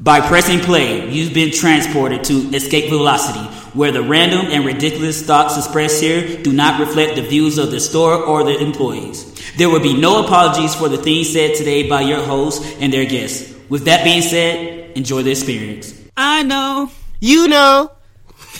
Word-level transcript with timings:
By 0.00 0.20
pressing 0.20 0.60
play, 0.60 1.10
you've 1.10 1.34
been 1.34 1.50
transported 1.50 2.22
to 2.24 2.54
Escape 2.54 2.88
Velocity, 2.88 3.40
where 3.76 3.90
the 3.90 4.00
random 4.00 4.46
and 4.46 4.64
ridiculous 4.64 5.22
thoughts 5.22 5.56
expressed 5.58 6.00
here 6.00 6.40
do 6.40 6.52
not 6.52 6.78
reflect 6.78 7.16
the 7.16 7.22
views 7.22 7.58
of 7.58 7.72
the 7.72 7.80
store 7.80 8.14
or 8.14 8.44
the 8.44 8.56
employees. 8.60 9.34
There 9.56 9.68
will 9.68 9.80
be 9.80 10.00
no 10.00 10.24
apologies 10.24 10.72
for 10.72 10.88
the 10.88 10.98
things 10.98 11.32
said 11.32 11.56
today 11.56 11.88
by 11.88 12.02
your 12.02 12.22
hosts 12.22 12.64
and 12.78 12.92
their 12.92 13.06
guests. 13.06 13.52
With 13.68 13.86
that 13.86 14.04
being 14.04 14.22
said, 14.22 14.96
enjoy 14.96 15.24
the 15.24 15.32
experience. 15.32 15.92
I 16.16 16.44
know. 16.44 16.92
You 17.18 17.48
know. 17.48 17.90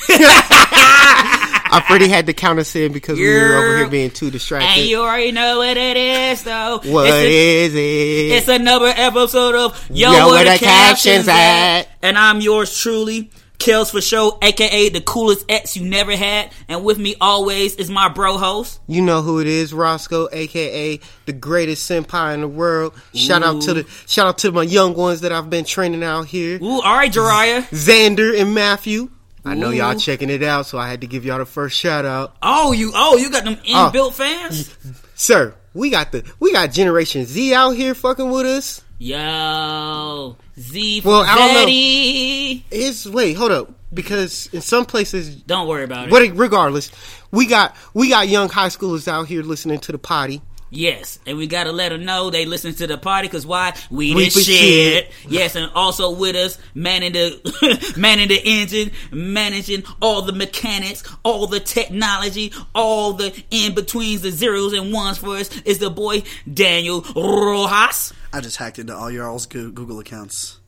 I 1.70 1.84
already 1.88 2.08
had 2.08 2.26
to 2.26 2.32
count 2.32 2.58
us 2.58 2.74
in 2.74 2.92
because 2.92 3.18
we 3.18 3.26
were 3.26 3.56
over 3.56 3.76
here 3.78 3.88
being 3.88 4.10
too 4.10 4.30
distracted. 4.30 4.80
And 4.80 4.88
you 4.88 5.00
already 5.00 5.32
know 5.32 5.58
what 5.58 5.76
it 5.76 5.96
is, 5.96 6.42
though. 6.42 6.80
What 6.84 7.06
it's 7.06 7.14
a, 7.14 7.64
is 7.64 7.74
it? 7.74 8.36
It's 8.36 8.48
another 8.48 8.92
episode 8.94 9.54
of 9.54 9.90
Yo, 9.90 10.12
Yo, 10.12 10.28
Where, 10.28 10.44
the, 10.44 10.50
the 10.52 10.58
Captions, 10.58 11.26
Captions 11.26 11.28
at? 11.28 11.80
At? 11.80 11.88
And 12.02 12.18
I'm 12.18 12.40
yours 12.40 12.76
truly, 12.78 13.30
Kels 13.58 13.90
for 13.90 14.00
Show, 14.00 14.38
aka 14.40 14.88
the 14.88 15.00
coolest 15.00 15.44
ex 15.48 15.76
you 15.76 15.88
never 15.88 16.14
had. 16.16 16.50
And 16.68 16.84
with 16.84 16.98
me 16.98 17.16
always 17.20 17.74
is 17.74 17.90
my 17.90 18.08
bro 18.08 18.38
host. 18.38 18.80
You 18.86 19.02
know 19.02 19.22
who 19.22 19.40
it 19.40 19.46
is, 19.46 19.74
Roscoe, 19.74 20.28
aka 20.30 21.00
the 21.26 21.32
greatest 21.32 21.90
senpai 21.90 22.34
in 22.34 22.40
the 22.40 22.48
world. 22.48 22.94
Shout 23.14 23.42
out 23.42 23.62
to 23.62 23.74
the 23.74 23.86
shout 24.06 24.26
out 24.26 24.38
to 24.38 24.52
my 24.52 24.62
young 24.62 24.94
ones 24.94 25.22
that 25.22 25.32
I've 25.32 25.50
been 25.50 25.64
training 25.64 26.04
out 26.04 26.26
here. 26.26 26.58
Ooh, 26.62 26.80
all 26.80 26.96
right, 26.96 27.12
Jariah. 27.12 27.62
Xander 27.70 28.40
and 28.40 28.54
Matthew. 28.54 29.10
I 29.48 29.54
know 29.54 29.70
y'all 29.70 29.94
checking 29.98 30.30
it 30.30 30.42
out, 30.42 30.66
so 30.66 30.78
I 30.78 30.88
had 30.88 31.00
to 31.00 31.06
give 31.06 31.24
y'all 31.24 31.38
the 31.38 31.46
first 31.46 31.76
shout 31.76 32.04
out. 32.04 32.36
Oh, 32.42 32.72
you, 32.72 32.92
oh, 32.94 33.16
you 33.16 33.30
got 33.30 33.44
them 33.44 33.56
Oh. 33.68 33.90
inbuilt 33.92 34.14
fans. 34.14 34.76
Sir, 35.14 35.54
we 35.74 35.90
got 35.90 36.12
the 36.12 36.24
we 36.38 36.52
got 36.52 36.70
Generation 36.72 37.24
Z 37.24 37.54
out 37.54 37.70
here 37.70 37.94
fucking 37.94 38.30
with 38.30 38.46
us. 38.46 38.82
Yo, 38.98 40.36
Z 40.58 41.02
Well, 41.04 41.22
I 41.22 41.34
don't 41.36 41.54
know. 41.54 42.62
It's 42.70 43.06
wait, 43.06 43.34
hold 43.36 43.52
up. 43.52 43.72
Because 43.92 44.50
in 44.52 44.60
some 44.60 44.84
places 44.84 45.36
Don't 45.36 45.66
worry 45.66 45.84
about 45.84 46.08
it. 46.08 46.10
But 46.10 46.36
regardless, 46.36 46.90
we 47.30 47.46
got 47.46 47.74
we 47.94 48.10
got 48.10 48.28
young 48.28 48.48
high 48.50 48.68
schoolers 48.68 49.08
out 49.08 49.28
here 49.28 49.42
listening 49.42 49.78
to 49.80 49.92
the 49.92 49.98
potty. 49.98 50.42
Yes, 50.70 51.18
and 51.26 51.38
we 51.38 51.46
gotta 51.46 51.72
let 51.72 51.90
them 51.90 52.04
know 52.04 52.30
they 52.30 52.44
listen 52.44 52.74
to 52.74 52.86
the 52.86 52.98
party 52.98 53.28
because 53.28 53.46
why 53.46 53.74
we, 53.90 54.14
We 54.14 54.24
the 54.24 54.30
shit. 54.30 54.44
shit. 54.44 55.10
Yes, 55.28 55.56
and 55.56 55.70
also 55.74 56.10
with 56.10 56.36
us 56.36 56.58
manning 56.74 57.12
the 57.12 57.94
manning 57.96 58.28
the 58.28 58.40
engine, 58.44 58.90
managing 59.10 59.84
all 60.02 60.22
the 60.22 60.32
mechanics, 60.32 61.02
all 61.22 61.46
the 61.46 61.60
technology, 61.60 62.52
all 62.74 63.14
the 63.14 63.42
in 63.50 63.74
betweens, 63.74 64.22
the 64.22 64.30
zeros 64.30 64.74
and 64.74 64.92
ones 64.92 65.18
for 65.18 65.36
us 65.36 65.62
is 65.62 65.78
the 65.78 65.90
boy 65.90 66.22
Daniel 66.52 67.00
Rojas. 67.16 68.12
I 68.32 68.40
just 68.40 68.58
hacked 68.58 68.78
into 68.78 68.94
all 68.94 69.10
your 69.10 69.26
all's 69.26 69.46
Google 69.46 70.00
accounts. 70.00 70.60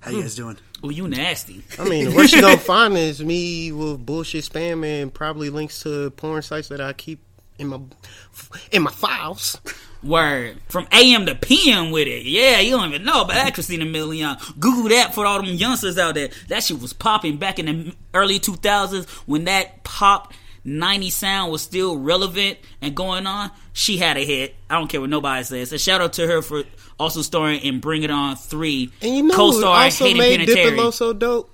How 0.00 0.10
you 0.10 0.18
hmm. 0.18 0.22
guys 0.22 0.34
doing? 0.34 0.58
Oh, 0.82 0.90
you 0.90 1.08
nasty. 1.08 1.62
I 1.78 1.88
mean, 1.88 2.14
what 2.14 2.30
you 2.30 2.40
gonna 2.42 2.58
find 2.58 2.94
is 2.94 3.24
me 3.24 3.72
with 3.72 4.04
bullshit 4.04 4.44
spam 4.44 4.84
and 4.84 5.14
probably 5.14 5.48
links 5.48 5.82
to 5.84 6.10
porn 6.10 6.42
sites 6.42 6.68
that 6.68 6.80
I 6.80 6.92
keep 6.92 7.20
in 7.58 7.68
my 7.68 7.80
in 8.72 8.82
my 8.82 8.90
files. 8.90 9.60
Word 10.02 10.58
from 10.68 10.86
AM 10.92 11.24
to 11.26 11.34
PM 11.34 11.90
with 11.90 12.06
it. 12.06 12.24
Yeah, 12.24 12.60
you 12.60 12.72
don't 12.72 12.90
even 12.90 13.04
know 13.04 13.22
about 13.22 13.34
that, 13.36 13.54
Christina 13.54 13.86
Milian. 13.86 14.38
Google 14.60 14.90
that 14.90 15.14
for 15.14 15.24
all 15.24 15.42
them 15.42 15.54
youngsters 15.54 15.96
out 15.96 16.14
there. 16.14 16.28
That 16.48 16.62
shit 16.62 16.78
was 16.80 16.92
popping 16.92 17.38
back 17.38 17.58
in 17.58 17.64
the 17.66 17.94
early 18.12 18.38
2000s 18.38 19.08
when 19.26 19.44
that 19.44 19.82
pop 19.82 20.34
90 20.62 21.08
sound 21.08 21.52
was 21.52 21.62
still 21.62 21.96
relevant 21.96 22.58
and 22.82 22.94
going 22.94 23.26
on. 23.26 23.50
She 23.72 23.96
had 23.96 24.18
a 24.18 24.24
hit. 24.26 24.54
I 24.68 24.78
don't 24.78 24.88
care 24.88 25.00
what 25.00 25.08
nobody 25.08 25.42
says. 25.42 25.72
A 25.72 25.78
shout 25.78 26.02
out 26.02 26.12
to 26.14 26.26
her 26.26 26.42
for 26.42 26.64
also 27.00 27.22
starring 27.22 27.60
in 27.60 27.80
Bring 27.80 28.02
It 28.02 28.10
On 28.10 28.36
3. 28.36 28.92
And 29.00 29.16
you 29.16 29.22
know, 29.22 29.34
co-starring 29.34 29.84
also 29.84 30.04
Hayden 30.04 30.18
made. 30.18 30.48
Diplo 30.48 30.92
so 30.92 31.14
dope. 31.14 31.50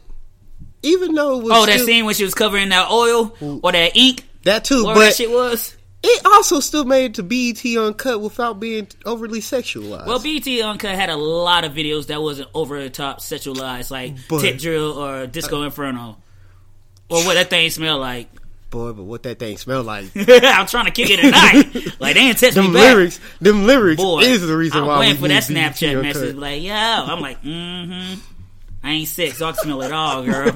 Even 0.83 1.15
though 1.15 1.39
it 1.39 1.45
was 1.45 1.53
Oh, 1.55 1.67
that 1.67 1.75
still- 1.75 1.87
scene 1.87 2.05
when 2.05 2.15
she 2.15 2.25
was 2.25 2.35
covering 2.35 2.71
that 2.71 2.91
oil 2.91 3.33
or 3.63 3.71
that 3.71 3.97
ink. 3.97 4.25
that 4.43 4.65
too, 4.65 4.83
Whatever 4.85 5.01
that 5.01 5.07
but 5.11 5.15
shit 5.17 5.31
was. 5.31 5.77
It 6.03 6.25
also 6.25 6.61
still 6.61 6.85
made 6.87 7.05
it 7.05 7.15
to 7.15 7.23
BET 7.23 7.63
uncut 7.77 8.21
without 8.23 8.59
being 8.59 8.89
overly 9.05 9.41
sexualized. 9.41 10.07
Well, 10.07 10.19
BET 10.19 10.47
Uncut 10.65 10.95
had 10.95 11.11
a 11.11 11.17
lot 11.17 11.65
of 11.65 11.73
videos 11.73 12.07
that 12.07 12.23
wasn't 12.23 12.49
over 12.55 12.83
the 12.83 12.89
top 12.89 13.21
sexualized, 13.21 13.91
like 13.91 14.15
But- 14.29 14.41
Tip 14.41 14.59
Drill 14.59 14.93
or 14.93 15.27
Disco 15.27 15.63
Inferno, 15.63 16.17
or 17.11 17.25
what 17.27 17.35
that 17.35 17.51
thing 17.51 17.69
smell 17.71 17.99
like. 17.99 18.29
boy, 18.71 18.93
but 18.95 19.03
what 19.03 19.25
that 19.25 19.39
thing 19.39 19.59
smelled 19.59 19.85
like. 19.85 20.07
I'm 20.17 20.67
trying 20.67 20.87
to 20.87 20.91
kick 20.91 21.11
it 21.11 21.19
tonight. 21.21 21.67
like 22.01 22.15
they 22.15 22.33
test 22.33 22.57
me 22.57 22.63
them 22.63 22.73
back. 22.73 22.95
lyrics, 22.95 23.21
them 23.43 23.67
lyrics 23.67 24.01
Boy, 24.01 24.21
is 24.21 24.41
the 24.47 24.57
reason 24.57 24.79
why 24.79 24.83
I'm 24.83 24.89
why 24.89 24.99
waiting 25.01 25.17
for 25.21 25.29
that 25.29 25.47
BET 25.49 25.57
Snapchat 25.75 25.89
Uncut. 25.91 26.03
message. 26.03 26.37
Like, 26.37 26.63
yo, 26.63 26.73
I'm 26.73 27.21
like, 27.21 27.43
mm-hmm. 27.43 28.21
I 28.83 28.91
ain't 28.93 29.09
sick, 29.09 29.35
so 29.35 29.49
I 29.49 29.53
can 29.53 29.63
smell 29.65 29.83
it 29.83 29.93
all, 29.93 30.23
girl. 30.25 30.51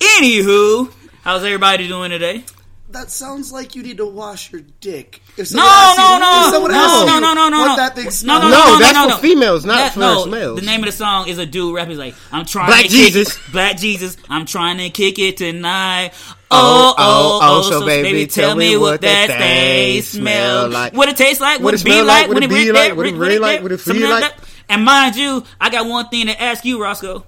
Anywho, 0.00 0.92
how's 1.22 1.42
everybody 1.44 1.88
doing 1.88 2.10
today? 2.10 2.44
That 2.92 3.08
sounds 3.10 3.52
like 3.52 3.76
you 3.76 3.84
need 3.84 3.98
to 3.98 4.06
wash 4.06 4.50
your 4.50 4.62
dick. 4.80 5.22
If 5.36 5.52
No, 5.54 5.62
someone 5.62 5.68
asks 5.70 5.98
no, 5.98 6.12
you- 6.14 6.18
no, 6.20 6.40
if 6.46 6.52
someone 6.52 6.70
no, 6.72 6.76
asks 6.78 7.06
no, 7.06 7.14
you 7.14 7.20
no, 7.20 7.34
no, 7.34 7.48
no, 7.48 7.60
What 7.60 7.66
no. 7.68 7.76
that 7.76 7.94
thing 7.94 8.04
No, 8.06 8.10
smells 8.10 8.42
no, 8.42 8.48
like- 8.48 8.58
No, 8.58 8.72
no, 8.72 8.78
that's 8.80 8.94
no, 8.94 9.02
for 9.04 9.08
no. 9.10 9.16
females, 9.18 9.64
not 9.64 9.76
That- 9.76 9.92
for 9.94 9.98
no, 10.00 10.26
males. 10.26 10.60
The 10.60 10.66
name 10.66 10.80
of 10.80 10.86
the 10.86 10.92
song 10.92 11.28
is 11.28 11.38
a 11.38 11.46
dude 11.46 11.72
rapping. 11.74 11.90
He's 11.90 11.98
like, 11.98 12.14
I'm 12.32 12.44
trying 12.46 12.66
Black 12.66 12.82
to 12.84 12.88
Jesus. 12.88 13.32
kick 13.34 13.46
it, 13.48 13.52
Black 13.52 13.76
Jesus. 13.78 14.16
I'm 14.28 14.44
trying 14.44 14.78
to 14.78 14.90
kick 14.90 15.20
it 15.20 15.36
tonight. 15.36 16.10
Oh, 16.50 16.56
Oh, 16.58 16.94
oh, 16.98 16.98
oh, 16.98 17.38
oh, 17.42 17.58
oh 17.64 17.70
so 17.80 17.86
baby, 17.86 18.26
tell 18.26 18.56
me 18.56 18.76
what 18.76 19.02
that 19.02 19.28
thing 19.28 20.02
smell 20.02 20.68
like. 20.68 20.92
What 20.92 21.08
it 21.08 21.16
tastes 21.16 21.40
like, 21.40 21.58
what, 21.60 21.66
What 21.66 21.74
it 21.74 21.80
it 21.82 21.84
be 21.84 21.90
smell 21.92 22.04
like, 22.06 22.22
like, 22.22 22.26
what 22.28 22.34
when 22.34 22.42
it 22.42 22.46
it 22.46 22.48
be 22.48 22.54
read 22.56 22.72
like, 22.74 22.88
that, 22.88 22.96
what 22.96 23.06
it 23.06 23.10
read 23.12 23.18
really 23.20 23.34
that, 23.36 23.40
like, 23.40 23.62
what 23.62 23.70
it 23.72 23.78
something 23.80 24.00
feel 24.02 24.10
like 24.10 24.22
like. 24.22 24.36
that. 24.36 24.46
And 24.68 24.84
mind 24.84 25.14
you, 25.14 25.44
I 25.60 25.70
got 25.70 25.86
one 25.86 26.08
thing 26.08 26.26
to 26.26 26.42
ask 26.42 26.64
you, 26.64 26.82
Roscoe. 26.82 27.24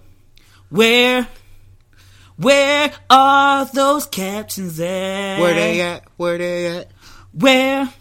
Where, 0.70 1.28
where 2.42 2.92
are 3.10 3.64
those 3.66 4.06
captions 4.06 4.78
at? 4.80 5.38
Where 5.40 5.54
they 5.54 5.80
at? 5.80 6.04
Where 6.16 6.38
they 6.38 6.66
at? 6.78 6.90
Where? 7.32 7.92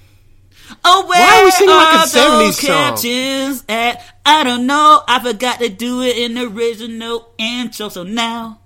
Oh, 0.86 1.06
where 1.08 1.20
Why 1.20 1.42
are 1.42 1.46
we 1.46 1.52
singing 1.52 1.76
like 1.76 1.94
a 1.94 1.98
are 1.98 2.06
70s 2.06 2.12
those 2.40 2.58
song? 2.60 2.68
captions 2.68 3.64
at? 3.68 4.04
I 4.26 4.44
don't 4.44 4.66
know. 4.68 5.04
I 5.08 5.20
forgot 5.20 5.60
to 5.60 5.70
do 5.70 6.02
it 6.02 6.18
in 6.18 6.34
the 6.36 6.48
original 6.48 7.34
intro. 7.38 7.90
So 7.90 8.04
now 8.04 8.60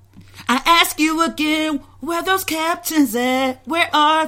I 0.48 0.62
ask 0.66 1.00
you 1.00 1.24
again, 1.24 1.80
where 2.00 2.22
those 2.22 2.44
captions 2.44 3.16
at? 3.16 3.66
Where 3.68 3.90
are 3.94 4.28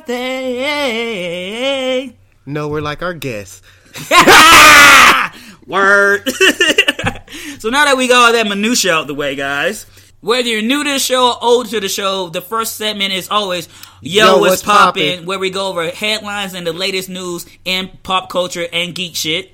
they? 0.87 2.15
No, 2.45 2.67
we're 2.67 2.81
like 2.81 3.01
our 3.03 3.13
guests. 3.13 3.61
Word. 5.67 6.27
so 7.59 7.69
now 7.69 7.85
that 7.85 7.95
we 7.97 8.07
got 8.07 8.27
all 8.27 8.33
that 8.33 8.47
minutia 8.47 8.93
out 8.93 9.07
the 9.07 9.13
way, 9.13 9.35
guys. 9.35 9.85
Whether 10.19 10.50
you're 10.50 10.61
new 10.63 10.83
to 10.83 10.94
the 10.94 11.00
show 11.00 11.29
or 11.29 11.38
old 11.44 11.69
to 11.69 11.79
the 11.79 11.88
show, 11.89 12.29
the 12.29 12.41
first 12.41 12.75
segment 12.75 13.13
is 13.13 13.29
always 13.29 13.69
Yo, 14.01 14.35
Yo, 14.35 14.39
what's 14.39 14.63
poppin', 14.63 15.25
where 15.25 15.38
we 15.39 15.50
go 15.50 15.67
over 15.67 15.89
headlines 15.89 16.53
and 16.53 16.66
the 16.66 16.73
latest 16.73 17.07
news 17.07 17.45
in 17.66 17.89
pop 18.03 18.29
culture 18.29 18.66
and 18.73 18.95
geek 18.95 19.16
shit. 19.16 19.51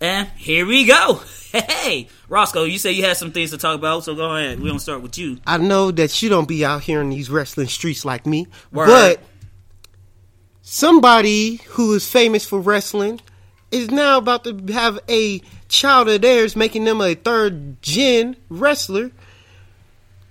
And 0.00 0.28
here 0.36 0.66
we 0.66 0.84
go. 0.86 1.20
Hey, 1.52 2.08
Roscoe, 2.28 2.64
you 2.64 2.76
say 2.76 2.92
you 2.92 3.02
had 3.04 3.16
some 3.16 3.32
things 3.32 3.50
to 3.50 3.56
talk 3.56 3.76
about, 3.76 4.04
so 4.04 4.14
go 4.14 4.36
ahead. 4.36 4.60
We're 4.60 4.66
gonna 4.66 4.78
start 4.78 5.00
with 5.00 5.16
you. 5.16 5.38
I 5.46 5.56
know 5.56 5.90
that 5.90 6.20
you 6.20 6.28
don't 6.28 6.46
be 6.46 6.66
out 6.66 6.82
here 6.82 7.00
in 7.00 7.08
these 7.08 7.30
wrestling 7.30 7.68
streets 7.68 8.04
like 8.04 8.26
me, 8.26 8.46
Word. 8.72 8.88
but 8.88 9.20
somebody 10.60 11.56
who 11.68 11.94
is 11.94 12.06
famous 12.10 12.44
for 12.44 12.60
wrestling 12.60 13.22
is 13.70 13.90
now 13.90 14.18
about 14.18 14.44
to 14.44 14.54
have 14.72 14.98
a 15.08 15.40
child 15.68 16.10
of 16.10 16.20
theirs, 16.20 16.56
making 16.56 16.84
them 16.84 17.00
a 17.00 17.14
third 17.14 17.80
gen 17.80 18.36
wrestler. 18.50 19.10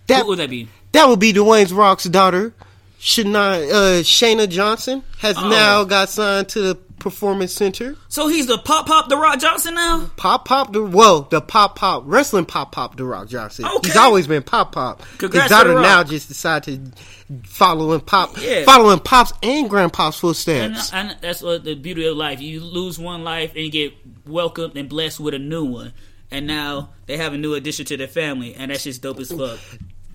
That 0.07 0.19
What 0.19 0.27
would 0.27 0.39
that 0.39 0.49
be? 0.49 0.67
that 0.91 1.07
would 1.07 1.19
be 1.19 1.33
Dwayne's 1.33 1.73
Rock's 1.73 2.03
daughter, 2.05 2.53
Shana, 2.99 3.69
uh, 3.71 4.03
Shayna 4.03 4.47
Johnson, 4.49 5.03
has 5.19 5.37
Oh. 5.37 5.49
now 5.49 5.83
got 5.83 6.09
signed 6.09 6.49
to 6.49 6.61
the 6.61 6.75
Performance 6.99 7.53
Center. 7.53 7.95
So 8.07 8.27
he's 8.29 8.47
the 8.47 8.57
Pop 8.57 8.87
Pop 8.87 9.09
the 9.09 9.17
Rock 9.17 9.39
Johnson 9.39 9.75
now? 9.75 10.09
Pop 10.15 10.45
Pop, 10.45 10.73
the 10.73 10.81
whoa, 10.83 11.27
the 11.29 11.39
Pop 11.39 11.75
Pop 11.75 12.01
wrestling 12.07 12.45
Pop 12.45 12.71
Pop, 12.71 12.97
the 12.97 13.05
Rock 13.05 13.27
Johnson. 13.27 13.65
Okay. 13.65 13.89
He's 13.89 13.97
always 13.97 14.25
been 14.25 14.41
Pop 14.41 14.71
Pop. 14.71 15.03
Congrats 15.19 15.43
His 15.43 15.49
daughter 15.51 15.79
now 15.79 16.03
just 16.03 16.29
decided 16.29 16.93
to 16.95 17.47
follow 17.47 17.91
in 17.93 17.99
Pop, 17.99 18.35
Yeah. 18.41 18.63
following 18.65 18.97
Pop's 18.99 19.33
and 19.43 19.69
Grandpa's 19.69 20.05
And, 20.05 20.15
footsteps. 20.15 20.91
and 20.93 21.15
that's 21.21 21.43
what 21.43 21.63
the 21.63 21.75
beauty 21.75 22.07
of 22.07 22.17
life. 22.17 22.41
You 22.41 22.61
lose 22.61 22.97
one 22.97 23.23
life 23.23 23.51
and 23.55 23.65
you 23.65 23.71
get 23.71 23.93
welcomed 24.25 24.75
and 24.75 24.89
blessed 24.89 25.19
with 25.19 25.35
a 25.35 25.39
new 25.39 25.63
one. 25.65 25.93
And 26.31 26.47
now 26.47 26.89
they 27.05 27.17
have 27.17 27.33
a 27.33 27.37
new 27.37 27.53
addition 27.53 27.85
to 27.87 27.97
their 27.97 28.07
family, 28.07 28.55
and 28.55 28.71
that's 28.71 28.83
just 28.83 29.01
dope 29.01 29.19
as 29.19 29.31
fuck. 29.31 29.59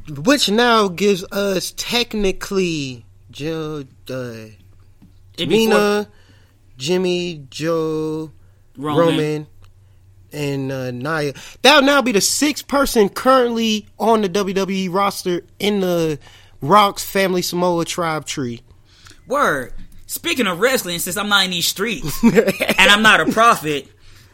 which 0.08 0.50
now 0.50 0.88
gives 0.88 1.24
us 1.32 1.72
technically 1.76 3.04
Joe, 3.30 3.84
uh, 4.10 4.34
Mina, 5.38 6.08
Jimmy, 6.76 7.46
Joe, 7.50 8.32
Roman. 8.76 9.06
Roman, 9.06 9.46
and 10.32 10.72
uh, 10.72 10.90
Nia. 10.90 11.32
That'll 11.62 11.82
now 11.82 12.02
be 12.02 12.12
the 12.12 12.20
sixth 12.20 12.66
person 12.68 13.08
currently 13.08 13.86
on 13.98 14.22
the 14.22 14.28
WWE 14.28 14.92
roster 14.92 15.42
in 15.58 15.80
the 15.80 16.18
Rock's 16.60 17.04
Family 17.04 17.42
Samoa 17.42 17.84
tribe 17.84 18.26
tree. 18.26 18.62
Word. 19.26 19.72
Speaking 20.06 20.48
of 20.48 20.58
wrestling, 20.58 20.98
since 20.98 21.16
I'm 21.16 21.28
not 21.28 21.44
in 21.44 21.52
these 21.52 21.68
streets 21.68 22.20
and 22.24 22.44
I'm 22.78 23.02
not 23.02 23.20
a 23.20 23.30
prophet, 23.30 23.86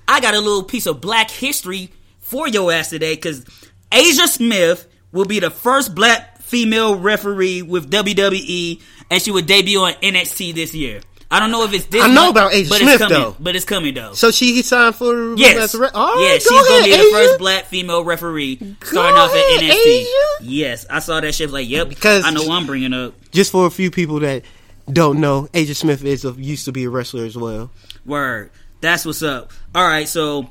I 0.08 0.20
got 0.20 0.34
a 0.34 0.38
little 0.40 0.62
piece 0.62 0.86
of 0.86 1.00
black 1.00 1.30
history 1.30 1.90
for 2.20 2.48
your 2.48 2.72
ass 2.72 2.90
today 2.90 3.14
because 3.14 3.44
Aja 3.92 4.26
Smith 4.26 4.86
will 5.12 5.24
be 5.24 5.40
the 5.40 5.50
first 5.50 5.94
black 5.94 6.38
female 6.42 6.96
referee 6.98 7.62
with 7.62 7.90
WWE, 7.90 8.80
and 9.10 9.22
she 9.22 9.30
would 9.30 9.46
debut 9.46 9.80
on 9.80 9.92
NXT 9.94 10.54
this 10.54 10.74
year. 10.74 11.00
I 11.28 11.40
don't 11.40 11.50
know 11.50 11.64
if 11.64 11.72
it's 11.74 11.86
this. 11.86 12.04
I 12.04 12.06
know 12.06 12.26
month, 12.26 12.30
about 12.36 12.52
Aja 12.54 12.68
but 12.68 12.78
Smith, 12.78 12.88
it's 12.94 12.98
coming, 13.02 13.18
though. 13.18 13.36
But 13.40 13.56
it's 13.56 13.64
coming 13.64 13.94
though. 13.94 14.12
So 14.14 14.30
she 14.30 14.62
signed 14.62 14.94
for 14.94 15.34
Yes. 15.36 15.74
re- 15.74 15.88
All 15.92 16.14
right, 16.14 16.22
yeah, 16.22 16.32
go 16.34 16.38
she's 16.38 16.68
gonna 16.68 16.78
ahead, 16.78 16.84
be 16.84 16.96
the 17.04 17.10
first 17.12 17.38
black 17.40 17.64
female 17.64 18.04
referee 18.04 18.56
starting 18.84 19.16
off 19.18 19.30
at 19.30 19.36
ahead, 19.36 19.60
NXT. 19.72 20.00
Aja. 20.02 20.44
Yes, 20.48 20.86
I 20.88 21.00
saw 21.00 21.20
that 21.20 21.34
shit. 21.34 21.50
Like, 21.50 21.68
yep, 21.68 21.88
Because- 21.88 22.24
I 22.24 22.30
know 22.30 22.44
what 22.44 22.52
I'm 22.52 22.66
bringing 22.66 22.92
up. 22.94 23.14
Just 23.32 23.50
for 23.50 23.66
a 23.66 23.70
few 23.70 23.90
people 23.90 24.20
that 24.20 24.44
don't 24.92 25.20
know, 25.20 25.48
Aja 25.52 25.74
Smith 25.74 26.04
is 26.04 26.24
a, 26.24 26.30
used 26.30 26.64
to 26.66 26.72
be 26.72 26.84
a 26.84 26.90
wrestler 26.90 27.24
as 27.24 27.36
well. 27.36 27.72
Word. 28.04 28.50
That's 28.80 29.04
what's 29.04 29.22
up. 29.22 29.52
All 29.74 29.86
right, 29.86 30.08
so 30.08 30.50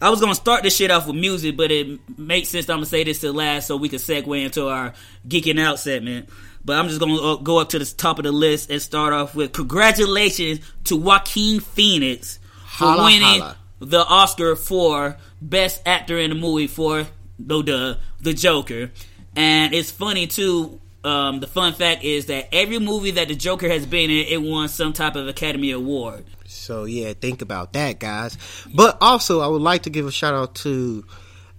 I 0.00 0.10
was 0.10 0.20
gonna 0.20 0.34
start 0.34 0.62
this 0.62 0.76
shit 0.76 0.90
off 0.90 1.06
with 1.06 1.16
music, 1.16 1.56
but 1.56 1.70
it 1.70 2.00
makes 2.18 2.48
sense. 2.48 2.68
I'm 2.68 2.76
gonna 2.76 2.86
say 2.86 3.04
this 3.04 3.20
to 3.20 3.32
last 3.32 3.66
so 3.66 3.76
we 3.76 3.88
can 3.88 3.98
segue 3.98 4.44
into 4.44 4.68
our 4.68 4.92
geeking 5.26 5.60
out 5.60 5.78
segment. 5.78 6.28
But 6.64 6.78
I'm 6.78 6.88
just 6.88 7.00
gonna 7.00 7.14
uh, 7.16 7.36
go 7.36 7.58
up 7.58 7.70
to 7.70 7.78
the 7.78 7.84
top 7.84 8.18
of 8.18 8.24
the 8.24 8.32
list 8.32 8.70
and 8.70 8.82
start 8.82 9.12
off 9.12 9.34
with 9.34 9.52
congratulations 9.52 10.60
to 10.84 10.96
Joaquin 10.96 11.60
Phoenix 11.60 12.38
for 12.66 12.86
Holla, 12.86 13.04
winning 13.04 13.40
holla. 13.40 13.56
the 13.78 14.04
Oscar 14.04 14.56
for 14.56 15.16
Best 15.40 15.80
Actor 15.86 16.18
in 16.18 16.32
a 16.32 16.34
Movie 16.34 16.66
for 16.66 17.06
no 17.38 17.62
duh 17.62 17.96
the 18.20 18.34
Joker. 18.34 18.90
And 19.34 19.74
it's 19.74 19.90
funny 19.90 20.26
too. 20.26 20.80
Um, 21.04 21.38
the 21.38 21.46
fun 21.46 21.72
fact 21.74 22.02
is 22.02 22.26
that 22.26 22.48
every 22.52 22.80
movie 22.80 23.12
that 23.12 23.28
the 23.28 23.36
Joker 23.36 23.68
has 23.68 23.86
been 23.86 24.10
in, 24.10 24.26
it 24.26 24.42
won 24.42 24.68
some 24.68 24.92
type 24.92 25.14
of 25.14 25.28
Academy 25.28 25.70
Award. 25.70 26.24
So 26.56 26.84
yeah, 26.84 27.12
think 27.12 27.42
about 27.42 27.72
that, 27.74 27.98
guys. 27.98 28.36
But 28.74 28.98
also, 29.00 29.40
I 29.40 29.46
would 29.46 29.62
like 29.62 29.82
to 29.84 29.90
give 29.90 30.06
a 30.06 30.12
shout 30.12 30.34
out 30.34 30.54
to. 30.56 31.04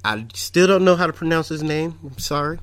I 0.03 0.25
still 0.33 0.67
don't 0.67 0.85
know 0.85 0.95
how 0.95 1.07
to 1.07 1.13
pronounce 1.13 1.49
his 1.49 1.63
name. 1.63 1.97
I'm 2.03 2.17
sorry, 2.17 2.59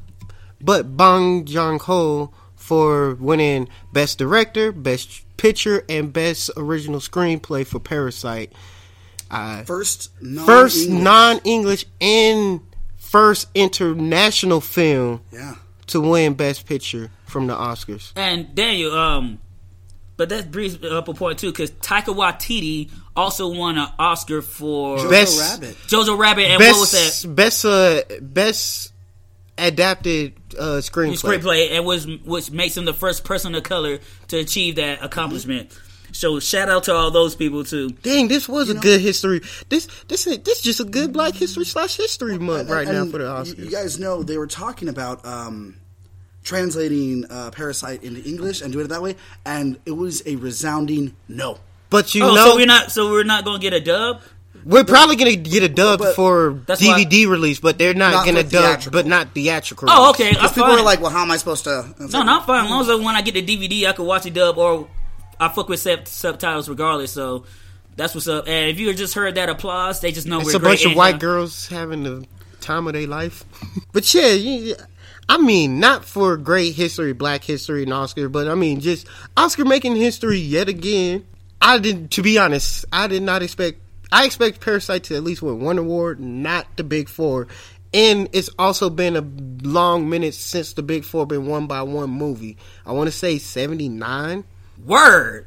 but 0.61 0.97
Bong 0.97 1.45
Joon 1.45 1.79
Ho 1.81 2.33
for 2.57 3.15
winning 3.17 3.69
Best 3.93 4.19
Director, 4.19 4.73
Best 4.73 5.23
Picture, 5.37 5.85
and 5.89 6.13
Best 6.13 6.51
Original 6.57 7.01
Screenplay 7.01 7.67
for 7.67 7.79
Parasite. 7.81 8.53
Uh, 9.31 9.63
First, 9.65 10.11
non 10.21 10.47
first 10.47 10.89
non-English 10.89 11.85
and 12.01 12.61
first 12.97 13.49
international 13.55 14.61
film 14.61 15.21
Yeah. 15.33 15.57
to 15.89 16.01
win 16.01 16.35
Best 16.35 16.67
Picture 16.67 17.11
from 17.27 17.47
the 17.47 17.55
Oscars. 17.55 18.13
And 18.17 18.55
Daniel, 18.55 18.97
um, 18.97 19.39
but 20.17 20.29
that 20.29 20.51
brings 20.51 20.83
up 20.85 21.09
a 21.09 21.15
point 21.15 21.39
too, 21.39 21.51
because 21.51 21.71
Taika 21.73 22.15
Waititi 22.15 22.91
also 23.17 23.49
won 23.55 23.79
an 23.79 23.89
Oscar 23.99 24.43
for 24.43 24.99
Jojo 24.99 25.11
Best- 25.11 25.41
Rabbit. 25.41 25.77
Jojo 25.89 26.19
Rabbit, 26.19 26.45
and 26.51 26.61
what 26.61 26.81
was 26.81 27.23
that? 27.23 27.35
best 27.35 27.65
uh 27.65 28.03
best 28.21 28.93
adapted 29.57 30.35
uh 30.59 30.81
screenplay. 30.83 31.41
Screenplay, 31.41 31.71
and 31.73 31.85
was 31.85 32.07
which 32.07 32.51
makes 32.51 32.77
him 32.77 32.85
the 32.85 32.95
first 32.95 33.25
person 33.25 33.55
of 33.55 33.63
color 33.63 33.99
to 34.29 34.39
achieve 34.39 34.77
that 34.77 35.03
accomplishment. 35.03 35.71
So 36.13 36.39
shout 36.39 36.69
out 36.69 36.85
to 36.85 36.95
all 36.95 37.11
those 37.11 37.35
people 37.35 37.65
too. 37.65 37.91
Dang, 37.91 38.29
this 38.29 38.49
was 38.49 38.71
a 38.71 38.75
good 38.75 39.01
history. 39.01 39.41
This 39.69 39.89
this 40.07 40.27
is 40.29 40.39
this 40.41 40.59
is 40.59 40.65
just 40.65 40.81
a 40.81 40.85
good 40.85 41.13
Black 41.13 41.35
History 41.35 41.65
slash 41.65 41.97
History 41.97 42.39
Month 42.39 42.71
right 42.71 42.87
now 42.87 43.05
for 43.07 43.19
the 43.19 43.25
you- 43.25 43.31
Oscars. 43.31 43.59
You 43.65 43.71
guys 43.71 43.99
know 43.99 44.23
they 44.23 44.39
were 44.39 44.47
talking 44.47 44.89
about 44.89 45.27
um, 45.27 45.75
translating 46.45 47.25
uh, 47.31 47.51
Parasite 47.51 48.05
into 48.05 48.23
English 48.23 48.61
and 48.63 48.73
doing 48.73 48.85
it 48.85 48.89
that 48.89 49.03
way, 49.03 49.17
and 49.45 49.79
it 49.87 49.93
was 49.93 50.23
a 50.27 50.37
resounding 50.37 51.17
no. 51.29 51.59
but 51.91 52.15
you 52.15 52.23
Oh, 52.23 52.35
know, 52.35 52.51
so 52.51 52.57
we're 52.57 52.67
not, 52.67 52.93
so 52.93 53.11
we're 53.11 53.25
not 53.25 53.45
gonna 53.45 53.59
get 53.59 53.73
a 53.73 53.81
dub. 53.81 54.21
we're 54.65 54.85
probably 54.85 55.17
gonna 55.17 55.35
get 55.37 55.63
a 55.63 55.69
dub 55.69 55.99
But- 56.01 56.15
for 56.17 56.61
That's 56.67 56.81
DVD 56.81 57.27
release, 57.27 57.59
but 57.61 57.79
they're 57.79 57.95
not, 57.95 58.13
Not 58.13 58.27
gonna 58.27 58.43
dub, 58.45 58.83
but 58.93 59.07
not 59.07 59.35
theatrical. 59.35 59.89
Oh, 59.91 60.11
okay. 60.11 60.29
I'm 60.29 60.35
Because 60.35 60.53
people 60.53 60.69
fine. 60.71 60.79
are 60.79 60.83
like, 60.85 61.01
"Well, 61.01 61.11
how 61.11 61.23
am 61.23 61.31
I 61.31 61.37
supposed 61.39 61.65
to?" 61.65 61.95
No, 61.99 62.07
like, 62.07 62.11
no, 62.27 62.39
I'm 62.39 62.43
fine. 62.47 62.65
As 62.67 62.71
long 62.71 62.81
as 62.83 62.89
when 63.05 63.17
I 63.17 63.23
get 63.23 63.35
the 63.35 63.43
DVD, 63.43 63.87
I 63.89 63.93
can 63.93 64.05
watch 64.05 64.27
it 64.27 64.35
dub 64.35 64.57
or 64.59 64.87
I 65.41 65.49
fuck 65.49 65.69
with 65.69 65.81
sub- 65.81 66.07
subtitles 66.07 66.69
regardless. 66.69 67.11
So 67.13 67.45
that's 67.97 68.15
what's 68.15 68.29
up. 68.29 68.47
And 68.49 68.71
if 68.71 68.79
you 68.79 68.93
just 68.95 69.15
heard 69.15 69.35
that 69.37 69.49
applause, 69.49 70.01
they 70.01 70.13
just 70.13 70.27
know 70.27 70.41
It's 70.41 70.47
we're 70.53 70.57
a 70.57 70.61
bunch 70.61 70.85
of 70.85 70.95
white 70.95 71.13
and- 71.15 71.21
girls 71.21 71.67
having 71.69 72.03
the 72.05 72.25
time 72.61 72.87
of 72.87 72.93
their 72.95 73.07
life. 73.07 73.45
but 73.93 74.13
yeah, 74.15 74.29
you- 74.29 74.77
I 75.29 75.39
mean, 75.39 75.81
not 75.81 76.05
for 76.05 76.37
great 76.37 76.75
history, 76.75 77.13
Black 77.13 77.45
history, 77.45 77.85
and 77.85 77.93
Oscar, 77.93 78.29
but 78.29 78.49
I 78.49 78.55
mean, 78.55 78.81
just 78.81 79.07
Oscar 79.37 79.65
making 79.65 79.97
history 79.97 80.39
yet 80.39 80.69
again. 80.69 81.27
I 81.61 81.79
did, 81.79 82.11
to 82.13 82.23
be 82.23 82.39
honest, 82.39 82.85
I 82.93 83.07
did 83.07 83.23
not 83.23 83.43
expect. 83.43 83.81
I 84.13 84.27
expect 84.27 84.61
Parasite 84.61 85.05
to 85.05 85.17
at 85.17 85.25
least 85.25 85.43
win 85.43 85.61
one 85.61 85.79
award, 85.79 86.21
not 86.21 86.77
the 86.77 86.85
Big 86.85 87.09
Four. 87.09 87.49
And 87.93 88.29
it's 88.33 88.51
also 88.59 88.91
been 88.91 89.17
a 89.17 89.25
long 89.67 90.11
minute 90.11 90.35
since 90.35 90.73
the 90.75 90.83
Big 90.83 91.05
Four 91.05 91.27
been 91.27 91.47
won 91.47 91.67
by 91.67 91.83
one 91.83 92.11
movie. 92.11 92.59
I 92.85 92.93
want 92.93 93.09
to 93.09 93.17
say 93.17 93.39
seventy 93.39 93.89
nine. 93.89 94.45
Word. 94.85 95.47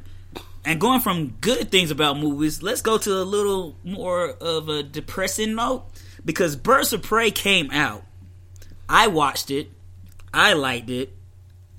And 0.65 0.81
going 0.81 1.00
from 1.00 1.35
good 1.39 1.71
things 1.71 1.91
about 1.91 2.18
movies, 2.18 2.62
let's 2.63 2.81
go 2.81 2.97
to 2.97 3.13
a 3.13 3.24
little 3.24 3.77
more 3.83 4.29
of 4.29 4.68
a 4.68 4.83
depressing 4.83 5.56
note 5.56 5.85
because 6.25 6.57
Birds 6.57 6.91
of 6.91 7.03
Prey 7.03 7.31
came 7.31 7.69
out. 7.71 8.03
I 8.89 9.07
watched 9.07 9.51
it. 9.51 9.69
I 10.34 10.54
liked 10.54 10.89
it. 10.89 11.13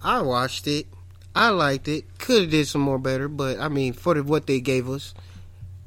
I 0.02 0.22
watched 0.22 0.66
it. 0.66 0.86
I 1.34 1.50
liked 1.50 1.88
it. 1.88 2.18
Could 2.18 2.42
have 2.42 2.50
did 2.50 2.66
some 2.66 2.80
more 2.80 2.98
better, 2.98 3.28
but 3.28 3.58
I 3.60 3.68
mean, 3.68 3.92
for 3.92 4.14
the, 4.14 4.22
what 4.22 4.46
they 4.46 4.60
gave 4.60 4.88
us, 4.88 5.14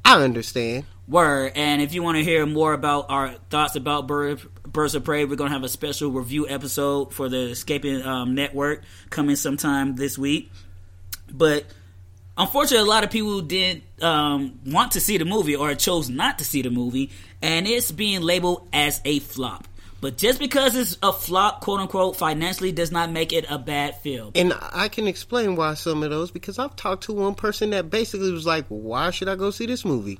I 0.04 0.22
understand. 0.22 0.84
Word. 1.08 1.52
And 1.56 1.82
if 1.82 1.94
you 1.94 2.02
want 2.02 2.16
to 2.16 2.24
hear 2.24 2.46
more 2.46 2.72
about 2.72 3.06
our 3.10 3.34
thoughts 3.50 3.76
about 3.76 4.06
Bird, 4.06 4.40
Birds 4.64 4.94
of 4.94 5.04
Prey, 5.04 5.24
we're 5.24 5.36
going 5.36 5.50
to 5.50 5.54
have 5.54 5.64
a 5.64 5.68
special 5.68 6.10
review 6.10 6.48
episode 6.48 7.12
for 7.12 7.28
the 7.28 7.50
Escaping 7.50 8.02
um, 8.02 8.34
Network 8.34 8.82
coming 9.10 9.36
sometime 9.36 9.96
this 9.96 10.16
week. 10.16 10.50
But 11.30 11.66
unfortunately, 12.36 12.86
a 12.86 12.90
lot 12.90 13.04
of 13.04 13.10
people 13.10 13.40
didn't 13.42 13.84
um, 14.00 14.58
want 14.66 14.92
to 14.92 15.00
see 15.00 15.18
the 15.18 15.24
movie 15.24 15.56
or 15.56 15.74
chose 15.74 16.08
not 16.08 16.38
to 16.38 16.44
see 16.44 16.62
the 16.62 16.70
movie, 16.70 17.10
and 17.42 17.66
it's 17.66 17.90
being 17.92 18.22
labeled 18.22 18.68
as 18.72 19.00
a 19.04 19.18
flop. 19.18 19.68
But 20.02 20.16
just 20.16 20.40
because 20.40 20.74
it's 20.74 20.98
a 21.00 21.12
flop, 21.12 21.60
quote 21.60 21.78
unquote, 21.78 22.16
financially, 22.16 22.72
does 22.72 22.90
not 22.90 23.12
make 23.12 23.32
it 23.32 23.46
a 23.48 23.56
bad 23.56 24.00
film. 24.00 24.32
And 24.34 24.52
I 24.60 24.88
can 24.88 25.06
explain 25.06 25.54
why 25.54 25.74
some 25.74 26.02
of 26.02 26.10
those 26.10 26.32
because 26.32 26.58
I've 26.58 26.74
talked 26.74 27.04
to 27.04 27.12
one 27.12 27.36
person 27.36 27.70
that 27.70 27.88
basically 27.88 28.32
was 28.32 28.44
like, 28.44 28.66
"Why 28.68 29.12
should 29.12 29.28
I 29.28 29.36
go 29.36 29.52
see 29.52 29.64
this 29.64 29.84
movie?" 29.84 30.18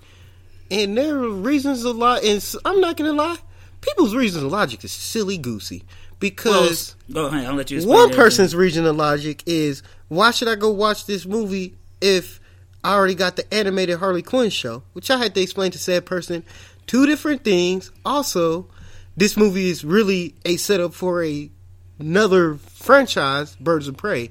And 0.70 0.96
there 0.96 1.16
are 1.16 1.28
reasons 1.28 1.82
a 1.82 1.90
lot, 1.90 2.22
and 2.22 2.42
I'm 2.64 2.80
not 2.80 2.96
gonna 2.96 3.12
lie, 3.12 3.38
people's 3.80 4.14
reasons 4.14 4.44
of 4.44 4.52
logic 4.52 4.84
is 4.84 4.92
silly 4.92 5.36
goosey 5.36 5.82
because. 6.20 6.94
Go 7.12 7.26
ahead, 7.26 7.46
I'll 7.46 7.54
let 7.54 7.72
you 7.72 7.84
One 7.84 8.10
person's 8.10 8.54
reason 8.54 8.86
of 8.86 8.94
logic 8.94 9.42
is 9.46 9.82
why 10.06 10.30
should 10.30 10.46
I 10.46 10.54
go 10.54 10.70
watch 10.70 11.06
this 11.06 11.26
movie 11.26 11.74
if 12.00 12.40
I 12.84 12.94
already 12.94 13.16
got 13.16 13.34
the 13.34 13.52
animated 13.52 13.98
Harley 13.98 14.22
Quinn 14.22 14.50
show, 14.50 14.84
which 14.92 15.10
I 15.10 15.18
had 15.18 15.34
to 15.34 15.40
explain 15.40 15.72
to 15.72 15.78
said 15.78 16.06
person 16.06 16.44
two 16.86 17.04
different 17.06 17.42
things. 17.42 17.90
Also, 18.04 18.68
this 19.16 19.36
movie 19.36 19.70
is 19.70 19.84
really 19.84 20.34
a 20.44 20.56
setup 20.56 20.94
for 20.94 21.24
a 21.24 21.50
another 21.98 22.54
franchise, 22.54 23.54
Birds 23.56 23.88
of 23.88 23.96
Prey. 23.96 24.30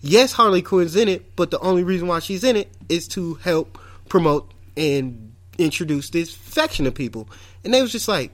Yes, 0.00 0.32
Harley 0.32 0.62
Quinn's 0.62 0.96
in 0.96 1.08
it, 1.08 1.34
but 1.34 1.50
the 1.50 1.58
only 1.60 1.82
reason 1.82 2.06
why 2.06 2.18
she's 2.18 2.44
in 2.44 2.56
it 2.56 2.70
is 2.88 3.08
to 3.08 3.34
help 3.34 3.78
promote 4.08 4.52
and 4.76 5.32
introduce 5.58 6.10
this 6.10 6.32
faction 6.34 6.86
of 6.86 6.94
people. 6.94 7.28
And 7.64 7.72
they 7.72 7.80
was 7.80 7.92
just 7.92 8.08
like, 8.08 8.32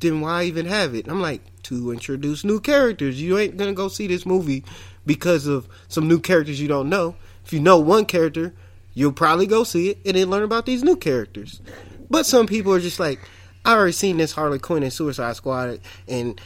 then 0.00 0.20
why 0.20 0.44
even 0.44 0.66
have 0.66 0.94
it? 0.94 1.08
I'm 1.08 1.20
like, 1.20 1.42
to 1.64 1.90
introduce 1.90 2.44
new 2.44 2.60
characters. 2.60 3.20
You 3.20 3.38
ain't 3.38 3.56
gonna 3.56 3.72
go 3.72 3.88
see 3.88 4.06
this 4.06 4.24
movie 4.24 4.64
because 5.04 5.48
of 5.48 5.68
some 5.88 6.06
new 6.06 6.20
characters 6.20 6.60
you 6.60 6.68
don't 6.68 6.88
know. 6.88 7.16
If 7.44 7.52
you 7.52 7.58
know 7.58 7.78
one 7.78 8.06
character, 8.06 8.54
you'll 8.94 9.12
probably 9.12 9.46
go 9.46 9.64
see 9.64 9.90
it 9.90 9.98
and 10.06 10.16
then 10.16 10.30
learn 10.30 10.44
about 10.44 10.66
these 10.66 10.84
new 10.84 10.96
characters. 10.96 11.60
But 12.08 12.24
some 12.24 12.46
people 12.46 12.72
are 12.72 12.80
just 12.80 13.00
like, 13.00 13.18
I 13.66 13.72
already 13.74 13.92
seen 13.92 14.16
this 14.16 14.30
Harley 14.30 14.60
Quinn 14.60 14.84
and 14.84 14.92
Suicide 14.92 15.34
Squad, 15.34 15.80
and 16.06 16.40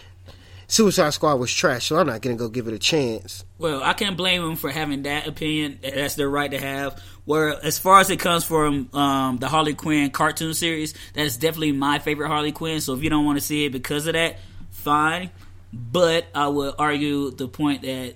Suicide 0.69 1.11
Squad 1.11 1.35
was 1.35 1.53
trash, 1.53 1.89
so 1.89 1.99
I'm 1.99 2.07
not 2.07 2.23
gonna 2.23 2.37
go 2.37 2.49
give 2.49 2.67
it 2.67 2.73
a 2.73 2.79
chance. 2.79 3.45
Well, 3.59 3.83
I 3.83 3.93
can't 3.93 4.17
blame 4.17 4.41
them 4.41 4.57
for 4.57 4.71
having 4.71 5.03
that 5.03 5.27
opinion. 5.27 5.81
That's 5.83 6.15
their 6.15 6.31
right 6.31 6.51
to 6.51 6.59
have. 6.59 6.99
Where, 7.27 7.63
as 7.63 7.79
far 7.79 8.01
as 8.01 8.09
it 8.09 8.21
comes 8.21 8.45
from 8.45 8.89
um, 8.95 9.37
the 9.37 9.49
Harley 9.49 9.75
Quinn 9.75 10.11
cartoon 10.11 10.55
series, 10.55 10.95
that 11.13 11.27
is 11.27 11.37
definitely 11.37 11.73
my 11.73 11.99
favorite 11.99 12.29
Harley 12.29 12.53
Quinn. 12.53 12.81
So 12.81 12.95
if 12.95 13.03
you 13.03 13.11
don't 13.11 13.27
want 13.27 13.39
to 13.39 13.45
see 13.45 13.67
it 13.67 13.71
because 13.71 14.07
of 14.07 14.15
that, 14.15 14.39
fine. 14.71 15.29
But 15.75 16.27
I 16.35 16.49
would 16.49 16.77
argue 16.79 17.33
the 17.33 17.49
point 17.49 17.83
that 17.83 18.15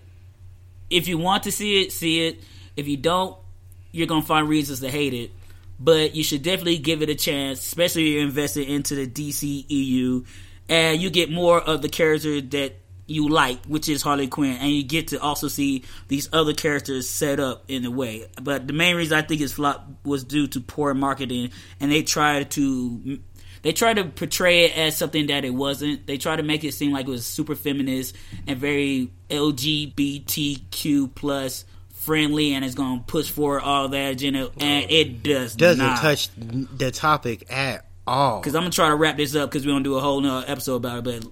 if 0.88 1.08
you 1.08 1.18
want 1.18 1.42
to 1.42 1.52
see 1.52 1.82
it, 1.82 1.92
see 1.92 2.26
it. 2.26 2.40
If 2.75 2.88
you 2.88 2.96
don't, 2.96 3.37
you're 3.92 4.06
gonna 4.06 4.23
find 4.23 4.49
reasons 4.49 4.80
to 4.80 4.90
hate 4.90 5.12
it. 5.12 5.30
But 5.78 6.14
you 6.14 6.22
should 6.22 6.42
definitely 6.42 6.78
give 6.78 7.02
it 7.02 7.10
a 7.10 7.14
chance, 7.14 7.60
especially 7.60 8.08
if 8.08 8.12
you're 8.14 8.22
invested 8.22 8.68
into 8.68 8.94
the 8.94 9.06
DCEU, 9.06 10.24
and 10.68 11.00
you 11.00 11.10
get 11.10 11.30
more 11.30 11.60
of 11.60 11.82
the 11.82 11.88
character 11.88 12.40
that 12.40 12.76
you 13.06 13.28
like, 13.28 13.64
which 13.66 13.88
is 13.88 14.02
Harley 14.02 14.28
Quinn, 14.28 14.56
and 14.56 14.70
you 14.70 14.82
get 14.82 15.08
to 15.08 15.20
also 15.20 15.48
see 15.48 15.84
these 16.08 16.28
other 16.32 16.54
characters 16.54 17.08
set 17.08 17.38
up 17.38 17.64
in 17.68 17.84
a 17.84 17.90
way. 17.90 18.26
But 18.40 18.66
the 18.66 18.72
main 18.72 18.96
reason 18.96 19.18
I 19.18 19.22
think 19.22 19.40
it's 19.40 19.52
flop 19.54 19.88
was 20.04 20.24
due 20.24 20.46
to 20.48 20.60
poor 20.60 20.94
marketing, 20.94 21.50
and 21.80 21.92
they 21.92 22.02
tried 22.02 22.50
to 22.52 23.18
they 23.64 23.72
try 23.72 23.94
to 23.94 24.04
portray 24.04 24.66
it 24.66 24.76
as 24.76 24.96
something 24.96 25.28
that 25.28 25.44
it 25.44 25.54
wasn't. 25.54 26.06
They 26.06 26.18
tried 26.18 26.36
to 26.36 26.42
make 26.42 26.64
it 26.64 26.74
seem 26.74 26.92
like 26.92 27.08
it 27.08 27.10
was 27.10 27.26
super 27.26 27.54
feminist 27.54 28.14
and 28.46 28.58
very 28.58 29.10
LGBTQ 29.30 31.14
plus 31.14 31.64
friendly, 32.04 32.54
and 32.54 32.64
it's 32.64 32.75
going 32.75 32.99
to 32.99 33.04
push 33.04 33.30
forward 33.30 33.62
all 33.62 33.88
that 33.88 34.12
agenda, 34.12 34.50
and 34.58 34.84
oh. 34.84 34.94
it 34.94 35.23
does 35.23 35.56
Doesn't 35.56 35.84
not. 35.84 35.99
touch 35.99 36.28
the 36.37 36.90
topic 36.90 37.50
at 37.50 37.87
all. 38.06 38.40
Because 38.40 38.54
I'm 38.54 38.62
gonna 38.62 38.70
try 38.70 38.88
to 38.88 38.94
wrap 38.94 39.16
this 39.16 39.34
up 39.34 39.50
because 39.50 39.66
we're 39.66 39.73
gonna 39.73 39.84
do 39.84 39.96
a 39.96 40.00
whole 40.00 40.20
nother 40.20 40.44
episode 40.46 40.76
about 40.76 40.99
it. 40.99 41.04
But 41.04 41.25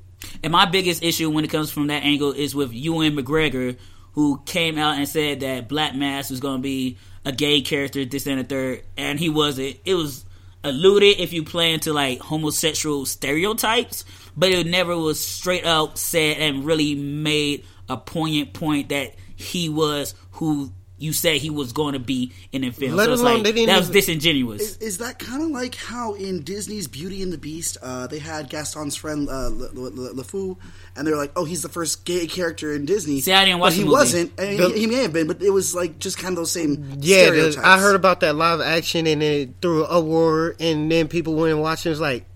and 0.43 0.53
my 0.53 0.67
biggest 0.67 1.03
issue 1.03 1.31
when 1.31 1.45
it 1.45 1.49
comes 1.49 1.71
from 1.71 1.89
that 1.89 2.03
angle 2.03 2.33
is 2.33 2.55
with 2.55 2.73
Ewan 2.73 3.17
McGregor, 3.17 3.77
who 4.13 4.43
came 4.47 4.79
out 4.79 4.97
and 4.97 5.09
said 5.09 5.41
that 5.41 5.69
Black 5.69 5.95
Mask 5.95 6.31
was 6.31 6.41
gonna 6.41 6.63
be 6.63 6.97
a 7.25 7.33
gay 7.33 7.61
character, 7.61 8.05
this 8.05 8.27
and 8.27 8.41
the 8.41 8.45
third, 8.45 8.83
and 8.97 9.19
he 9.19 9.29
wasn't. 9.29 9.77
It 9.85 9.95
was 9.95 10.25
alluded 10.65 11.19
if 11.19 11.33
you 11.33 11.43
play 11.43 11.73
into 11.73 11.93
like 11.93 12.21
homosexual 12.21 13.05
stereotypes, 13.05 14.05
but 14.37 14.51
it 14.51 14.67
never 14.67 14.97
was 14.97 15.21
straight 15.21 15.67
up 15.67 15.99
said 15.99 16.39
and 16.39 16.65
really 16.65 16.95
made 16.95 17.65
a 17.89 17.97
poignant 17.97 18.53
point 18.53 18.89
that 18.91 19.15
he 19.37 19.69
was 19.69 20.15
who 20.33 20.73
you 20.99 21.13
said 21.13 21.39
he 21.39 21.51
was 21.51 21.73
going 21.73 21.95
to 21.95 21.99
be 21.99 22.31
in 22.53 22.63
the 22.63 22.71
film. 22.71 22.95
Let 22.95 23.07
so 23.07 23.13
it's 23.15 23.23
alone 23.23 23.35
like, 23.37 23.43
they 23.43 23.51
didn't 23.53 23.67
that 23.71 23.79
was 23.79 23.89
even- 23.89 23.95
disingenuous. 24.01 24.63
Is, 24.63 24.77
is 24.77 24.99
that 24.99 25.19
kind 25.19 25.43
of 25.43 25.49
like 25.51 25.75
how 25.75 26.15
in 26.15 26.45
Disney's 26.45 26.87
Beauty 26.87 27.23
and 27.23 27.33
the 27.33 27.39
Beast, 27.39 27.77
uh, 27.83 28.07
they 28.07 28.21
had 28.21 28.49
Gaston's 28.49 28.95
friend 28.95 29.29
uh, 29.29 29.49
Le, 29.49 29.71
Le, 29.73 29.89
Le, 29.89 30.23
LeFou, 30.23 30.57
and 30.95 31.05
they're 31.05 31.17
like, 31.17 31.33
"Oh, 31.35 31.45
he's 31.45 31.63
the 31.63 31.69
first 31.69 32.05
gay 32.05 32.29
character 32.29 32.73
in 32.73 32.87
Disney." 32.87 33.21
See, 33.21 33.33
I 33.33 33.45
didn't 33.45 33.59
watch 33.59 33.71
but 33.71 33.75
the 33.75 33.77
he 33.79 33.83
movie. 33.85 33.93
wasn't. 33.93 34.33
And 34.39 34.59
The- 34.61 34.69
he, 34.69 34.81
he 34.81 34.87
may 34.87 35.03
have 35.03 35.13
been, 35.13 35.27
but 35.27 35.43
it 35.43 35.51
was 35.51 35.75
like 35.75 35.99
just 35.99 36.19
kind 36.19 36.35
of 36.35 36.37
those 36.37 36.53
same 36.53 36.99
Yeah, 37.01 37.31
the. 37.31 37.61
I 37.65 37.81
heard 37.81 37.97
about 37.97 38.21
that 38.21 38.37
live 38.37 38.61
action 38.61 39.09
and 39.09 39.21
then 39.23 39.33
it 39.33 39.51
threw 39.61 39.85
an 39.85 39.91
award 39.91 40.57
and 40.61 40.89
then 40.93 41.09
people 41.09 41.35
went 41.35 41.53
and 41.53 41.61
watched 41.61 41.85
it. 41.85 41.89
It 41.89 41.91
was 41.91 42.01
like, 42.01 42.27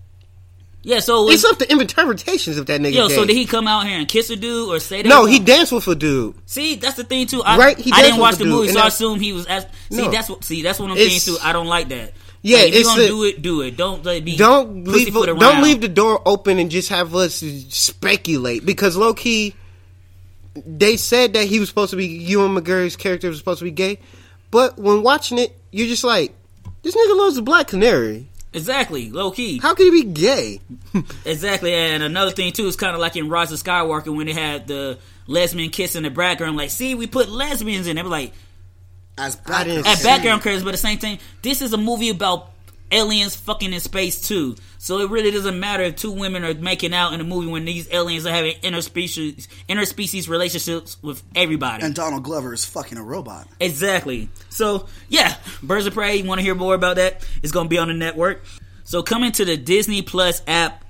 yeah, 0.87 0.99
so 0.99 1.29
it's 1.29 1.43
up 1.43 1.57
to 1.59 1.69
interpretations 1.69 2.57
of 2.57 2.65
that 2.67 2.79
nigga. 2.79 2.93
Yo, 2.93 3.07
so 3.09 3.25
did 3.25 3.35
he 3.35 3.45
come 3.45 3.67
out 3.67 3.85
here 3.85 3.99
and 3.99 4.07
kiss 4.07 4.29
a 4.29 4.37
dude 4.37 4.69
or 4.69 4.79
say 4.79 5.01
that? 5.01 5.09
No, 5.09 5.25
he 5.25 5.37
danced 5.39 5.73
with 5.73 5.85
a 5.89 5.95
dude. 5.95 6.33
See, 6.45 6.75
that's 6.75 6.95
the 6.95 7.03
thing 7.03 7.27
too. 7.27 7.43
I, 7.43 7.57
Right, 7.57 7.77
he 7.77 7.91
I 7.91 8.01
didn't 8.03 8.19
watch 8.21 8.37
the 8.37 8.45
do, 8.45 8.49
movie, 8.51 8.69
so 8.69 8.79
I 8.79 8.87
assume 8.87 9.19
he 9.19 9.33
was. 9.33 9.45
As, 9.47 9.65
see, 9.91 10.03
No. 10.03 10.09
that's 10.11 10.29
what. 10.29 10.45
See, 10.45 10.61
that's 10.63 10.79
what 10.79 10.89
I'm 10.89 10.95
It's- 10.97 11.23
saying 11.23 11.37
too. 11.37 11.43
I 11.43 11.51
don't 11.51 11.67
like 11.67 11.89
that. 11.89 12.13
Yeah, 12.41 12.59
like, 12.59 12.67
if 12.69 12.73
you 12.75 12.79
it's 12.79 12.89
gonna 12.89 13.01
a- 13.03 13.07
do 13.07 13.23
it, 13.25 13.41
do 13.41 13.61
it. 13.61 13.75
Don't 13.75 14.03
be 14.03 14.37
Don't 14.37 14.85
leave. 14.85 15.07
pussyfoot 15.13 15.37
Don't 15.39 15.61
leave 15.61 15.81
the 15.81 15.89
door 15.89 16.21
open 16.25 16.57
and 16.59 16.71
just 16.71 16.87
have 16.89 17.13
us 17.15 17.43
speculate 17.69 18.65
because 18.65 18.95
low 18.95 19.13
key, 19.13 19.55
they 20.65 20.95
said 20.97 21.33
that 21.33 21.47
he 21.47 21.59
was 21.59 21.67
supposed 21.67 21.91
to 21.91 21.97
be 21.97 22.05
Ewan 22.07 22.55
McGregor's 22.55 22.95
character 22.95 23.27
was 23.27 23.37
supposed 23.39 23.59
to 23.59 23.65
be 23.65 23.71
gay, 23.71 23.99
but 24.51 24.77
when 24.77 25.03
watching 25.03 25.37
it, 25.37 25.57
you're 25.71 25.87
just 25.87 26.03
like, 26.05 26.33
this 26.83 26.95
nigga 26.95 27.17
loves 27.17 27.35
the 27.35 27.41
Black 27.41 27.67
Canary. 27.67 28.29
Exactly 28.57 29.09
low 29.09 29.31
key. 29.31 29.59
How 29.59 29.73
could 29.73 29.85
he 29.93 30.03
be 30.03 30.09
gay? 30.11 30.59
Exactly, 31.25 31.73
and 31.73 32.01
another 32.03 32.31
thing 32.31 32.51
too 32.51 32.65
is 32.67 32.75
kind 32.75 32.93
of 32.93 32.99
like 32.99 33.15
in 33.15 33.29
Rise 33.29 33.51
of 33.51 33.61
Skywalker 33.61 34.15
when 34.15 34.25
they 34.25 34.33
had 34.33 34.67
the 34.67 34.97
lesbian 35.27 35.69
kiss 35.69 35.95
in 35.95 36.03
the 36.03 36.09
background. 36.09 36.57
Like, 36.57 36.69
see, 36.71 36.95
we 36.95 37.05
put 37.07 37.29
lesbians 37.29 37.87
in. 37.87 37.95
They 37.97 38.01
were 38.03 38.09
like, 38.09 38.33
as 39.17 39.35
background. 39.35 39.85
at 39.85 40.03
background 40.03 40.41
characters, 40.41 40.63
but 40.63 40.71
the 40.71 40.77
same 40.77 40.97
thing. 40.97 41.19
This 41.41 41.61
is 41.61 41.73
a 41.73 41.77
movie 41.77 42.09
about 42.09 42.51
aliens 42.91 43.35
fucking 43.35 43.73
in 43.73 43.79
space 43.79 44.21
too. 44.21 44.55
So 44.77 44.99
it 44.99 45.09
really 45.09 45.31
doesn't 45.31 45.59
matter 45.59 45.83
if 45.83 45.95
two 45.97 46.11
women 46.11 46.43
are 46.43 46.53
making 46.53 46.93
out 46.93 47.13
in 47.13 47.19
a 47.19 47.23
movie 47.23 47.47
when 47.47 47.65
these 47.65 47.91
aliens 47.91 48.25
are 48.25 48.31
having 48.31 48.55
interspecies 48.61 49.47
interspecies 49.67 50.29
relationships 50.29 50.97
with 51.01 51.21
everybody. 51.35 51.83
and 51.83 51.93
Donald 51.93 52.23
Glover 52.23 52.53
is 52.53 52.63
fucking 52.65 52.97
a 52.97 53.03
robot. 53.03 53.47
Exactly. 53.59 54.29
So 54.49 54.87
yeah, 55.09 55.35
Birds 55.61 55.85
of 55.85 55.93
Prey. 55.93 56.17
You 56.17 56.25
want 56.25 56.39
to 56.39 56.43
hear 56.43 56.55
more 56.55 56.75
about 56.75 56.95
that? 56.95 57.27
It's 57.43 57.51
going 57.51 57.65
to 57.65 57.69
be 57.69 57.77
on 57.77 57.89
the 57.89 57.93
network. 57.93 58.43
So 58.83 59.03
coming 59.03 59.31
to 59.33 59.45
the 59.45 59.57
Disney 59.57 60.01
Plus 60.01 60.41
app, 60.47 60.85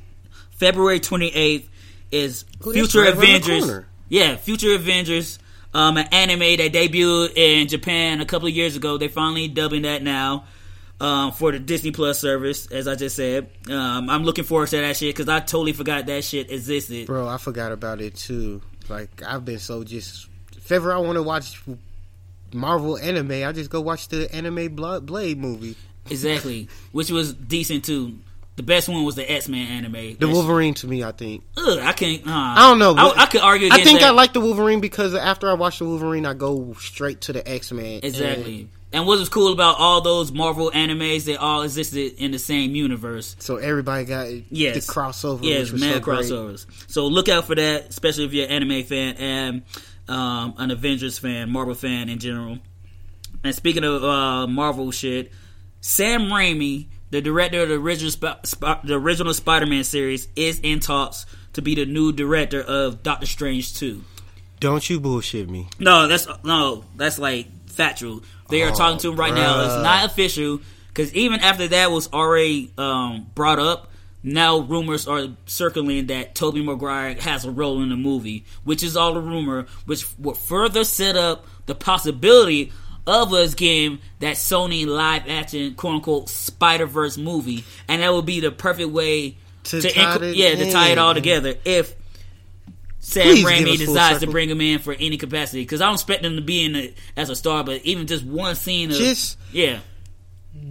February 0.52 1.00
twenty 1.00 1.30
eighth 1.34 1.70
is 2.12 2.44
that's 2.44 2.74
Future 2.74 3.00
right 3.02 3.10
around 3.10 3.20
the 3.20 3.36
Avengers. 3.38 3.86
Yeah, 4.10 4.36
Future 4.36 4.76
Avengers. 4.76 5.40
Um, 5.74 5.98
an 5.98 6.08
anime 6.12 6.40
that 6.40 6.72
debuted 6.74 7.36
in 7.36 7.68
Japan 7.68 8.22
a 8.22 8.26
couple 8.26 8.48
of 8.48 8.54
years 8.56 8.76
ago. 8.76 8.98
They're 8.98 9.10
finally 9.10 9.48
dubbing 9.48 9.82
that 9.84 10.02
now. 10.02 10.46
Um, 11.00 11.32
for 11.32 11.52
the 11.52 11.60
Disney 11.60 11.92
Plus 11.92 12.20
service, 12.20 12.66
as 12.72 12.88
I 12.88 12.96
just 12.96 13.16
said, 13.16 13.50
um, 13.70 14.10
I'm 14.10 14.24
looking 14.24 14.46
forward 14.46 14.70
to 14.70 14.78
that 14.78 14.98
shit 14.98 15.16
because 15.16 15.30
I 15.30 15.40
totally 15.42 15.74
forgot 15.74 16.08
that 16.08 16.24
shit 16.24 16.50
existed. 16.52 17.06
Bro, 17.06 17.28
I 17.28 17.38
forgot 17.38 17.72
about 17.72 18.02
it 18.02 18.16
too. 18.16 18.62
Like 18.90 19.22
I've 19.22 19.46
been 19.46 19.60
so 19.60 19.84
just 19.84 20.28
if 20.56 20.72
ever 20.72 20.92
I 20.92 20.98
want 20.98 21.18
to 21.18 21.24
watch 21.24 21.62
Marvel 22.54 22.98
anime, 22.98 23.48
I 23.48 23.52
just 23.52 23.70
go 23.70 23.82
watch 23.82 24.08
the 24.08 24.34
anime 24.34 24.76
Blade 24.76 25.38
movie. 25.38 25.76
Exactly, 26.10 26.68
which 26.94 27.12
was 27.12 27.34
decent 27.34 27.86
too. 27.86 28.18
The 28.56 28.64
best 28.64 28.90
one 28.90 29.04
was 29.04 29.14
the 29.16 29.30
X 29.32 29.48
Men 29.48 29.68
anime. 29.68 29.94
The 29.94 30.14
That 30.16 30.28
Wolverine 30.30 30.74
to 30.76 30.88
me, 30.88 31.04
I 31.04 31.12
think. 31.12 31.44
Ugh, 31.58 31.78
I 31.80 31.94
can't. 31.94 32.26
Uh, 32.26 32.32
I 32.32 32.70
don't 32.70 32.80
know. 32.80 32.96
I, 32.96 33.24
I 33.24 33.26
could 33.28 33.42
argue. 33.42 33.70
I 33.72 33.84
think 33.84 34.00
that. 34.00 34.08
I 34.08 34.12
like 34.12 34.34
the 34.34 34.40
Wolverine 34.40 34.80
because 34.80 35.14
after 35.14 35.48
I 35.48 35.54
watch 35.54 35.78
the 35.78 35.86
Wolverine, 35.86 36.26
I 36.26 36.34
go 36.34 36.74
straight 36.80 37.22
to 37.22 37.34
the 37.34 37.48
X 37.48 37.72
Men. 37.72 38.00
exactly. 38.02 38.70
And 38.94 39.06
what 39.06 39.20
was 39.20 39.28
cool 39.28 39.52
about 39.52 39.78
all 39.80 40.00
those 40.02 40.32
Marvel 40.32 40.72
animes? 40.72 41.26
They 41.26 41.36
all 41.36 41.62
existed 41.64 42.14
in 42.18 42.32
the 42.32 42.40
same 42.40 42.74
universe. 42.74 43.36
So 43.40 43.58
everybody 43.58 44.06
got 44.06 44.28
Yes, 44.50 44.86
the 44.88 44.94
crossover. 44.94 45.40
Yes, 45.44 45.72
mad 45.74 45.96
so 45.96 46.00
great. 46.00 46.20
crossovers. 46.20 46.66
So 46.90 47.08
look 47.08 47.28
out 47.28 47.46
for 47.46 47.56
that, 47.56 47.90
especially 47.90 48.26
if 48.26 48.34
you're 48.34 48.46
an 48.46 48.52
anime 48.64 48.84
fan 48.86 49.16
and 49.18 49.62
um, 50.08 50.54
an 50.58 50.72
Avengers 50.72 51.20
fan, 51.20 51.50
Marvel 51.52 51.76
fan 51.76 52.08
in 52.08 52.20
general. 52.20 52.60
And 53.44 53.54
speaking 53.54 53.84
of 53.84 54.04
uh, 54.06 54.48
Marvel 54.48 54.92
shit, 54.92 55.34
Sam 55.82 56.24
Raimi, 56.24 56.88
the 57.10 57.22
director 57.22 57.64
of 57.64 57.70
the 57.70 57.76
original 57.76 58.12
Sp- 58.16 58.40
Sp- 58.48 58.84
the 58.86 58.96
original 58.96 59.34
Spider-Man 59.34 59.84
series, 59.84 60.30
is 60.38 60.60
in 60.62 60.80
talks 60.80 61.26
to 61.54 61.62
be 61.62 61.76
the 61.76 61.86
new 61.86 62.14
director 62.14 62.62
of 62.62 63.04
Doctor 63.04 63.26
Strange 63.26 63.76
2. 63.76 64.02
Don't 64.60 64.90
you 64.90 65.00
bullshit 65.00 65.50
me. 65.50 65.68
No, 65.78 66.08
that's 66.08 66.28
no, 66.44 66.84
that's 66.96 67.20
like 67.20 67.48
factual. 67.78 68.24
They 68.50 68.64
are 68.64 68.72
Oh, 68.72 68.76
talking 68.76 69.00
to 69.00 69.12
him 69.12 69.16
right 69.18 69.34
now. 69.34 69.64
It's 69.66 69.84
not 69.84 70.06
official 70.06 70.60
because 70.90 71.14
even 71.14 71.40
after 71.40 71.68
that 71.70 71.92
was 71.92 72.12
already 72.12 72.74
um, 72.78 73.28
brought 73.36 73.60
up, 73.60 73.92
now 74.24 74.58
rumors 74.60 75.08
are 75.08 75.28
circling 75.46 76.08
that 76.08 76.36
Tobey 76.36 76.62
Maguire 76.64 77.14
has 77.16 77.46
a 77.46 77.52
role 77.52 77.82
in 77.82 77.90
the 77.90 77.96
movie, 77.96 78.44
which 78.64 78.84
is 78.84 78.98
all 78.98 79.16
a 79.16 79.22
rumor, 79.22 79.68
which 79.86 80.06
will 80.18 80.34
further 80.34 80.84
set 80.84 81.16
up 81.16 81.46
the 81.68 81.76
possibility 81.76 82.72
of 83.06 83.32
us 83.34 83.54
getting 83.54 84.00
that 84.20 84.36
Sony 84.36 84.86
live 84.86 85.30
action 85.30 85.76
quote 85.76 85.96
unquote 85.96 86.30
Spider 86.30 86.86
Verse 86.88 87.18
movie, 87.18 87.64
and 87.88 88.02
that 88.02 88.12
would 88.14 88.26
be 88.26 88.42
the 88.42 88.52
perfect 88.52 88.90
way 88.90 89.38
To 89.66 89.82
to, 89.82 89.90
tie 89.90 90.18
inc- 90.18 90.22
it 90.32 90.36
yeah 90.36 90.56
to 90.56 90.72
tie 90.72 90.90
it 90.90 90.98
all 90.98 91.14
together 91.14 91.54
if 91.64 91.96
Sam 93.00 93.24
Please 93.24 93.46
Raimi 93.46 93.78
decides 93.78 94.20
to 94.22 94.28
bring 94.28 94.50
him 94.50 94.60
in 94.60 94.80
for 94.80 94.94
any 94.94 95.18
capacity 95.18 95.62
because 95.62 95.82
I 95.82 95.86
don't 95.86 95.94
expect 95.96 96.26
him 96.26 96.36
to 96.36 96.42
be 96.42 96.64
in 96.66 96.76
it 96.76 96.98
as 97.16 97.30
a 97.30 97.36
star, 97.36 97.64
but 97.64 97.82
even 97.86 98.08
just 98.08 98.26
one 98.26 98.56
scene 98.56 98.90
of 98.92 98.98
Just- 98.98 99.38
yeah, 99.52 99.80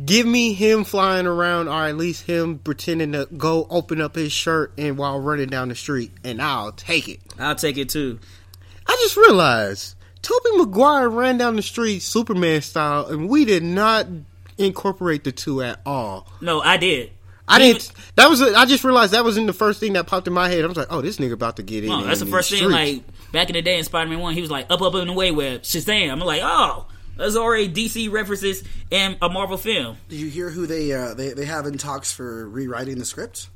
Give 0.05 0.27
me 0.27 0.53
him 0.53 0.83
flying 0.85 1.27
around, 1.27 1.69
or 1.69 1.85
at 1.85 1.97
least 1.97 2.23
him 2.27 2.59
pretending 2.59 3.13
to 3.13 3.27
go 3.37 3.67
open 3.71 4.01
up 4.01 4.17
his 4.17 4.33
shirt 4.33 4.73
and 4.77 4.99
while 4.99 5.21
running 5.21 5.49
down 5.49 5.69
the 5.69 5.75
street, 5.77 6.11
and 6.25 6.43
I'll 6.43 6.73
take 6.73 7.09
it. 7.09 7.21
I'll 7.39 7.55
take 7.55 7.77
it 7.79 7.89
too. 7.89 8.19
I 8.87 8.97
just 9.03 9.17
realized 9.17 9.95
Tobey 10.23 10.57
Maguire 10.57 11.09
ran 11.09 11.39
down 11.39 11.55
the 11.57 11.63
street 11.63 12.01
Superman 12.01 12.63
style, 12.63 13.07
and 13.07 13.29
we 13.29 13.45
did 13.45 13.63
not 13.63 14.07
incorporate 14.59 15.23
the 15.25 15.33
two 15.33 15.63
at 15.63 15.81
all. 15.87 16.27
No, 16.41 16.61
I 16.61 16.77
did. 16.79 17.13
I 17.49 17.57
Even- 17.59 17.73
didn't. 17.79 17.93
That 18.17 18.29
was. 18.31 18.43
I 18.43 18.65
just 18.67 18.83
realized 18.83 19.13
that 19.13 19.25
wasn't 19.25 19.47
the 19.47 19.53
first 19.53 19.79
thing 19.81 19.93
that 19.93 20.07
popped 20.07 20.27
in 20.27 20.33
my 20.33 20.49
head. 20.49 20.65
I 20.65 20.67
was 20.67 20.77
like, 20.77 20.89
"Oh, 20.91 21.01
this 21.01 21.19
nigga 21.19 21.33
about 21.33 21.57
to 21.57 21.63
get 21.63 21.85
in." 21.85 21.91
No, 21.91 22.05
that's 22.05 22.21
the 22.21 22.27
first 22.27 22.49
thing. 22.51 22.59
streets. 22.59 22.73
Like 22.73 23.03
back 23.33 23.49
in 23.51 23.55
the 23.55 23.63
day 23.63 23.79
in 23.79 23.85
Spider 23.85 24.09
Man 24.11 24.19
One, 24.21 24.35
he 24.35 24.41
was 24.41 24.51
like 24.51 24.67
up, 24.71 24.81
up 24.83 24.95
in 24.97 25.07
the 25.07 25.13
way 25.13 25.31
web 25.31 25.63
Shazam. 25.63 26.11
I'm 26.11 26.19
like, 26.21 26.41
oh, 26.43 26.87
there's 27.17 27.37
already 27.37 27.69
DC 27.69 28.11
references 28.11 28.65
in 28.91 29.17
a 29.23 29.29
Marvel 29.29 29.57
film. 29.59 29.97
Did 30.09 30.17
you 30.21 30.29
hear 30.31 30.51
who 30.51 30.67
they 30.67 30.93
uh, 30.93 31.15
they 31.15 31.35
they 31.35 31.45
have 31.45 31.67
in 31.67 31.79
talks 31.79 32.13
for 32.13 32.49
rewriting 32.49 32.99
the 32.99 33.05
script? 33.05 33.49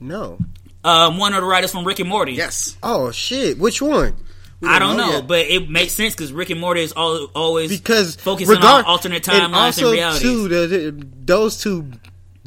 no. 0.00 0.38
Um, 0.84 1.18
one 1.18 1.34
of 1.34 1.40
the 1.42 1.46
writers 1.46 1.72
from 1.72 1.84
Rick 1.84 1.98
and 1.98 2.08
Morty. 2.08 2.32
Yes, 2.32 2.76
Oh 2.84 3.10
shit! 3.10 3.58
Which 3.58 3.82
one? 3.82 4.14
We 4.60 4.68
I 4.68 4.78
don't 4.78 4.96
know, 4.96 5.10
yet. 5.10 5.26
but 5.26 5.40
it 5.46 5.68
makes 5.68 5.92
sense 5.92 6.14
because 6.14 6.32
Rick 6.32 6.50
and 6.50 6.60
Morty 6.60 6.82
is 6.82 6.92
all, 6.92 7.26
always 7.34 7.70
Because 7.70 8.14
focusing 8.16 8.54
regard- 8.56 8.84
on 8.84 8.90
alternate 8.90 9.22
timelines 9.24 9.44
and, 9.46 9.54
also 9.54 9.92
realities. 9.92 10.22
too, 10.22 10.48
the, 10.48 10.66
the- 10.66 11.06
those 11.24 11.60
two 11.60 11.90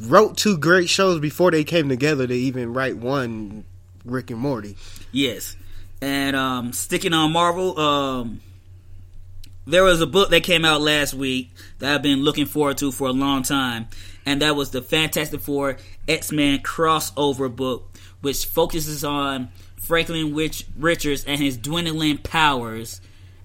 wrote 0.02 0.36
two 0.36 0.58
great 0.58 0.88
shows 0.88 1.20
before 1.20 1.50
they 1.50 1.64
came 1.64 1.88
together 1.88 2.26
to 2.26 2.34
even 2.34 2.72
write 2.72 2.96
one 2.96 3.64
Rick 4.04 4.30
and 4.30 4.40
Morty. 4.40 4.76
Yes. 5.12 5.56
And 6.00 6.34
um, 6.34 6.72
sticking 6.72 7.12
on 7.12 7.32
Marvel, 7.32 7.78
um, 7.78 8.40
there 9.66 9.84
was 9.84 10.00
a 10.00 10.06
book 10.06 10.30
that 10.30 10.42
came 10.42 10.64
out 10.64 10.80
last 10.80 11.14
week 11.14 11.50
that 11.78 11.94
I've 11.94 12.02
been 12.02 12.22
looking 12.22 12.46
forward 12.46 12.78
to 12.78 12.90
for 12.90 13.08
a 13.08 13.12
long 13.12 13.42
time, 13.42 13.86
and 14.26 14.42
that 14.42 14.56
was 14.56 14.70
the 14.70 14.82
Fantastic 14.82 15.40
Four 15.40 15.76
X 16.08 16.32
Men 16.32 16.58
crossover 16.58 17.54
book, 17.54 17.88
which 18.20 18.46
focuses 18.46 19.04
on 19.04 19.50
Franklin 19.76 20.34
Rich- 20.34 20.66
Richards 20.76 21.24
and 21.24 21.40
his 21.40 21.56
dwindling 21.56 22.18
powers 22.18 23.00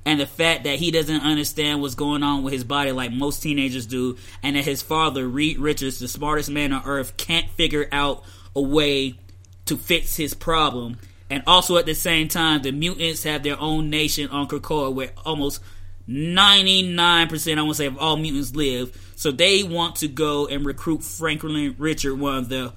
and 0.07 0.21
the 0.21 0.25
fact 0.25 0.63
that 0.63 0.79
he 0.79 0.89
doesn't 0.89 1.19
understand 1.19 1.81
what's 1.81 1.93
going 1.93 2.23
on 2.23 2.41
with 2.41 2.53
his 2.53 2.63
body 2.63 2.93
like 2.93 3.11
most 3.11 3.43
teenagers 3.43 3.85
do, 3.85 4.17
and 4.41 4.55
that 4.55 4.63
his 4.63 4.81
father, 4.81 5.27
Reed 5.27 5.59
Richards, 5.59 5.99
the 5.99 6.07
smartest 6.07 6.49
man 6.49 6.71
on 6.71 6.85
earth, 6.85 7.17
can't 7.17 7.49
figure 7.49 7.89
out 7.91 8.23
a 8.55 8.61
way 8.61 9.15
to 9.65 9.75
fix 9.75 10.15
his 10.15 10.33
problem. 10.33 10.97
And 11.29 11.43
also 11.45 11.75
at 11.75 11.85
the 11.85 11.93
same 11.93 12.29
time, 12.29 12.61
the 12.61 12.71
mutants 12.71 13.23
have 13.23 13.43
their 13.43 13.59
own 13.59 13.89
nation 13.89 14.29
on 14.29 14.47
Krakoa 14.47 14.93
where 14.93 15.11
almost 15.25 15.59
99%, 16.07 17.57
I 17.57 17.61
want 17.61 17.71
to 17.71 17.75
say, 17.75 17.87
of 17.87 17.97
all 17.97 18.15
mutants 18.15 18.55
live. 18.55 19.11
So 19.17 19.31
they 19.31 19.63
want 19.63 19.97
to 19.97 20.07
go 20.07 20.47
and 20.47 20.65
recruit 20.65 21.03
Franklin 21.03 21.75
Richard, 21.77 22.15
one 22.15 22.37
of 22.37 22.47
the, 22.47 22.71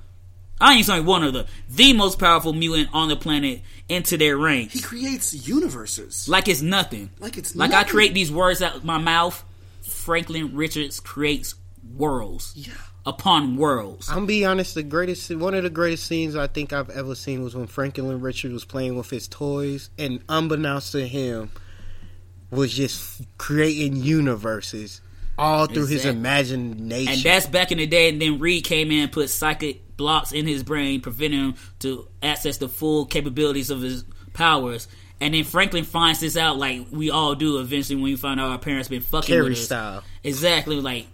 I 0.61 0.75
ain't 0.75 0.87
saying 0.87 1.07
one 1.07 1.23
of 1.23 1.33
the, 1.33 1.47
the 1.69 1.93
most 1.93 2.19
powerful 2.19 2.53
mutant 2.53 2.89
on 2.93 3.09
the 3.09 3.15
planet, 3.15 3.61
into 3.91 4.17
their 4.17 4.37
ranks. 4.37 4.73
He 4.75 4.81
creates 4.81 5.35
universes. 5.35 6.29
Like 6.29 6.49
it's 6.49 6.63
nothing. 6.63 7.11
Like 7.19 7.37
it's 7.37 7.55
Like 7.57 7.73
I 7.73 7.85
create 7.85 8.15
these 8.15 8.31
words 8.31 8.63
out 8.63 8.77
of 8.77 8.85
my 8.85 8.99
mouth. 8.99 9.45
Franklin 9.83 10.55
Richards 10.55 11.01
creates 11.01 11.55
worlds. 11.97 12.53
Yeah. 12.55 12.73
Upon 13.05 13.57
worlds. 13.57 14.09
I'm 14.09 14.17
gonna 14.17 14.27
be 14.27 14.45
honest. 14.45 14.75
The 14.75 14.83
greatest, 14.83 15.35
one 15.35 15.55
of 15.55 15.63
the 15.63 15.71
greatest 15.71 16.07
scenes 16.07 16.37
I 16.37 16.47
think 16.47 16.73
I've 16.73 16.91
ever 16.91 17.15
seen 17.15 17.43
was 17.43 17.57
when 17.57 17.67
Franklin 17.67 18.21
Richard 18.21 18.53
was 18.53 18.65
playing 18.65 18.97
with 18.97 19.11
his 19.11 19.27
toys, 19.27 19.91
and 19.99 20.23
unbeknownst 20.29 20.93
to 20.93 21.09
him, 21.09 21.51
was 22.51 22.73
just 22.73 23.23
creating 23.39 23.97
universes 23.97 25.01
all 25.39 25.67
through 25.67 25.87
his 25.87 26.05
imagination. 26.05 27.13
And 27.13 27.23
that's 27.23 27.47
back 27.47 27.73
in 27.73 27.79
the 27.79 27.87
day. 27.87 28.11
And 28.11 28.21
then 28.21 28.39
Reed 28.39 28.65
came 28.65 28.91
in 28.91 29.01
and 29.05 29.13
put 29.13 29.31
psychic 29.31 29.90
blocks 30.01 30.33
in 30.33 30.47
his 30.49 30.65
brain, 30.65 31.01
preventing 31.01 31.39
him 31.41 31.55
to 31.81 32.09
access 32.23 32.57
the 32.57 32.69
full 32.69 33.05
capabilities 33.07 33.71
of 33.71 33.81
his 33.83 34.03
powers. 34.33 34.89
And 35.21 35.35
then 35.35 35.45
Franklin 35.45 35.85
finds 35.85 36.19
this 36.21 36.37
out, 36.37 36.57
like 36.57 36.87
we 36.91 37.11
all 37.11 37.35
do 37.35 37.59
eventually 37.61 37.97
when 37.97 38.05
we 38.05 38.17
find 38.17 38.41
out 38.41 38.49
our 38.51 38.59
parents 38.59 38.89
been 38.89 39.03
fucking 39.03 39.27
Carrie 39.29 39.51
with 39.51 39.59
us. 39.59 39.65
style. 39.67 40.03
Exactly, 40.25 40.77
like 40.81 41.07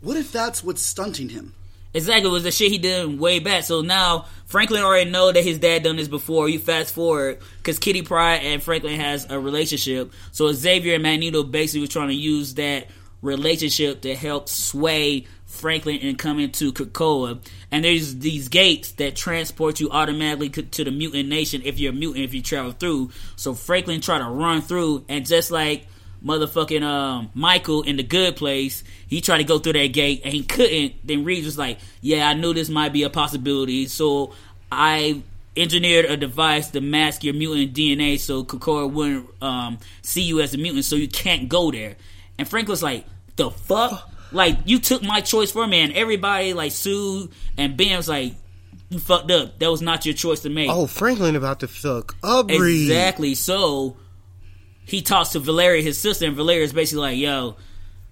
What 0.00 0.16
if 0.16 0.32
that's 0.32 0.62
what's 0.64 0.82
stunting 0.82 1.28
him? 1.28 1.54
exactly 1.94 2.30
was 2.30 2.42
the 2.42 2.50
shit 2.50 2.72
he 2.72 2.78
did 2.78 3.18
way 3.20 3.38
back. 3.38 3.62
So 3.64 3.80
now 3.82 4.24
Franklin 4.46 4.82
already 4.82 5.10
know 5.10 5.30
that 5.30 5.44
his 5.44 5.58
dad 5.58 5.82
done 5.84 5.96
this 5.96 6.08
before. 6.08 6.48
You 6.48 6.58
fast 6.58 6.92
forward 6.94 7.38
because 7.58 7.78
Kitty 7.78 8.02
Pryde 8.02 8.42
and 8.42 8.62
Franklin 8.62 8.98
has 8.98 9.26
a 9.30 9.38
relationship. 9.38 10.10
So 10.32 10.50
Xavier 10.52 10.94
and 10.94 11.02
Magneto 11.02 11.42
basically 11.44 11.82
was 11.82 11.90
trying 11.90 12.08
to 12.08 12.14
use 12.14 12.54
that 12.54 12.88
relationship 13.20 14.00
to 14.02 14.14
help 14.16 14.48
sway 14.48 15.26
Franklin 15.62 16.00
and 16.02 16.18
come 16.18 16.40
into 16.40 16.72
Krakoa. 16.72 17.38
And 17.70 17.84
there's 17.84 18.18
these 18.18 18.48
gates 18.48 18.90
that 18.92 19.14
transport 19.14 19.78
you 19.78 19.88
automatically 19.90 20.50
to 20.50 20.84
the 20.84 20.90
mutant 20.90 21.28
nation 21.28 21.62
if 21.64 21.78
you're 21.78 21.92
a 21.92 21.94
mutant 21.94 22.24
if 22.24 22.34
you 22.34 22.42
travel 22.42 22.72
through. 22.72 23.10
So 23.36 23.54
Franklin 23.54 24.00
tried 24.00 24.18
to 24.18 24.28
run 24.28 24.60
through, 24.60 25.04
and 25.08 25.24
just 25.24 25.52
like 25.52 25.86
motherfucking 26.22 26.82
um, 26.82 27.30
Michael 27.32 27.82
in 27.82 27.96
the 27.96 28.02
good 28.02 28.34
place, 28.34 28.82
he 29.06 29.20
tried 29.20 29.38
to 29.38 29.44
go 29.44 29.60
through 29.60 29.74
that 29.74 29.92
gate 29.92 30.22
and 30.24 30.34
he 30.34 30.42
couldn't. 30.42 30.94
Then 31.06 31.24
Reed 31.24 31.44
was 31.44 31.56
like, 31.56 31.78
"Yeah, 32.00 32.28
I 32.28 32.34
knew 32.34 32.52
this 32.52 32.68
might 32.68 32.92
be 32.92 33.04
a 33.04 33.10
possibility, 33.10 33.86
so 33.86 34.34
I." 34.70 35.22
Engineered 35.54 36.06
a 36.06 36.16
device 36.16 36.70
to 36.70 36.80
mask 36.80 37.22
your 37.24 37.34
mutant 37.34 37.74
DNA 37.74 38.18
so 38.18 38.42
Krakoa 38.42 38.90
wouldn't 38.90 39.28
um, 39.42 39.78
see 40.00 40.22
you 40.22 40.40
as 40.40 40.54
a 40.54 40.56
mutant, 40.56 40.86
so 40.86 40.96
you 40.96 41.08
can't 41.08 41.46
go 41.46 41.70
there. 41.70 41.96
And 42.38 42.48
Franklin's 42.48 42.82
like, 42.82 43.04
"The 43.36 43.50
fuck? 43.50 44.11
Like 44.32 44.58
you 44.64 44.78
took 44.78 45.02
my 45.02 45.20
choice 45.20 45.50
for 45.50 45.66
me?" 45.66 45.80
And 45.80 45.92
everybody 45.92 46.54
like 46.54 46.72
Sue 46.72 47.30
and 47.56 47.78
was 47.78 48.08
like, 48.08 48.34
"You 48.88 48.98
fucked 48.98 49.30
up. 49.30 49.58
That 49.58 49.70
was 49.70 49.82
not 49.82 50.06
your 50.06 50.14
choice 50.14 50.40
to 50.40 50.50
make." 50.50 50.70
oh, 50.70 50.86
Franklin 50.86 51.36
about 51.36 51.60
to 51.60 51.68
fuck 51.68 52.16
up 52.22 52.50
Exactly. 52.50 53.34
So 53.34 53.96
he 54.84 55.02
talks 55.02 55.30
to 55.30 55.38
Valeria, 55.38 55.82
his 55.82 55.98
sister, 55.98 56.26
and 56.26 56.36
Valeria 56.36 56.64
is 56.64 56.72
basically 56.72 57.02
like, 57.02 57.18
"Yo, 57.18 57.56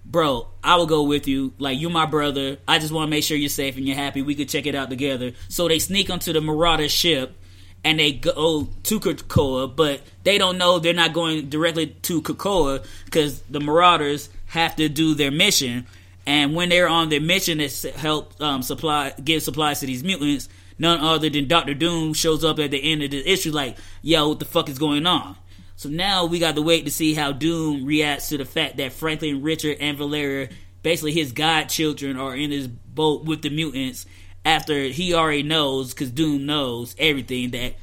bro, 0.05 0.47
I 0.63 0.75
will 0.75 0.87
go 0.87 1.03
with 1.03 1.27
you. 1.27 1.53
Like, 1.57 1.79
you're 1.79 1.89
my 1.89 2.05
brother. 2.05 2.57
I 2.67 2.79
just 2.79 2.91
want 2.91 3.07
to 3.07 3.11
make 3.11 3.23
sure 3.23 3.37
you're 3.37 3.49
safe 3.49 3.77
and 3.77 3.85
you're 3.85 3.95
happy. 3.95 4.21
We 4.21 4.35
could 4.35 4.49
check 4.49 4.65
it 4.65 4.75
out 4.75 4.89
together." 4.89 5.33
So 5.49 5.67
they 5.67 5.79
sneak 5.79 6.09
onto 6.09 6.33
the 6.33 6.41
Marauder 6.41 6.89
ship. 6.89 7.37
And 7.83 7.99
they 7.99 8.11
go 8.11 8.69
to 8.83 8.99
Krakoa, 8.99 9.75
but 9.75 10.01
they 10.23 10.37
don't 10.37 10.59
know 10.59 10.77
they're 10.77 10.93
not 10.93 11.13
going 11.13 11.49
directly 11.49 11.87
to 11.87 12.21
Krakoa 12.21 12.85
because 13.05 13.41
the 13.49 13.59
Marauders 13.59 14.29
have 14.45 14.75
to 14.75 14.87
do 14.87 15.15
their 15.15 15.31
mission. 15.31 15.87
And 16.25 16.55
when 16.55 16.69
they're 16.69 16.87
on 16.87 17.09
their 17.09 17.21
mission 17.21 17.57
to 17.57 17.91
help 17.91 18.39
um, 18.41 18.61
supply, 18.61 19.13
give 19.23 19.41
supplies 19.41 19.79
to 19.79 19.87
these 19.87 20.03
mutants, 20.03 20.49
none 20.77 20.99
other 20.99 21.29
than 21.29 21.47
Doctor 21.47 21.73
Doom 21.73 22.13
shows 22.13 22.43
up 22.43 22.59
at 22.59 22.71
the 22.71 22.91
end 22.91 23.01
of 23.03 23.11
the 23.11 23.27
issue, 23.27 23.51
like, 23.51 23.77
"Yo, 24.01 24.29
what 24.29 24.39
the 24.39 24.45
fuck 24.45 24.69
is 24.69 24.77
going 24.77 25.05
on?" 25.05 25.35
So 25.75 25.89
now 25.89 26.25
we 26.25 26.37
got 26.37 26.55
to 26.55 26.61
wait 26.61 26.85
to 26.85 26.91
see 26.91 27.15
how 27.15 27.31
Doom 27.31 27.85
reacts 27.85 28.29
to 28.29 28.37
the 28.37 28.45
fact 28.45 28.77
that 28.77 28.93
Franklin, 28.93 29.41
Richard, 29.41 29.77
and 29.79 29.97
Valeria, 29.97 30.49
basically 30.83 31.11
his 31.11 31.31
godchildren, 31.31 32.17
are 32.17 32.35
in 32.35 32.51
his 32.51 32.67
boat 32.67 33.25
with 33.25 33.41
the 33.41 33.49
mutants. 33.49 34.05
After 34.43 34.85
he 34.85 35.13
already 35.13 35.43
knows, 35.43 35.93
because 35.93 36.09
Doom 36.09 36.47
knows 36.47 36.95
everything 36.97 37.51
that 37.51 37.75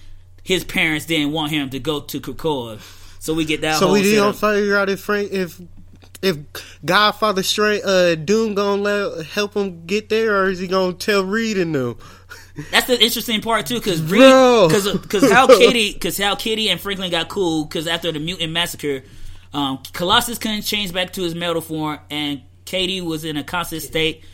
his 0.43 0.65
parents 0.65 1.07
didn't 1.07 1.31
want 1.33 1.53
him 1.53 1.71
to 1.71 1.79
go 1.79 2.01
to 2.01 2.21
Krakoa. 2.21 2.81
So 3.21 3.35
we 3.35 3.45
get 3.45 3.61
that. 3.61 3.79
So 3.79 3.93
we 3.93 4.15
don't 4.15 4.37
figure 4.37 4.77
out 4.77 4.89
if 4.89 5.01
Frank 5.01 5.31
if 5.33 5.61
if 6.23 6.37
Godfather 6.85 7.43
Straight 7.43 7.85
uh 7.85 8.15
Doom 8.15 8.55
gonna 8.55 8.83
let 8.83 9.27
help 9.27 9.55
him 9.55 9.87
get 9.87 10.09
there, 10.09 10.43
or 10.43 10.51
is 10.51 10.59
he 10.59 10.67
gonna 10.67 10.93
tell 10.93 11.25
Reed 11.25 11.59
and 11.59 11.75
them? 11.75 11.97
That's 12.71 12.87
the 12.89 13.01
interesting 13.01 13.41
part 13.41 13.67
too, 13.67 13.77
because 13.77 14.01
Bro. 14.01 14.69
because 14.69 14.93
because 14.99 15.31
how 15.31 15.47
Kitty 15.59 15.93
because 15.93 16.19
how 16.19 16.35
Kitty 16.35 16.69
and 16.69 16.81
Franklin 16.81 17.11
got 17.11 17.29
cool 17.29 17.65
because 17.65 17.87
after 17.87 18.11
the 18.11 18.19
mutant 18.19 18.53
massacre, 18.53 19.05
um, 19.53 19.81
Colossus 19.93 20.39
couldn't 20.39 20.63
change 20.63 20.93
back 20.93 21.13
to 21.15 21.23
his 21.23 21.35
metal 21.35 21.63
form, 21.63 21.99
and 22.11 22.43
Katie 22.65 23.01
was 23.01 23.25
in 23.25 23.37
a 23.37 23.45
constant 23.45 23.83
state. 23.83 24.25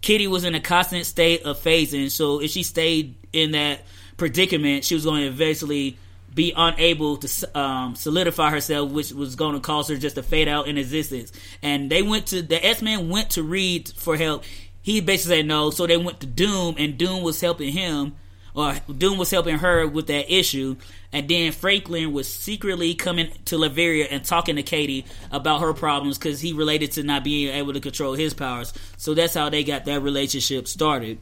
Kitty 0.00 0.28
was 0.28 0.44
in 0.44 0.54
a 0.54 0.60
constant 0.60 1.06
state 1.06 1.42
of 1.42 1.58
phasing, 1.58 2.10
so 2.10 2.40
if 2.40 2.50
she 2.50 2.62
stayed 2.62 3.14
in 3.32 3.52
that 3.52 3.80
predicament, 4.16 4.84
she 4.84 4.94
was 4.94 5.04
going 5.04 5.22
to 5.22 5.28
eventually 5.28 5.96
be 6.34 6.52
unable 6.56 7.16
to 7.16 7.58
um, 7.58 7.94
solidify 7.96 8.50
herself, 8.50 8.90
which 8.90 9.12
was 9.12 9.36
going 9.36 9.54
to 9.54 9.60
cause 9.60 9.88
her 9.88 9.96
just 9.96 10.16
to 10.16 10.22
fade 10.22 10.48
out 10.48 10.68
in 10.68 10.78
existence. 10.78 11.32
And 11.62 11.90
they 11.90 12.02
went 12.02 12.26
to 12.28 12.42
the 12.42 12.64
X 12.64 12.82
Men 12.82 13.08
went 13.08 13.30
to 13.30 13.42
Reed 13.42 13.88
for 13.96 14.16
help. 14.16 14.44
He 14.82 15.00
basically 15.00 15.38
said 15.38 15.46
no, 15.46 15.70
so 15.70 15.86
they 15.86 15.96
went 15.96 16.20
to 16.20 16.26
Doom, 16.26 16.76
and 16.78 16.96
Doom 16.96 17.22
was 17.22 17.40
helping 17.40 17.72
him, 17.72 18.16
or 18.54 18.74
Doom 18.96 19.18
was 19.18 19.30
helping 19.30 19.58
her 19.58 19.86
with 19.86 20.06
that 20.06 20.32
issue. 20.34 20.76
And 21.12 21.28
then 21.28 21.52
Franklin 21.52 22.12
was 22.12 22.32
secretly 22.32 22.94
coming 22.94 23.30
to 23.46 23.56
Latveria 23.56 24.08
and 24.10 24.24
talking 24.24 24.56
to 24.56 24.62
Katie 24.62 25.06
about 25.30 25.60
her 25.62 25.72
problems 25.72 26.18
because 26.18 26.40
he 26.40 26.52
related 26.52 26.92
to 26.92 27.02
not 27.02 27.24
being 27.24 27.54
able 27.54 27.72
to 27.72 27.80
control 27.80 28.12
his 28.14 28.34
powers. 28.34 28.72
So 28.98 29.14
that's 29.14 29.32
how 29.34 29.48
they 29.48 29.64
got 29.64 29.86
that 29.86 30.02
relationship 30.02 30.68
started. 30.68 31.18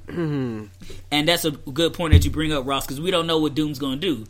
And 1.10 1.28
that's 1.28 1.44
a 1.44 1.52
good 1.52 1.94
point 1.94 2.14
that 2.14 2.24
you 2.24 2.30
bring 2.30 2.52
up, 2.52 2.66
Ross, 2.66 2.84
because 2.84 3.00
we 3.00 3.10
don't 3.12 3.26
know 3.28 3.38
what 3.38 3.54
Doom's 3.54 3.78
going 3.78 4.00
to 4.00 4.14
do. 4.14 4.26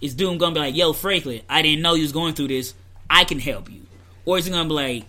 Is 0.00 0.14
Doom 0.14 0.38
to 0.38 0.50
be 0.50 0.60
like, 0.60 0.76
yo, 0.76 0.92
Franklin, 0.92 1.42
I 1.48 1.62
didn't 1.62 1.82
know 1.82 1.94
you 1.94 2.02
was 2.02 2.12
going 2.12 2.34
through 2.34 2.48
this. 2.48 2.74
I 3.08 3.24
can 3.24 3.38
help 3.38 3.70
you. 3.70 3.80
Or 4.24 4.38
is 4.38 4.46
he 4.46 4.52
to 4.52 4.64
be 4.64 4.70
like, 4.70 5.04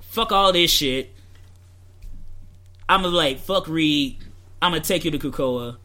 fuck 0.00 0.32
all 0.32 0.52
this 0.52 0.70
shit. 0.70 1.12
I'm 2.88 3.02
to 3.02 3.08
be 3.08 3.14
like, 3.14 3.38
fuck 3.40 3.68
Reed. 3.68 4.18
I'm 4.62 4.72
to 4.72 4.80
take 4.80 5.04
you 5.04 5.10
to 5.10 5.18
Krakoa. 5.18 5.76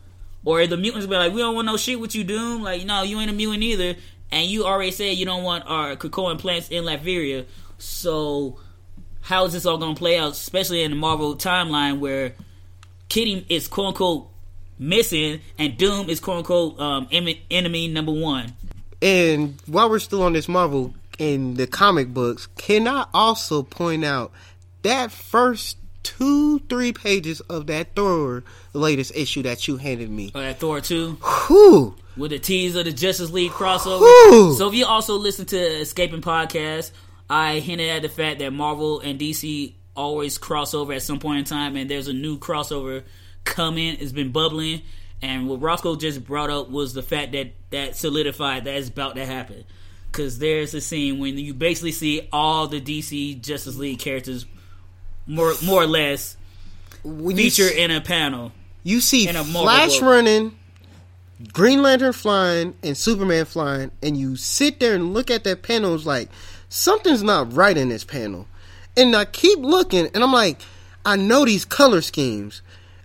Or 0.43 0.65
the 0.65 0.77
mutants 0.77 1.05
be 1.05 1.15
like, 1.15 1.33
we 1.33 1.39
don't 1.39 1.55
want 1.55 1.65
no 1.65 1.77
shit 1.77 1.99
with 1.99 2.15
you, 2.15 2.23
Doom. 2.23 2.63
Like, 2.63 2.85
no, 2.85 3.03
you 3.03 3.19
ain't 3.19 3.29
a 3.29 3.33
mutant 3.33 3.63
either. 3.63 3.95
And 4.31 4.47
you 4.47 4.65
already 4.65 4.91
said 4.91 5.17
you 5.17 5.25
don't 5.25 5.43
want 5.43 5.65
our 5.67 5.95
Krakoan 5.95 6.39
plants 6.39 6.69
in 6.69 6.83
Latveria. 6.83 7.45
So, 7.77 8.59
how 9.21 9.45
is 9.45 9.53
this 9.53 9.65
all 9.65 9.77
to 9.77 9.93
play 9.93 10.17
out, 10.17 10.31
especially 10.31 10.83
in 10.83 10.91
the 10.91 10.97
Marvel 10.97 11.35
timeline 11.35 11.99
where 11.99 12.33
Kitty 13.09 13.45
is 13.49 13.67
quote 13.67 13.87
unquote 13.87 14.30
missing 14.81 15.39
and 15.57 15.77
Doom 15.77 16.09
is 16.09 16.19
quote 16.19 16.39
unquote 16.39 16.79
um, 16.79 17.07
enemy 17.49 17.87
number 17.87 18.11
one? 18.11 18.53
And 19.01 19.59
while 19.65 19.89
we're 19.89 19.99
still 19.99 20.23
on 20.23 20.33
this 20.33 20.49
Marvel 20.49 20.93
in 21.17 21.53
the 21.53 21.67
comic 21.67 22.13
books, 22.13 22.47
can 22.57 22.87
I 22.87 23.05
also 23.13 23.63
point 23.63 24.03
out 24.03 24.31
that 24.81 25.11
first 25.11 25.77
two, 26.03 26.59
three 26.59 26.91
pages 26.91 27.39
of 27.41 27.67
that 27.67 27.95
Thor 27.95 28.43
latest 28.73 29.15
issue 29.15 29.43
that 29.43 29.67
you 29.67 29.77
handed 29.77 30.09
me? 30.09 30.31
Or 30.35 30.41
that 30.41 30.59
Thor 30.59 30.81
2 30.81 31.17
Whew! 31.47 31.95
with 32.17 32.31
the 32.31 32.39
tease 32.39 32.75
of 32.75 32.85
the 32.85 32.91
Justice 32.91 33.31
League 33.31 33.51
crossover. 33.51 34.55
So 34.55 34.67
if 34.67 34.73
you 34.73 34.85
also 34.85 35.15
listen 35.15 35.45
to 35.47 35.57
Escaping 35.57 36.21
Podcast, 36.21 36.91
I 37.29 37.59
hinted 37.59 37.89
at 37.89 38.01
the 38.01 38.09
fact 38.09 38.39
that 38.39 38.51
Marvel 38.51 38.99
and 38.99 39.19
DC 39.19 39.73
always 39.95 40.37
crossover 40.37 40.95
at 40.95 41.01
some 41.01 41.19
point 41.19 41.39
in 41.39 41.45
time, 41.45 41.75
and 41.75 41.89
there's 41.89 42.07
a 42.07 42.13
new 42.13 42.37
crossover 42.37 43.03
coming. 43.43 43.97
It's 43.99 44.11
been 44.11 44.31
bubbling, 44.31 44.81
and 45.21 45.47
what 45.47 45.61
Roscoe 45.61 45.95
just 45.95 46.23
brought 46.25 46.49
up 46.49 46.69
was 46.69 46.93
the 46.93 47.03
fact 47.03 47.31
that 47.33 47.53
that 47.71 47.95
solidified 47.95 48.65
that 48.65 48.75
it's 48.75 48.89
about 48.89 49.15
to 49.15 49.25
happen. 49.25 49.63
Because 50.11 50.39
there's 50.39 50.73
a 50.73 50.81
scene 50.81 51.19
when 51.19 51.37
you 51.37 51.53
basically 51.53 51.93
see 51.93 52.27
all 52.33 52.67
the 52.67 52.81
DC 52.81 53.41
Justice 53.41 53.77
League 53.77 53.99
characters, 53.99 54.45
more 55.25 55.53
more 55.63 55.83
or 55.83 55.87
less, 55.87 56.35
When 57.03 57.35
feature 57.35 57.69
in 57.69 57.91
a 57.91 58.01
panel. 58.01 58.51
You 58.83 58.99
see 58.99 59.27
in 59.27 59.35
a 59.35 59.43
Flash 59.43 59.99
book. 59.99 60.09
running, 60.09 60.57
Green 61.53 61.81
Lantern 61.81 62.13
flying, 62.13 62.75
and 62.83 62.97
Superman 62.97 63.45
flying, 63.45 63.91
and 64.01 64.17
you 64.17 64.35
sit 64.35 64.79
there 64.79 64.95
and 64.95 65.13
look 65.13 65.31
at 65.31 65.43
that 65.45 65.63
panel. 65.63 65.95
It's 65.95 66.05
like 66.05 66.29
something's 66.69 67.23
not 67.23 67.53
right 67.53 67.77
in 67.77 67.89
this 67.89 68.03
panel. 68.03 68.47
And 68.97 69.15
I 69.15 69.25
keep 69.25 69.59
looking, 69.59 70.09
and 70.13 70.23
I'm 70.23 70.33
like, 70.33 70.61
I 71.05 71.15
know 71.15 71.45
these 71.45 71.63
color 71.63 72.01
schemes. 72.01 72.61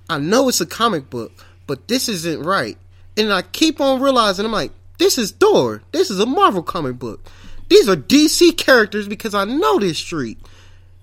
I 0.09 0.19
know 0.19 0.49
it's 0.49 0.61
a 0.61 0.66
comic 0.66 1.11
book, 1.11 1.33
but 1.66 1.88
this 1.88 2.09
isn't 2.09 2.42
right. 2.42 2.79
And 3.16 3.33
I 3.33 3.42
keep 3.42 3.81
on 3.81 4.01
realizing, 4.01 4.45
I'm 4.45 4.53
like, 4.53 4.73
this 4.99 5.19
is 5.19 5.31
Thor. 5.31 5.83
This 5.92 6.11
is 6.11 6.21
a 6.21 6.27
Marvel 6.27 6.62
comic 6.62 6.99
book. 6.99 7.29
These 7.69 7.88
are 7.88 7.97
DC 7.97 8.57
characters 8.57 9.09
because 9.09 9.35
I 9.35 9.45
know 9.45 9.79
this 9.79 9.99
street. 9.99 10.38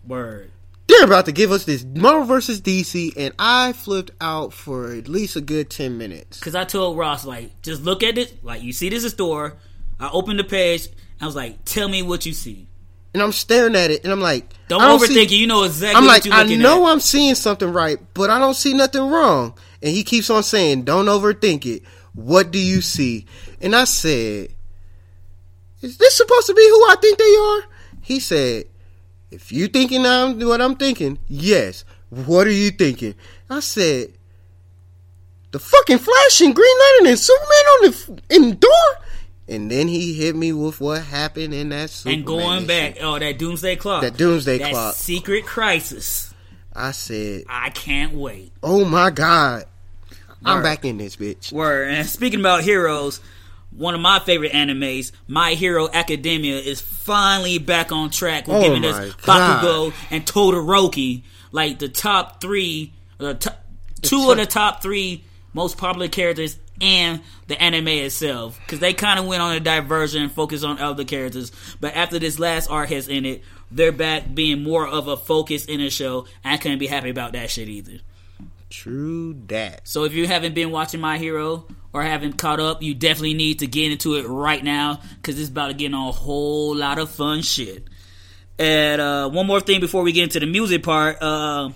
Word. 0.07 0.51
They're 0.87 1.05
about 1.05 1.25
to 1.25 1.31
give 1.31 1.51
us 1.51 1.63
this 1.63 1.83
Marvel 1.83 2.25
versus 2.25 2.61
DC, 2.61 3.13
and 3.15 3.33
I 3.39 3.73
flipped 3.73 4.11
out 4.19 4.53
for 4.53 4.91
at 4.93 5.07
least 5.07 5.35
a 5.35 5.41
good 5.41 5.69
10 5.69 5.97
minutes. 5.97 6.39
Because 6.39 6.55
I 6.55 6.65
told 6.65 6.97
Ross, 6.97 7.25
like, 7.25 7.61
just 7.61 7.83
look 7.83 8.03
at 8.03 8.17
it. 8.17 8.43
Like, 8.43 8.61
you 8.61 8.73
see 8.73 8.89
this 8.89 9.03
is 9.03 9.13
Thor. 9.13 9.57
I 9.99 10.09
opened 10.11 10.39
the 10.39 10.43
page. 10.43 10.89
I 11.21 11.25
was 11.25 11.35
like, 11.35 11.63
tell 11.65 11.87
me 11.87 12.01
what 12.01 12.25
you 12.25 12.33
see. 12.33 12.67
And 13.13 13.21
I'm 13.21 13.31
staring 13.31 13.75
at 13.75 13.91
it, 13.91 14.03
and 14.03 14.11
I'm 14.11 14.21
like, 14.21 14.49
Don't, 14.67 14.81
I 14.81 14.87
overthink 14.87 15.07
see- 15.07 15.21
it. 15.23 15.31
You 15.31 15.47
know 15.47 15.63
exactly 15.63 15.97
I'm 15.97 16.05
what 16.05 16.25
like, 16.25 16.33
I 16.33 16.55
know 16.55 16.85
at. 16.87 16.91
I'm 16.93 16.99
seeing 16.99 17.35
something 17.35 17.71
right, 17.71 17.99
but 18.15 18.29
I 18.31 18.39
don't 18.39 18.55
see 18.55 18.73
nothing 18.73 19.07
wrong. 19.07 19.53
And 19.83 19.91
he 19.91 20.03
keeps 20.03 20.29
on 20.29 20.41
saying, 20.43 20.83
don't 20.83 21.05
overthink 21.05 21.65
it. 21.65 21.83
What 22.15 22.51
do 22.51 22.57
you 22.59 22.81
see? 22.81 23.25
And 23.61 23.75
I 23.75 23.83
said, 23.83 24.49
is 25.81 25.97
this 25.97 26.15
supposed 26.15 26.47
to 26.47 26.53
be 26.53 26.67
who 26.67 26.81
I 26.89 26.95
think 27.01 27.17
they 27.17 27.35
are? 27.35 27.61
He 28.01 28.19
said, 28.19 28.65
if 29.29 29.51
you 29.51 29.67
thinking 29.67 30.05
I'm 30.05 30.39
what 30.39 30.61
I'm 30.61 30.75
thinking, 30.75 31.19
yes. 31.27 31.83
What 32.09 32.47
are 32.47 32.51
you 32.51 32.71
thinking? 32.71 33.15
I 33.49 33.59
said, 33.59 34.13
the 35.51 35.59
fucking 35.59 35.97
Flash 35.99 36.41
and 36.41 36.55
Green 36.55 36.75
Lantern 36.79 37.11
and 37.11 37.19
Superman 37.19 37.65
on 37.65 37.81
the 37.83 38.21
in 38.35 38.57
door. 38.57 38.71
And 39.47 39.69
then 39.69 39.87
he 39.89 40.13
hit 40.13 40.35
me 40.35 40.53
with 40.53 40.79
what 40.79 41.03
happened 41.03 41.53
in 41.53 41.69
that 41.69 41.89
Superman 41.89 42.19
and 42.19 42.25
going 42.27 42.57
issue. 42.59 42.67
back, 42.67 42.97
oh, 43.01 43.19
that 43.19 43.37
Doomsday 43.37 43.75
Clock. 43.75 44.01
That 44.01 44.15
Doomsday 44.17 44.57
that 44.59 44.71
Clock. 44.71 44.95
Secret 44.95 45.45
Crisis. 45.45 46.33
I 46.73 46.91
said, 46.91 47.43
I 47.49 47.69
can't 47.69 48.13
wait. 48.13 48.51
Oh 48.63 48.85
my 48.85 49.09
god. 49.09 49.65
I'm 50.45 50.61
back 50.63 50.83
in 50.85 50.97
this 50.97 51.15
bitch. 51.15 51.51
Word. 51.51 51.89
And 51.89 52.07
speaking 52.07 52.39
about 52.39 52.63
heroes, 52.63 53.21
one 53.71 53.95
of 53.95 54.01
my 54.01 54.19
favorite 54.19 54.51
animes, 54.51 55.11
My 55.27 55.53
Hero 55.53 55.89
Academia, 55.91 56.57
is 56.57 56.81
finally 56.81 57.59
back 57.59 57.91
on 57.91 58.09
track 58.09 58.47
with 58.47 58.57
Oh 58.57 58.61
giving 58.61 58.83
us 58.85 59.13
God. 59.23 59.61
Bakugo 59.61 59.93
and 60.11 60.25
Todoroki, 60.25 61.23
like 61.51 61.79
the 61.79 61.87
top 61.89 62.41
three, 62.41 62.93
uh, 63.19 63.25
the 63.27 63.33
to- 63.35 63.55
two 64.01 64.21
top- 64.21 64.31
of 64.31 64.37
the 64.37 64.45
top 64.45 64.81
three 64.81 65.23
most 65.53 65.77
popular 65.77 66.07
characters 66.07 66.57
in 66.79 67.21
the 67.47 67.61
anime 67.61 67.87
itself. 67.87 68.59
Because 68.59 68.79
they 68.79 68.93
kind 68.93 69.19
of 69.19 69.25
went 69.25 69.41
on 69.41 69.55
a 69.55 69.59
diversion 69.59 70.23
and 70.23 70.31
focused 70.31 70.63
on 70.63 70.79
other 70.79 71.03
characters. 71.03 71.51
But 71.79 71.95
after 71.95 72.19
this 72.19 72.39
last 72.39 72.69
arc 72.69 72.89
has 72.89 73.09
ended, 73.09 73.41
they're 73.71 73.91
back 73.91 74.33
being 74.33 74.63
more 74.63 74.87
of 74.87 75.07
a 75.07 75.17
focus 75.17 75.65
in 75.65 75.79
the 75.79 75.89
show. 75.89 76.27
I 76.43 76.57
couldn't 76.57 76.79
be 76.79 76.87
happy 76.87 77.09
about 77.09 77.33
that 77.33 77.49
shit 77.49 77.69
either. 77.69 77.99
True 78.69 79.35
that. 79.47 79.87
So 79.87 80.03
if 80.03 80.13
you 80.13 80.27
haven't 80.27 80.55
been 80.55 80.71
watching 80.71 80.99
My 80.99 81.19
Hero 81.19 81.67
or 81.93 82.01
haven't 82.01 82.39
caught 82.39 82.59
up, 82.59 82.81
you 82.81 82.95
definitely 82.95 83.35
need 83.35 83.59
to 83.59 83.67
get 83.67 83.91
into 83.91 84.15
it 84.15 84.27
right 84.27 84.63
now 84.63 84.99
because 85.17 85.39
it's 85.39 85.49
about 85.49 85.67
to 85.67 85.73
get 85.75 85.93
on 85.93 86.07
a 86.07 86.11
whole 86.11 86.75
lot 86.75 86.97
of 86.97 87.11
fun 87.11 87.43
shit. 87.43 87.87
And 88.57 88.99
uh, 88.99 89.29
one 89.29 89.45
more 89.45 89.59
thing 89.59 89.79
before 89.79 90.03
we 90.03 90.11
get 90.11 90.23
into 90.23 90.39
the 90.39 90.47
music 90.47 90.83
part, 90.83 91.21
uh, 91.21 91.69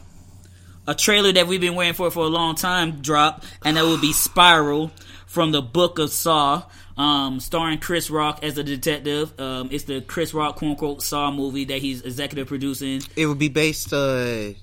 a 0.88 0.95
trailer 0.95 1.32
that 1.34 1.47
we've 1.47 1.62
been 1.62 1.76
waiting 1.76 1.93
for 1.93 2.10
for 2.10 2.23
a 2.23 2.30
long 2.30 2.56
time 2.56 3.02
drop, 3.02 3.43
and 3.63 3.78
that 3.78 3.86
would 3.86 4.02
be 4.02 4.13
Spiral 4.13 4.91
from 5.26 5.52
the 5.52 5.62
Book 5.62 6.00
of 6.00 6.12
Saw, 6.12 6.63
um, 6.97 7.39
starring 7.39 7.80
Chris 7.80 8.10
Rock 8.10 8.43
as 8.43 8.58
a 8.58 8.63
detective. 8.63 9.39
Um, 9.39 9.69
it's 9.71 9.84
the 9.84 10.02
Chris 10.02 10.34
Rock 10.34 10.56
quote 10.56 10.71
unquote 10.71 11.04
Saw 11.04 11.32
movie 11.32 11.65
that 11.65 11.80
he's 11.80 12.02
executive 12.02 12.47
producing. 12.47 13.02
It 13.15 13.28
would 13.28 13.39
be 13.39 13.50
based 13.50 13.93
uh 13.93 14.54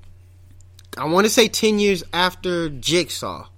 I 0.96 1.06
want 1.06 1.26
to 1.26 1.30
say 1.30 1.48
10 1.48 1.80
years 1.80 2.04
after 2.12 2.68
Jigsaw 2.68 3.48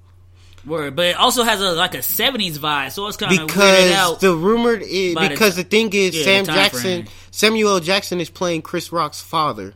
Word, 0.66 0.96
but 0.96 1.06
it 1.06 1.16
also 1.16 1.44
has 1.44 1.60
a 1.60 1.72
like 1.72 1.94
a 1.94 1.98
'70s 1.98 2.58
vibe, 2.58 2.90
so 2.90 3.06
it's 3.06 3.16
kind 3.16 3.32
of 3.38 3.38
weirded 3.38 3.46
because 3.46 3.92
out. 3.92 4.20
the 4.20 4.34
rumored 4.34 4.82
is 4.82 5.14
by 5.14 5.24
the 5.24 5.30
because 5.30 5.54
the 5.54 5.62
thing 5.62 5.92
is 5.92 6.16
yeah, 6.16 6.24
Sam 6.24 6.44
Jackson 6.44 6.80
frame. 6.80 7.14
Samuel 7.30 7.78
Jackson 7.78 8.20
is 8.20 8.30
playing 8.30 8.62
Chris 8.62 8.90
Rock's 8.90 9.20
father. 9.20 9.74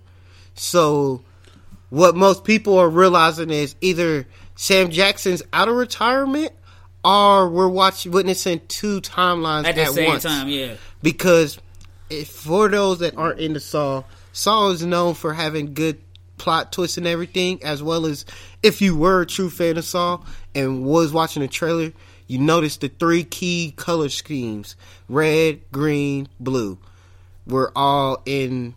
So 0.56 1.22
what 1.90 2.16
most 2.16 2.44
people 2.44 2.78
are 2.78 2.88
realizing 2.88 3.50
is 3.50 3.74
either 3.80 4.26
Sam 4.54 4.90
Jackson's 4.90 5.42
out 5.52 5.68
of 5.68 5.74
retirement 5.74 6.52
or 7.04 7.48
we're 7.48 7.68
watching 7.68 8.12
witnessing 8.12 8.60
two 8.68 9.00
timelines 9.00 9.66
at 9.66 9.76
at, 9.76 9.88
the 9.88 9.92
same 9.92 10.08
once. 10.08 10.22
time, 10.22 10.48
yeah. 10.48 10.74
because 11.02 11.58
if, 12.08 12.28
for 12.28 12.68
those 12.68 13.00
that 13.00 13.16
aren't 13.16 13.40
into 13.40 13.60
Saw, 13.60 14.04
Saw 14.32 14.70
is 14.70 14.84
known 14.84 15.14
for 15.14 15.34
having 15.34 15.74
good 15.74 16.00
plot 16.38 16.72
twists 16.72 16.96
and 16.96 17.06
everything, 17.06 17.62
as 17.62 17.82
well 17.82 18.06
as 18.06 18.24
if 18.62 18.80
you 18.80 18.96
were 18.96 19.22
a 19.22 19.26
true 19.26 19.50
fan 19.50 19.76
of 19.76 19.84
Saw 19.84 20.22
and 20.54 20.84
was 20.84 21.12
watching 21.12 21.42
the 21.42 21.48
trailer, 21.48 21.92
you 22.26 22.38
noticed 22.38 22.82
the 22.82 22.88
three 22.88 23.24
key 23.24 23.72
color 23.76 24.08
schemes: 24.08 24.76
red, 25.08 25.60
green, 25.72 26.28
blue, 26.38 26.78
were 27.46 27.72
all 27.74 28.22
in 28.26 28.74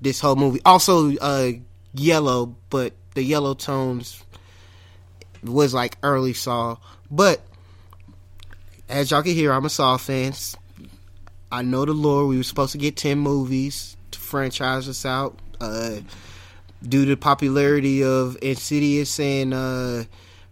this 0.00 0.20
whole 0.20 0.36
movie. 0.36 0.60
Also, 0.64 1.16
uh, 1.16 1.52
yellow, 1.94 2.54
but 2.68 2.92
the 3.14 3.22
yellow 3.22 3.54
tones 3.54 4.22
was 5.42 5.74
like 5.74 5.96
early 6.02 6.32
Saw, 6.32 6.76
but. 7.10 7.40
As 8.88 9.12
y'all 9.12 9.22
can 9.22 9.34
hear, 9.34 9.52
I'm 9.52 9.64
a 9.64 9.70
Saw 9.70 9.98
fan. 9.98 10.32
I 11.52 11.62
know 11.62 11.84
the 11.84 11.92
lore. 11.92 12.26
We 12.26 12.36
were 12.36 12.42
supposed 12.42 12.72
to 12.72 12.78
get 12.78 12.96
ten 12.96 13.20
movies 13.20 13.96
to 14.10 14.18
franchise 14.18 14.88
us 14.88 15.06
out. 15.06 15.38
Uh, 15.60 16.00
due 16.82 17.04
to 17.04 17.10
the 17.10 17.16
popularity 17.16 18.02
of 18.02 18.36
Insidious 18.42 19.18
and 19.20 19.52
uh, 19.52 20.04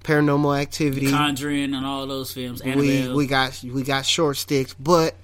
Paranormal 0.04 0.60
Activity, 0.60 1.10
Conjuring 1.10 1.74
and 1.74 1.84
all 1.86 2.06
those 2.06 2.32
films. 2.32 2.62
we 2.62 3.08
we 3.12 3.26
got 3.26 3.62
we 3.62 3.82
got 3.82 4.04
short 4.04 4.36
sticks. 4.36 4.74
But 4.74 5.14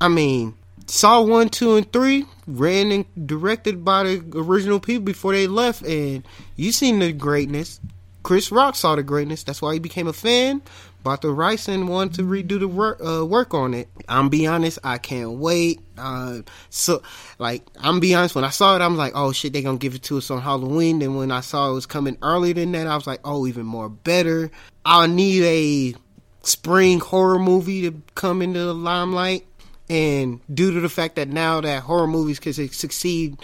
I 0.00 0.08
mean, 0.08 0.54
Saw 0.86 1.22
one, 1.22 1.48
two, 1.48 1.76
and 1.76 1.90
three 1.92 2.26
ran 2.46 2.92
and 2.92 3.26
directed 3.26 3.84
by 3.84 4.02
the 4.02 4.24
original 4.34 4.80
people 4.80 5.04
before 5.04 5.32
they 5.32 5.46
left, 5.46 5.82
and 5.82 6.24
you 6.56 6.72
seen 6.72 6.98
the 6.98 7.12
greatness. 7.12 7.80
Chris 8.22 8.50
Rock 8.50 8.74
saw 8.74 8.96
the 8.96 9.02
greatness. 9.02 9.42
That's 9.42 9.62
why 9.62 9.74
he 9.74 9.78
became 9.78 10.06
a 10.06 10.12
fan. 10.12 10.62
Bought 11.02 11.20
the 11.20 11.30
rights 11.30 11.68
and 11.68 11.86
wanted 11.86 12.14
to 12.14 12.22
redo 12.22 12.58
the 12.58 12.66
work 12.66 12.98
uh, 13.04 13.24
work 13.26 13.52
on 13.52 13.74
it. 13.74 13.88
I'm 14.08 14.30
be 14.30 14.46
honest, 14.46 14.78
I 14.82 14.96
can't 14.96 15.32
wait. 15.32 15.80
Uh, 15.98 16.40
so, 16.70 17.02
like, 17.38 17.62
I'm 17.78 18.00
be 18.00 18.14
honest. 18.14 18.34
When 18.34 18.44
I 18.44 18.48
saw 18.48 18.74
it, 18.74 18.80
I'm 18.80 18.96
like, 18.96 19.12
oh 19.14 19.32
shit, 19.32 19.52
they 19.52 19.60
gonna 19.60 19.76
give 19.76 19.94
it 19.94 20.02
to 20.04 20.16
us 20.16 20.30
on 20.30 20.40
Halloween. 20.40 21.00
Then 21.00 21.14
when 21.16 21.30
I 21.30 21.40
saw 21.40 21.70
it 21.70 21.74
was 21.74 21.84
coming 21.84 22.16
earlier 22.22 22.54
than 22.54 22.72
that, 22.72 22.86
I 22.86 22.94
was 22.94 23.06
like, 23.06 23.20
oh, 23.22 23.46
even 23.46 23.66
more 23.66 23.90
better. 23.90 24.50
I 24.86 25.06
need 25.06 25.42
a 25.42 25.98
spring 26.46 27.00
horror 27.00 27.38
movie 27.38 27.82
to 27.82 28.02
come 28.14 28.40
into 28.40 28.60
the 28.60 28.74
limelight. 28.74 29.46
And 29.88 30.40
due 30.52 30.72
to 30.72 30.80
the 30.80 30.88
fact 30.88 31.16
that 31.16 31.28
now 31.28 31.60
that 31.60 31.82
horror 31.82 32.06
movies 32.06 32.40
can 32.40 32.52
succeed 32.52 33.36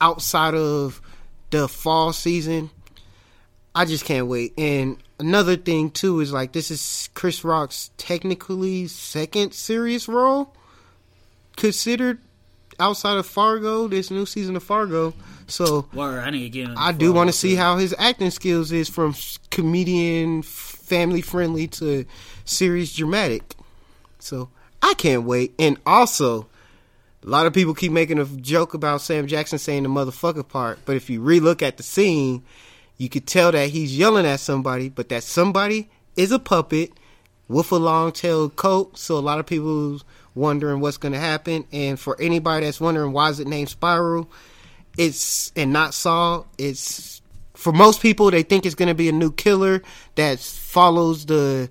outside 0.00 0.54
of 0.54 1.00
the 1.50 1.68
fall 1.68 2.12
season, 2.12 2.70
I 3.74 3.84
just 3.84 4.04
can't 4.04 4.26
wait. 4.26 4.52
And 4.58 4.98
another 5.18 5.56
thing 5.56 5.90
too 5.90 6.20
is 6.20 6.32
like 6.32 6.52
this 6.52 6.70
is 6.70 7.08
Chris 7.14 7.44
Rock's 7.44 7.90
technically 7.96 8.88
second 8.88 9.52
serious 9.52 10.08
role 10.08 10.54
considered 11.56 12.18
outside 12.78 13.16
of 13.16 13.26
Fargo, 13.26 13.88
this 13.88 14.10
new 14.10 14.26
season 14.26 14.56
of 14.56 14.62
Fargo. 14.62 15.14
So 15.46 15.86
Word, 15.92 16.20
I 16.20 16.30
need 16.30 16.40
to 16.40 16.48
get. 16.50 16.76
I 16.76 16.92
do 16.92 17.12
want 17.12 17.28
to 17.28 17.32
see 17.32 17.54
how 17.54 17.76
his 17.76 17.94
acting 17.98 18.30
skills 18.30 18.72
is 18.72 18.88
from 18.88 19.14
comedian, 19.50 20.42
family 20.42 21.22
friendly 21.22 21.68
to 21.68 22.04
serious 22.44 22.94
dramatic. 22.94 23.54
So 24.18 24.50
I 24.82 24.94
can't 24.94 25.24
wait. 25.24 25.54
And 25.58 25.78
also, 25.86 26.48
a 27.22 27.28
lot 27.28 27.46
of 27.46 27.52
people 27.52 27.74
keep 27.74 27.92
making 27.92 28.18
a 28.18 28.24
joke 28.24 28.74
about 28.74 29.00
Sam 29.00 29.26
Jackson 29.26 29.58
saying 29.58 29.82
the 29.82 29.88
motherfucker 29.88 30.46
part, 30.46 30.78
but 30.84 30.96
if 30.96 31.10
you 31.10 31.20
relook 31.20 31.62
at 31.62 31.76
the 31.76 31.82
scene, 31.82 32.44
you 32.96 33.08
could 33.08 33.26
tell 33.26 33.52
that 33.52 33.70
he's 33.70 33.96
yelling 33.96 34.26
at 34.26 34.40
somebody, 34.40 34.88
but 34.88 35.08
that 35.08 35.22
somebody 35.22 35.90
is 36.16 36.32
a 36.32 36.38
puppet 36.38 36.92
with 37.48 37.70
a 37.72 37.76
long 37.76 38.12
tailed 38.12 38.56
coat. 38.56 38.96
So 38.96 39.16
a 39.16 39.20
lot 39.20 39.38
of 39.38 39.46
people 39.46 40.00
wondering 40.34 40.80
what's 40.80 40.96
going 40.96 41.12
to 41.12 41.18
happen. 41.18 41.64
And 41.72 41.98
for 41.98 42.20
anybody 42.20 42.66
that's 42.66 42.80
wondering 42.80 43.12
why 43.12 43.30
is 43.30 43.40
it 43.40 43.46
named 43.46 43.68
Spiral, 43.68 44.30
it's 44.96 45.52
and 45.56 45.72
not 45.72 45.94
Saw. 45.94 46.44
It's 46.58 47.20
for 47.54 47.72
most 47.72 48.00
people 48.00 48.30
they 48.30 48.42
think 48.42 48.66
it's 48.66 48.74
going 48.74 48.88
to 48.88 48.94
be 48.94 49.08
a 49.08 49.12
new 49.12 49.32
killer 49.32 49.82
that 50.14 50.38
follows 50.38 51.26
the 51.26 51.70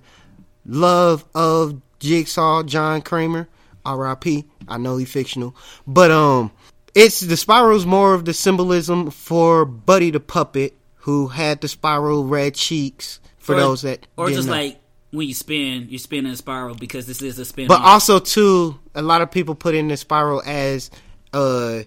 love 0.64 1.24
of 1.34 1.80
Jigsaw 2.00 2.62
John 2.64 3.02
Kramer, 3.02 3.48
R.I.P. 3.84 4.44
I 4.68 4.78
know 4.78 4.96
he's 4.96 5.10
fictional, 5.10 5.56
but 5.86 6.10
um, 6.10 6.50
it's 6.94 7.20
the 7.20 7.36
spiral's 7.36 7.86
more 7.86 8.14
of 8.14 8.24
the 8.24 8.34
symbolism 8.34 9.10
for 9.10 9.64
Buddy 9.64 10.10
the 10.10 10.20
puppet 10.20 10.74
who 10.94 11.28
had 11.28 11.60
the 11.60 11.68
spiral 11.68 12.24
red 12.24 12.54
cheeks. 12.54 13.20
For 13.38 13.54
or, 13.54 13.60
those 13.60 13.82
that 13.82 14.04
or 14.16 14.28
just 14.28 14.48
know. 14.48 14.54
like 14.54 14.80
when 15.12 15.28
you 15.28 15.34
spin, 15.34 15.86
you 15.88 15.98
spin 15.98 16.26
in 16.26 16.32
a 16.32 16.36
spiral 16.36 16.74
because 16.74 17.06
this 17.06 17.22
is 17.22 17.38
a 17.38 17.44
spin. 17.44 17.68
But 17.68 17.80
also 17.80 18.18
too, 18.18 18.80
a 18.92 19.02
lot 19.02 19.22
of 19.22 19.30
people 19.30 19.54
put 19.54 19.76
in 19.76 19.86
the 19.86 19.96
spiral 19.96 20.42
as 20.44 20.90
uh 21.32 21.82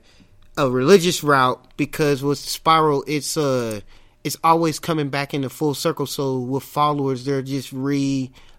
a 0.60 0.70
religious 0.70 1.24
route 1.24 1.66
because 1.78 2.22
with 2.22 2.38
Spiral, 2.38 3.04
it's 3.08 3.38
uh 3.38 3.80
it's 4.24 4.38
always 4.44 4.78
coming 4.78 5.10
back 5.10 5.34
into 5.34 5.50
full 5.50 5.74
circle. 5.74 6.06
So 6.06 6.38
with 6.38 6.64
followers, 6.64 7.24
they're 7.24 7.42
just 7.42 7.72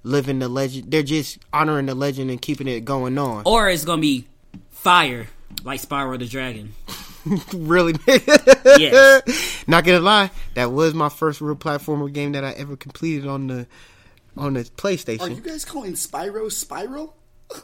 reliving 0.02 0.38
the 0.38 0.48
legend. 0.48 0.90
They're 0.90 1.02
just 1.02 1.38
honoring 1.52 1.86
the 1.86 1.94
legend 1.94 2.30
and 2.30 2.40
keeping 2.40 2.68
it 2.68 2.84
going 2.84 3.18
on. 3.18 3.42
Or 3.46 3.68
it's 3.68 3.84
gonna 3.84 4.00
be 4.02 4.26
fire, 4.70 5.28
like 5.64 5.80
Spyro 5.80 6.18
the 6.18 6.26
Dragon. 6.26 6.72
really? 7.54 7.94
Yes. 8.78 9.64
Not 9.66 9.84
gonna 9.84 10.00
lie, 10.00 10.30
that 10.54 10.70
was 10.72 10.94
my 10.94 11.08
first 11.08 11.40
real 11.40 11.56
platformer 11.56 12.10
game 12.12 12.32
that 12.32 12.44
I 12.44 12.52
ever 12.52 12.76
completed 12.76 13.26
on 13.26 13.46
the 13.48 13.66
on 14.36 14.54
the 14.54 14.62
PlayStation. 14.64 15.20
Are 15.20 15.28
you 15.28 15.40
guys 15.40 15.64
calling 15.64 15.92
Spyro 15.94 16.50
Spiral? 16.50 17.14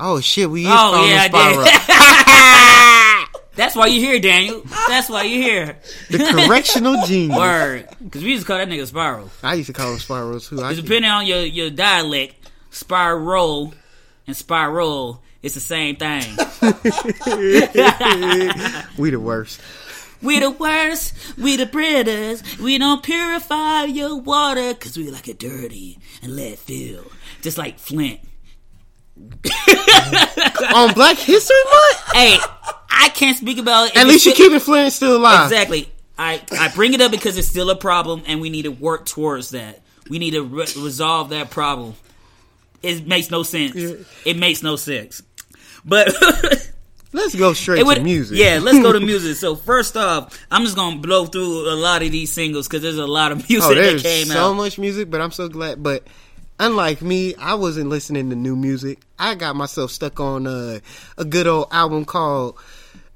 Oh 0.00 0.20
shit, 0.20 0.50
we 0.50 0.62
is 0.62 0.68
Oh 0.68 0.74
calling 0.74 1.10
yeah, 1.10 1.24
it 1.26 1.34
I 1.34 1.52
Spiral. 1.52 1.64
did. 1.64 3.11
That's 3.54 3.76
why 3.76 3.86
you're 3.86 4.04
here, 4.04 4.20
Daniel. 4.20 4.62
That's 4.88 5.10
why 5.10 5.24
you're 5.24 5.42
here. 5.42 5.78
the 6.10 6.18
correctional 6.18 7.02
genius. 7.06 7.38
Word, 7.38 7.88
because 8.02 8.22
we 8.22 8.30
used 8.30 8.42
to 8.42 8.46
call 8.46 8.58
that 8.58 8.68
nigga 8.68 8.86
Spiral. 8.86 9.30
I 9.42 9.54
used 9.54 9.66
to 9.66 9.72
call 9.72 9.92
him 9.92 9.98
Spiral 9.98 10.40
too. 10.40 10.62
I 10.62 10.74
depending 10.74 11.10
on 11.10 11.26
your 11.26 11.42
your 11.42 11.70
dialect, 11.70 12.34
Spiral 12.70 13.74
and 14.26 14.36
Spiral, 14.36 15.22
it's 15.42 15.54
the 15.54 15.60
same 15.60 15.96
thing. 15.96 16.22
we 18.98 19.10
the 19.10 19.20
worst. 19.20 19.60
We 20.22 20.38
the 20.38 20.52
worst, 20.52 21.36
we 21.36 21.56
the 21.56 21.66
predators. 21.66 22.42
We 22.58 22.78
don't 22.78 23.02
purify 23.02 23.84
your 23.84 24.16
water 24.16 24.72
because 24.72 24.96
we 24.96 25.10
like 25.10 25.26
it 25.26 25.40
dirty 25.40 25.98
and 26.22 26.36
let 26.36 26.52
it 26.52 26.58
fill. 26.60 27.10
Just 27.42 27.58
like 27.58 27.80
Flint. 27.80 28.20
on 30.74 30.94
Black 30.94 31.18
History 31.18 31.56
Month. 31.64 32.12
Hey, 32.12 32.38
I 32.90 33.10
can't 33.14 33.36
speak 33.36 33.58
about 33.58 33.88
it. 33.88 33.96
At 33.96 34.06
least 34.06 34.26
you 34.26 34.32
keeping 34.32 34.60
Flint 34.60 34.92
still 34.92 35.16
alive. 35.16 35.50
Exactly. 35.50 35.88
I, 36.18 36.42
I 36.52 36.70
bring 36.74 36.94
it 36.94 37.00
up 37.00 37.10
because 37.10 37.36
it's 37.36 37.48
still 37.48 37.70
a 37.70 37.76
problem 37.76 38.22
and 38.26 38.40
we 38.40 38.50
need 38.50 38.62
to 38.62 38.70
work 38.70 39.06
towards 39.06 39.50
that. 39.50 39.80
We 40.08 40.18
need 40.18 40.32
to 40.32 40.42
re- 40.42 40.66
resolve 40.76 41.30
that 41.30 41.50
problem. 41.50 41.94
It 42.82 43.06
makes 43.06 43.30
no 43.30 43.42
sense. 43.42 43.74
It 44.24 44.36
makes 44.36 44.62
no 44.62 44.76
sense. 44.76 45.22
But 45.84 46.14
Let's 47.14 47.34
go 47.34 47.52
straight 47.52 47.84
would, 47.84 47.96
to 47.96 48.02
music. 48.02 48.38
yeah, 48.38 48.58
let's 48.62 48.78
go 48.78 48.92
to 48.92 49.00
music. 49.04 49.36
So 49.36 49.54
first 49.54 49.96
off, 49.98 50.38
I'm 50.50 50.64
just 50.64 50.76
gonna 50.76 50.96
blow 50.96 51.26
through 51.26 51.70
a 51.70 51.76
lot 51.76 52.02
of 52.02 52.10
these 52.10 52.32
singles 52.32 52.66
because 52.66 52.80
there's 52.80 52.96
a 52.96 53.06
lot 53.06 53.32
of 53.32 53.48
music 53.48 53.70
oh, 53.70 53.74
that 53.74 54.02
came 54.02 54.26
so 54.26 54.32
out. 54.32 54.36
So 54.36 54.54
much 54.54 54.78
music, 54.78 55.10
but 55.10 55.20
I'm 55.20 55.30
so 55.30 55.48
glad. 55.48 55.82
But 55.82 56.06
unlike 56.62 57.02
me, 57.02 57.34
I 57.34 57.54
wasn't 57.54 57.90
listening 57.90 58.30
to 58.30 58.36
new 58.36 58.54
music. 58.54 59.00
I 59.18 59.34
got 59.34 59.56
myself 59.56 59.90
stuck 59.90 60.20
on 60.20 60.46
uh, 60.46 60.78
a 61.18 61.24
good 61.24 61.46
old 61.46 61.68
album 61.72 62.04
called 62.04 62.56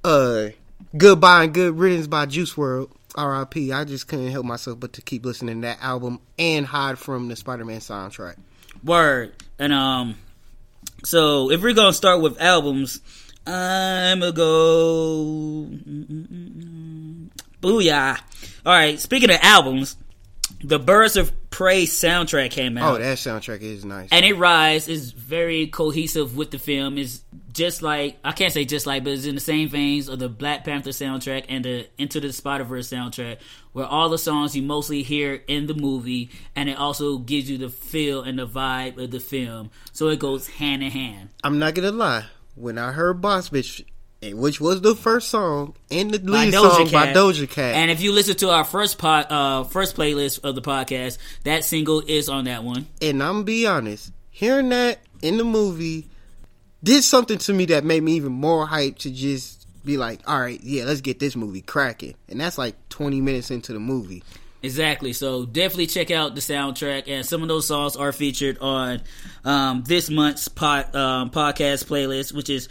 uh, 0.05 0.49
"Goodbye 0.97 1.45
and 1.45 1.55
Good 1.55 1.79
Riddance" 1.79 2.09
by 2.09 2.27
Juice 2.27 2.55
WRLD. 2.55 2.91
R.I.P. 3.15 3.73
I 3.73 3.85
just 3.85 4.09
couldn't 4.09 4.31
help 4.31 4.45
myself 4.45 4.79
but 4.79 4.93
to 4.95 5.01
keep 5.01 5.25
listening 5.25 5.63
to 5.63 5.69
that 5.69 5.79
album 5.81 6.21
and 6.39 6.67
hide 6.67 6.99
from 6.99 7.29
the 7.29 7.37
Spider-Man 7.37 7.81
soundtrack. 7.81 8.37
Word. 8.85 9.33
And 9.59 9.73
um 9.73 10.17
so 11.03 11.51
if 11.51 11.63
we're 11.63 11.73
gonna 11.73 11.95
start 11.95 12.21
with 12.21 12.39
albums, 12.41 13.01
I'm 13.47 14.21
gonna 14.21 14.33
go 14.33 15.67
Booyah. 17.63 18.21
Alright, 18.67 19.01
speaking 19.01 19.31
of 19.31 19.39
albums, 19.41 19.97
the 20.63 20.79
Birds 20.79 21.17
of 21.17 21.33
Prey 21.57 21.87
soundtrack 21.87 22.51
came 22.51 22.77
out. 22.77 22.97
Oh, 22.97 22.99
that 23.03 23.17
soundtrack 23.17 23.63
is 23.63 23.83
nice. 23.83 24.11
and 24.13 24.27
it 24.27 24.35
rise 24.35 24.89
is 24.89 25.13
very 25.13 25.69
cohesive 25.69 26.37
with 26.37 26.51
the 26.51 26.59
film. 26.59 26.99
Is 26.99 27.23
just 27.51 27.81
like 27.81 28.19
I 28.23 28.33
can't 28.33 28.53
say 28.53 28.67
just 28.67 28.87
like, 28.87 29.05
but 29.05 29.15
it's 29.15 29.25
in 29.25 29.35
the 29.35 29.41
same 29.41 29.71
veins 29.71 30.11
of 30.11 30.19
the 30.19 30.29
Black 30.29 30.65
Panther 30.67 30.91
soundtrack 30.91 31.47
and 31.49 31.65
the 31.65 31.89
Into 31.97 32.21
the 32.21 32.31
Spider 32.35 32.65
Verse 32.65 32.91
soundtrack, 32.91 33.39
where 33.73 33.87
all 33.87 34.11
the 34.11 34.19
songs 34.19 34.55
you 34.55 34.61
mostly 34.61 35.03
hear 35.03 35.43
in 35.49 35.67
the 35.67 35.73
movie, 35.73 36.29
and 36.55 36.69
it 36.69 36.77
also 36.77 37.17
gives 37.17 37.49
you 37.49 37.57
the 37.57 37.71
feel 37.71 38.21
and 38.21 38.39
the 38.39 38.47
vibe 38.47 39.03
of 39.03 39.11
the 39.11 39.19
film. 39.19 39.71
So 39.93 40.09
it 40.09 40.19
goes 40.19 40.47
hand 40.47 40.83
in 40.83 40.91
hand. 40.91 41.31
I'm 41.43 41.59
not 41.59 41.73
gonna 41.75 41.91
lie. 41.91 42.27
When 42.55 42.77
I 42.77 42.93
heard 42.93 43.23
"Boss 43.23 43.49
Bitch," 43.49 43.83
which 44.35 44.61
was 44.61 44.81
the 44.81 44.95
first 44.95 45.29
song 45.29 45.75
and 45.91 46.11
the 46.11 46.19
lead 46.19 46.53
song 46.53 46.89
by 46.91 47.13
Doja 47.13 47.49
Cat, 47.49 47.75
And 47.75 47.91
if 47.91 48.01
you 48.01 48.13
listen 48.13 48.37
to 48.37 48.51
our 48.51 48.65
first 48.65 48.99
pod, 48.99 49.27
uh, 49.31 49.65
first 49.65 49.97
playlist 49.97 50.45
of 50.45 50.55
the 50.55 50.63
podcast, 50.63 51.19
that 51.45 51.65
single 51.65 52.01
is 52.07 52.29
on 52.29 52.45
that 52.45 52.65
one. 52.65 52.87
and 53.03 53.23
I'm 53.23 53.33
gonna 53.35 53.45
be 53.45 53.67
honest, 53.67 54.13
hearing 54.31 54.69
that 54.71 54.99
in 55.23 55.37
the 55.37 55.45
movie 55.45 56.09
did 56.83 57.03
something 57.03 57.39
to 57.39 57.53
me 57.53 57.65
that 57.67 57.85
made 57.85 58.03
me 58.03 58.13
even 58.13 58.33
more 58.33 58.67
hyped 58.67 58.99
to 58.99 59.11
just 59.11 59.67
be 59.85 59.97
like, 59.97 60.21
all 60.27 60.39
right, 60.39 60.61
yeah, 60.63 60.85
let's 60.85 61.01
get 61.01 61.19
this 61.19 61.37
movie 61.37 61.63
cracking. 61.63 62.15
And 62.29 62.41
that's 62.41 62.59
like 62.59 62.75
20 62.91 63.21
minutes 63.21 63.51
into 63.51 63.73
the 63.73 63.79
movie. 63.81 64.23
Exactly. 64.63 65.13
So 65.13 65.47
definitely 65.47 65.87
check 65.87 66.11
out 66.11 66.35
the 66.35 66.41
soundtrack, 66.41 67.05
and 67.07 67.25
some 67.25 67.43
of 67.43 67.49
those 67.49 67.67
songs 67.67 67.95
are 67.95 68.11
featured 68.11 68.59
on 68.59 69.01
um, 69.45 69.85
this 69.87 70.11
month's 70.11 70.49
pod, 70.49 70.95
um, 70.95 71.31
podcast 71.31 71.85
playlist, 71.85 72.33
which 72.33 72.51
is 72.51 72.69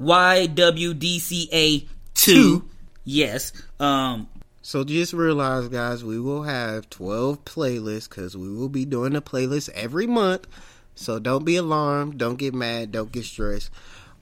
YWDCA 0.00 1.86
two. 2.14 2.64
Yes. 3.04 3.52
Um, 3.78 4.28
So 4.62 4.84
just 4.84 5.12
realize, 5.12 5.68
guys, 5.68 6.04
we 6.04 6.20
will 6.20 6.42
have 6.42 6.88
12 6.90 7.44
playlists 7.44 8.08
because 8.08 8.36
we 8.36 8.52
will 8.52 8.68
be 8.68 8.84
doing 8.84 9.16
a 9.16 9.22
playlist 9.22 9.68
every 9.70 10.06
month. 10.06 10.46
So 10.94 11.18
don't 11.18 11.44
be 11.44 11.56
alarmed. 11.56 12.18
Don't 12.18 12.36
get 12.36 12.54
mad. 12.54 12.92
Don't 12.92 13.10
get 13.10 13.24
stressed. 13.24 13.70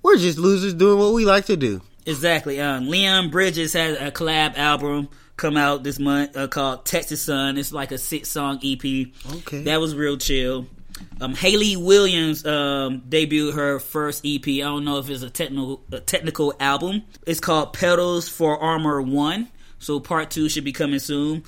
We're 0.02 0.16
just 0.16 0.38
losers 0.38 0.74
doing 0.74 0.98
what 0.98 1.12
we 1.12 1.24
like 1.24 1.46
to 1.46 1.56
do. 1.56 1.82
exactly. 2.06 2.60
Um, 2.60 2.88
Leon 2.88 3.30
Bridges 3.30 3.72
has 3.72 3.98
a 3.98 4.10
collab 4.12 4.56
album 4.56 5.08
come 5.36 5.56
out 5.56 5.82
this 5.82 5.98
month 5.98 6.36
uh, 6.36 6.46
called 6.48 6.84
Texas 6.86 7.22
Sun. 7.22 7.58
It's 7.58 7.72
like 7.72 7.90
a 7.92 7.98
six 7.98 8.30
song 8.30 8.60
EP. 8.64 8.84
Okay. 9.38 9.62
That 9.64 9.80
was 9.80 9.94
real 9.96 10.16
chill. 10.16 10.66
Um, 11.20 11.34
Hayley 11.34 11.76
Williams 11.76 12.44
um, 12.46 13.02
debuted 13.08 13.54
her 13.54 13.78
first 13.80 14.24
EP. 14.24 14.46
I 14.46 14.58
don't 14.60 14.84
know 14.84 14.98
if 14.98 15.10
it's 15.10 15.22
a 15.22 15.30
technical 15.30 15.82
a 15.92 16.00
technical 16.00 16.54
album. 16.60 17.02
It's 17.26 17.40
called 17.40 17.72
Petals 17.72 18.28
for 18.28 18.58
Armor 18.58 19.02
One. 19.02 19.48
So 19.78 20.00
part 20.00 20.30
two 20.30 20.48
should 20.48 20.64
be 20.64 20.72
coming 20.72 20.98
soon. 20.98 21.44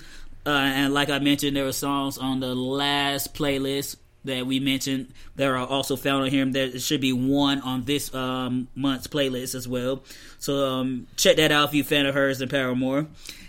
Uh, 0.46 0.50
and 0.50 0.94
like 0.94 1.10
I 1.10 1.18
mentioned, 1.18 1.56
there 1.56 1.64
were 1.64 1.72
songs 1.72 2.18
on 2.18 2.40
the 2.40 2.54
last 2.54 3.34
playlist 3.34 3.96
that 4.24 4.46
we 4.46 4.60
mentioned 4.60 5.12
that 5.36 5.48
are 5.48 5.56
also 5.56 5.96
found 5.96 6.24
on 6.24 6.30
here. 6.30 6.44
There 6.44 6.78
should 6.78 7.00
be 7.00 7.12
one 7.12 7.60
on 7.60 7.84
this 7.84 8.12
um, 8.14 8.68
month's 8.74 9.06
playlist 9.06 9.54
as 9.54 9.66
well. 9.66 10.02
So 10.38 10.66
um, 10.66 11.06
check 11.16 11.36
that 11.36 11.52
out 11.52 11.68
if 11.68 11.74
you're 11.74 11.84
a 11.84 11.88
fan 11.88 12.06
of 12.06 12.14
hers 12.14 12.40
and 12.40 12.50
Paramore. 12.50 13.06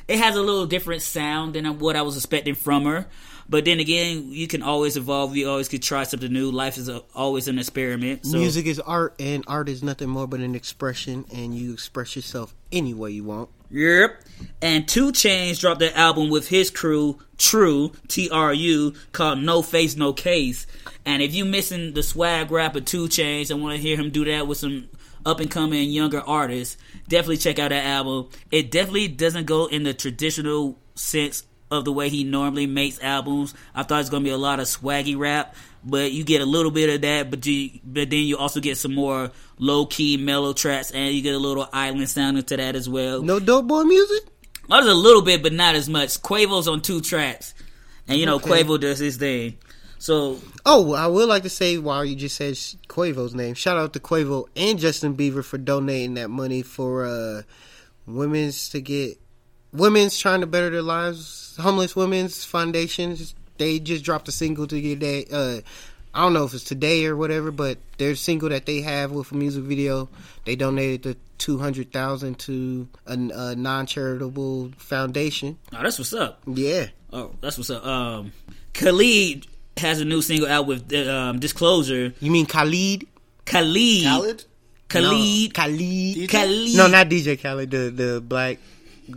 It 0.08 0.20
has 0.20 0.36
a 0.36 0.42
little 0.42 0.66
different 0.66 1.02
sound 1.02 1.56
than 1.56 1.80
what 1.80 1.96
I 1.96 2.02
was 2.02 2.18
expecting 2.18 2.56
from 2.56 2.86
her. 2.86 3.08
But 3.52 3.66
then 3.66 3.82
again, 3.82 4.32
you 4.32 4.48
can 4.48 4.64
always 4.64 4.96
evolve. 4.96 5.36
You 5.36 5.50
always 5.50 5.68
could 5.68 5.84
try 5.84 6.04
something 6.04 6.32
new. 6.32 6.52
Life 6.52 6.78
is 6.78 6.88
a, 6.88 7.04
always 7.14 7.50
an 7.50 7.60
experiment. 7.60 8.26
So, 8.26 8.38
Music 8.38 8.66
is 8.66 8.80
art, 8.80 9.14
and 9.20 9.44
art 9.46 9.68
is 9.68 9.84
nothing 9.84 10.08
more 10.08 10.26
but 10.26 10.40
an 10.40 10.56
expression, 10.56 11.26
and 11.36 11.54
you 11.54 11.74
express 11.74 12.16
yourself 12.16 12.56
any 12.72 12.94
way 12.94 13.12
you 13.12 13.26
want. 13.26 13.50
Yep. 13.70 14.22
And 14.62 14.88
2 14.88 15.12
Chainz 15.12 15.60
dropped 15.60 15.82
their 15.82 15.94
album 15.98 16.30
with 16.30 16.48
his 16.48 16.72
crew, 16.72 17.20
True, 17.38 17.92
T 18.08 18.30
R 18.30 18.54
U, 18.54 18.94
called 19.12 19.40
No 19.40 19.62
Face, 19.62 19.98
No 19.98 20.14
Case. 20.14 20.66
And 21.06 21.22
if 21.22 21.34
you 21.36 21.44
missing 21.44 21.94
the 21.94 22.04
swag 22.04 22.52
rap 22.52 22.78
of 22.78 22.86
2 22.86 23.10
Chainz 23.10 23.52
and 23.52 23.62
want 23.62 23.76
to 23.76 23.82
hear 23.82 23.98
him 23.98 24.12
do 24.12 24.24
that 24.24 24.48
with 24.48 24.60
some 24.60 24.88
up 25.26 25.42
and 25.42 25.52
coming 25.52 25.90
younger 25.90 26.22
artists, 26.22 26.78
definitely 27.10 27.38
check 27.38 27.60
out 27.60 27.70
that 27.70 27.86
album. 27.86 28.30
It 28.50 28.72
definitely 28.72 29.10
doesn't 29.10 29.46
go 29.46 29.66
in 29.66 29.84
the 29.84 29.94
traditional 29.94 30.80
sense 30.96 31.44
of 31.72 31.86
the 31.86 31.92
way 31.92 32.10
he 32.10 32.24
normally 32.24 32.68
makes 32.68 33.02
albums. 33.02 33.54
I 33.74 33.84
thought 33.84 34.02
it's 34.02 34.10
gonna 34.10 34.24
be 34.24 34.30
a 34.30 34.38
lot 34.38 34.60
of 34.60 34.68
swaggy 34.68 35.18
rap, 35.18 35.56
but 35.84 36.12
you 36.12 36.24
get 36.24 36.42
a 36.42 36.46
little 36.46 36.70
bit 36.72 36.90
of 36.90 37.02
that, 37.02 37.32
but 37.32 37.46
you 37.46 37.80
but 37.84 38.10
then 38.10 38.20
you 38.20 38.38
also 38.38 38.60
get 38.60 38.78
some 38.78 38.94
more 38.94 39.32
low 39.58 39.86
key 39.86 40.18
mellow 40.18 40.54
tracks 40.54 40.92
and 40.92 41.14
you 41.16 41.22
get 41.22 41.34
a 41.34 41.40
little 41.40 41.68
island 41.72 42.10
sound 42.10 42.38
into 42.38 42.58
that 42.58 42.76
as 42.76 42.90
well. 42.90 43.22
No 43.24 43.40
dope 43.40 43.68
boy 43.68 43.84
music? 43.84 44.24
There's 44.70 44.86
a 44.86 44.94
little 44.94 45.22
bit, 45.22 45.42
but 45.42 45.54
not 45.54 45.76
as 45.76 45.90
much. 45.90 46.22
Quavo's 46.22 46.68
on 46.68 46.82
two 46.82 47.02
tracks, 47.02 47.54
and 48.08 48.18
you 48.20 48.26
know 48.26 48.36
Okay. 48.36 48.64
Quavo 48.64 48.80
does 48.80 49.00
his 49.00 49.18
thing. 49.18 49.58
So 49.98 50.40
Oh, 50.66 50.94
I 50.94 51.08
would 51.08 51.30
like 51.30 51.44
to 51.44 51.50
say 51.50 51.78
while 51.78 52.04
you 52.04 52.16
just 52.16 52.36
said 52.36 52.54
Quavo's 52.88 53.34
name, 53.36 53.54
shout 53.54 53.78
out 53.78 53.94
to 53.94 54.00
Quavo 54.00 54.48
and 54.56 54.78
Justin 54.80 55.16
Bieber 55.16 55.44
for 55.44 55.58
donating 55.58 56.16
that 56.16 56.30
money 56.30 56.64
for 56.64 57.06
uh 57.06 57.42
women's 58.08 58.70
to 58.70 58.82
get 58.82 59.20
women's 59.74 60.18
trying 60.18 60.42
to 60.42 60.48
better 60.48 60.70
their 60.70 60.82
lives, 60.82 61.56
homeless 61.60 61.96
women's 61.96 62.44
foundations. 62.46 63.36
They 63.58 63.80
just 63.80 64.04
dropped 64.04 64.28
a 64.28 64.32
single 64.32 64.68
to 64.68 64.82
get 64.82 65.00
that. 65.02 65.26
Uh, 65.32 65.62
I 66.14 66.24
don't 66.24 66.34
know 66.34 66.44
if 66.44 66.54
it's 66.54 66.64
today 66.66 67.06
or 67.06 67.16
whatever, 67.16 67.52
but 67.52 67.78
their 67.98 68.16
single 68.16 68.50
that 68.50 68.66
they 68.66 68.82
have 68.82 69.12
with 69.12 69.32
a 69.32 69.36
music 69.36 69.64
video, 69.64 70.10
they 70.46 70.56
donated 70.56 71.04
the 71.04 71.18
two 71.38 71.58
hundred 71.58 71.92
thousand 71.94 72.38
to 72.40 72.88
a, 73.06 73.14
a 73.14 73.56
non-charitable 73.56 74.72
foundation. 74.78 75.58
oh, 75.74 75.82
that's 75.84 75.98
what's 76.00 76.14
up. 76.14 76.42
Yeah, 76.48 76.88
Oh, 77.14 77.32
that's 77.42 77.58
what's 77.58 77.70
up. 77.70 77.86
Um, 77.86 78.32
Khalid 78.74 79.48
has 79.78 80.02
a 80.02 80.06
new 80.06 80.22
single 80.22 80.48
out 80.48 80.66
with 80.68 80.94
um, 80.94 81.40
Disclosure. 81.40 82.14
you 82.20 82.32
mean 82.32 82.46
Khalid? 82.46 83.06
Khalid, 83.46 84.04
Khaled? 84.04 84.46
Khalid. 84.90 85.54
Khalid. 85.54 86.30
Khalid. 86.30 86.76
No, 86.76 86.88
not 86.88 87.08
DJ 87.10 87.42
Khaled. 87.42 87.72
The 87.72 87.90
the 87.90 88.22
black. 88.22 88.58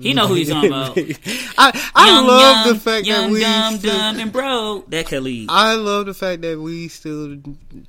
He 0.00 0.14
know 0.14 0.26
who 0.26 0.35
he's 0.35 0.48
talking 0.50 0.70
about. 0.70 0.96
I 1.59 1.90
I 1.94 2.07
Young, 2.09 2.26
love 2.26 2.66
young, 2.66 2.74
the 2.74 2.80
fact 2.80 3.07
young, 3.07 3.22
that 3.26 3.33
we. 3.33 3.40
dumb, 3.40 3.78
still- 3.78 3.96
dumb, 3.96 4.18
and 4.18 4.33
bro. 4.33 4.85
That 4.88 5.07
Khalid. 5.07 5.46
I 5.48 5.74
love 5.74 6.07
the 6.07 6.14
fact 6.14 6.42
that 6.42 6.59
we 6.61 6.88
still 6.88 7.37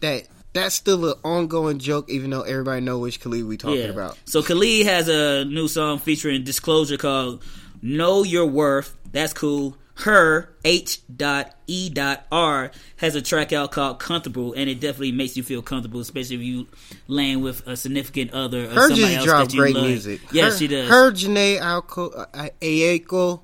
that 0.02 0.28
that's 0.54 0.76
still 0.76 1.06
an 1.12 1.20
ongoing 1.24 1.80
joke, 1.80 2.10
even 2.10 2.30
though 2.30 2.44
everybody 2.44 2.80
know 2.82 3.00
which 3.00 3.20
Khalid 3.20 3.46
we 3.46 3.58
talking 3.58 3.89
about. 3.89 4.18
So 4.26 4.41
Khalid 4.41 4.86
has 4.86 5.08
a 5.10 5.44
new 5.46 5.68
song 5.68 6.00
featuring 6.00 6.44
Disclosure 6.44 6.98
called 6.98 7.44
"Know 7.82 8.24
Your 8.24 8.46
Worth." 8.46 8.96
That's 9.12 9.34
cool. 9.34 9.78
Her 9.99 10.49
H 10.65 10.99
dot 11.15 11.55
E 11.67 11.89
dot 11.89 12.25
R 12.31 12.71
has 12.97 13.15
a 13.15 13.21
track 13.21 13.53
out 13.53 13.71
called 13.71 13.99
"Comfortable," 13.99 14.53
and 14.53 14.69
it 14.69 14.81
definitely 14.81 15.13
makes 15.13 15.38
you 15.38 15.43
feel 15.43 15.62
comfortable, 15.62 16.01
especially 16.01 16.36
if 16.36 16.41
you 16.41 16.67
laying 17.08 17.41
with 17.41 17.65
a 17.65 17.77
significant 17.77 18.34
other. 18.34 18.65
Or 18.65 18.69
Her 18.69 18.81
somebody 18.89 19.01
just 19.01 19.15
else 19.15 19.25
dropped 19.25 19.49
that 19.51 19.55
you 19.55 19.62
great 19.62 19.75
love. 19.75 19.86
music. 19.86 20.21
Yeah, 20.34 20.45
her, 20.45 20.58
she 20.58 20.67
does. 20.67 20.89
Her 20.89 21.12
Janae 21.12 21.60
Alco, 21.60 22.27
uh, 22.34 22.49
Aiko, 22.62 23.41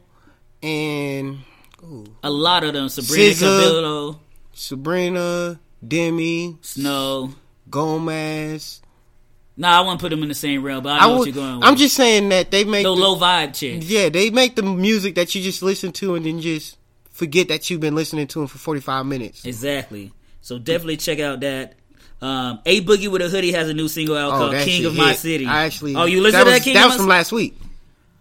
and 0.62 1.40
ooh, 1.84 2.06
a 2.22 2.30
lot 2.30 2.64
of 2.66 2.74
them. 2.74 2.90
Sabrina 2.90 3.32
SZA. 3.32 3.40
Cabello, 3.40 4.20
Sabrina, 4.54 5.60
Demi, 5.88 6.58
Snow. 6.62 7.34
Gomez. 7.70 8.82
Nah, 9.58 9.78
I 9.78 9.82
won't 9.82 10.00
put 10.00 10.10
them 10.10 10.24
in 10.24 10.30
the 10.30 10.36
same 10.36 10.64
realm, 10.64 10.84
but 10.84 10.94
I 10.94 11.00
know 11.00 11.04
I 11.04 11.08
what 11.08 11.20
would, 11.20 11.28
you're 11.28 11.36
going 11.36 11.60
with. 11.60 11.66
I'm 11.68 11.76
just 11.76 11.96
saying 11.96 12.30
that 12.30 12.52
they 12.52 12.64
make 12.64 12.84
the 12.84 12.96
the- 12.96 13.02
low 13.02 13.16
vibe 13.18 13.54
chick. 13.56 13.82
Yeah, 13.86 14.10
they 14.10 14.30
make 14.30 14.56
the 14.56 14.64
music 14.64 15.16
that 15.16 15.36
you 15.36 15.42
just 15.44 15.62
listen 15.62 15.92
to 15.94 16.16
and 16.16 16.26
then 16.26 16.40
just 16.42 16.78
forget 17.12 17.50
that 17.50 17.70
you've 17.70 17.82
been 17.82 17.94
listening 17.96 18.28
to 18.28 18.40
them 18.40 18.48
for 18.48 18.58
45 18.58 19.06
minutes. 19.06 19.46
Exactly. 19.46 20.12
So 20.42 20.58
definitely 20.58 20.98
check 20.98 21.20
out 21.20 21.42
that. 21.42 21.76
Um, 22.22 22.60
a 22.68 22.82
Boogie 22.82 23.08
with 23.12 23.22
a 23.24 23.30
Hoodie 23.30 23.52
has 23.54 23.68
a 23.68 23.74
new 23.74 23.88
single 23.88 24.16
out 24.16 24.30
called 24.32 24.50
Oh, 24.54 24.58
that 24.58 24.64
King 24.66 24.78
shit 24.84 24.86
of 24.92 24.96
My. 24.96 25.14
City. 25.14 25.46
I 25.48 25.66
actually. 25.66 25.96
Oh, 25.96 26.06
you 26.06 26.22
listen 26.22 26.40
that 26.40 26.44
to 26.46 26.50
was, 26.52 26.60
that 26.60 26.64
King 26.64 26.74
That 26.76 26.86
was 26.86 26.96
from 26.96 27.08
last 27.08 27.32
week. 27.32 27.58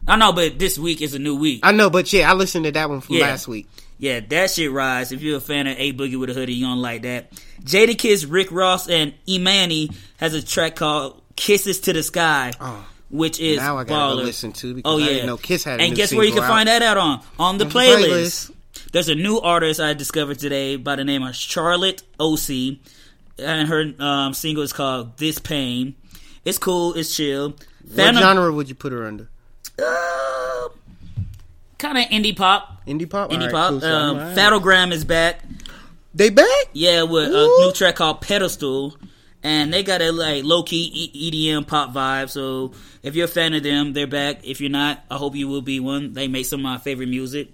I 0.09 0.17
know, 0.17 0.33
but 0.33 0.59
this 0.59 0.79
week 0.79 1.03
is 1.03 1.13
a 1.15 1.19
new 1.19 1.37
week. 1.37 1.61
I 1.63 1.73
know, 1.73 1.91
but 1.91 2.11
yeah, 2.13 2.31
I 2.31 2.35
listened 2.35 2.65
to 2.65 2.73
that 2.73 2.89
one 2.89 3.03
from 3.03 3.17
Yeah. 3.17 3.27
last 3.27 3.47
week. 3.47 3.69
Yeah, 3.99 4.21
that 4.21 4.51
shit 4.51 4.73
rise. 4.73 5.13
If 5.13 5.21
you're 5.21 5.37
a 5.37 5.41
fan 5.41 5.67
of 5.67 5.77
A 5.79 5.93
Boogie 5.93 6.19
with 6.19 6.31
a 6.31 6.33
Hoodie, 6.35 6.55
you 6.55 6.65
don't 6.67 6.81
like 6.81 7.03
that. 7.03 7.31
Jadakiss, 7.63 8.27
Rick 8.29 8.51
Ross, 8.51 8.89
and 8.89 9.13
Imani 9.29 9.91
has 10.17 10.33
a 10.33 10.43
track 10.43 10.77
called 10.77 11.20
Kisses 11.41 11.81
to 11.81 11.93
the 11.93 12.03
Sky, 12.03 12.53
Oh. 12.61 12.85
which 13.09 13.41
is 13.41 13.57
Now 13.59 13.79
I 13.79 13.85
gotta 13.85 14.17
go 14.17 14.23
listen 14.23 14.53
to 14.53 14.75
because 14.75 14.93
Oh 14.93 14.99
I 14.99 15.01
yeah, 15.01 15.07
didn't 15.09 15.27
know 15.27 15.37
Kiss 15.39 15.65
had 15.65 15.81
a 15.81 15.83
and 15.83 15.97
guess 15.97 16.13
where 16.13 16.25
you 16.25 16.33
can 16.33 16.43
single 16.43 16.55
find 16.55 16.69
that 16.69 16.83
out 16.83 16.99
on 16.99 17.21
on 17.39 17.59
the 17.59 17.65
On 17.65 17.71
playlist. 17.71 18.07
playlist. 18.51 18.51
There's 18.93 19.09
a 19.09 19.15
new 19.15 19.39
artist 19.41 19.81
I 19.81 19.95
discovered 19.95 20.39
today 20.39 20.77
by 20.77 20.97
the 20.97 21.05
name 21.05 21.23
of 21.23 21.35
Charlotte 21.35 22.03
OC, 22.19 22.79
and 23.39 23.69
her 23.69 23.93
um, 23.99 24.35
single 24.35 24.63
is 24.65 24.73
called 24.73 25.17
"This 25.17 25.39
Pain." 25.39 25.95
It's 26.45 26.59
cool. 26.59 26.95
It's 26.95 27.15
chill. 27.17 27.55
What 27.95 28.15
genre 28.17 28.53
would 28.53 28.69
you 28.69 28.75
put 28.75 28.93
her 28.93 29.07
under? 29.07 29.29
kind 31.79 31.97
of 31.99 32.05
indie 32.11 32.37
pop. 32.37 32.85
Indie 32.87 33.09
pop. 33.09 33.31
Indie 33.31 33.35
Alright, 33.37 33.53
pop. 33.53 33.71
cool, 33.71 33.81
so 33.81 33.89
um. 33.95 34.17
Phantogram 34.37 34.93
is 34.93 35.05
back. 35.05 35.41
They 36.15 36.29
back? 36.31 36.47
Yeah, 36.73 37.05
with 37.05 37.29
a 37.29 37.47
new 37.61 37.73
track 37.75 37.97
called 37.97 38.21
Pedestal. 38.21 38.97
And 39.43 39.73
they 39.73 39.83
got 39.83 40.03
a 40.03 40.13
like 40.13 40.45
low 40.45 40.63
key 40.63 41.11
EDM 41.15 41.67
pop 41.67 41.95
vibe. 41.95 42.29
So 42.29 42.73
if 43.03 43.15
you're 43.17 43.25
a 43.25 43.29
fan 43.29 43.55
of 43.55 43.63
them, 43.63 43.95
they're 43.95 44.07
back. 44.07 44.41
If 44.45 44.61
you're 44.61 44.69
not, 44.71 45.03
I 45.11 45.17
hope 45.17 45.35
you 45.35 45.49
will 45.49 45.63
be 45.63 45.81
one. 45.81 46.13
They 46.13 46.29
make 46.29 46.45
some 46.47 46.61
of 46.61 46.65
my 46.65 46.77
favorite 46.79 47.09
music. 47.09 47.49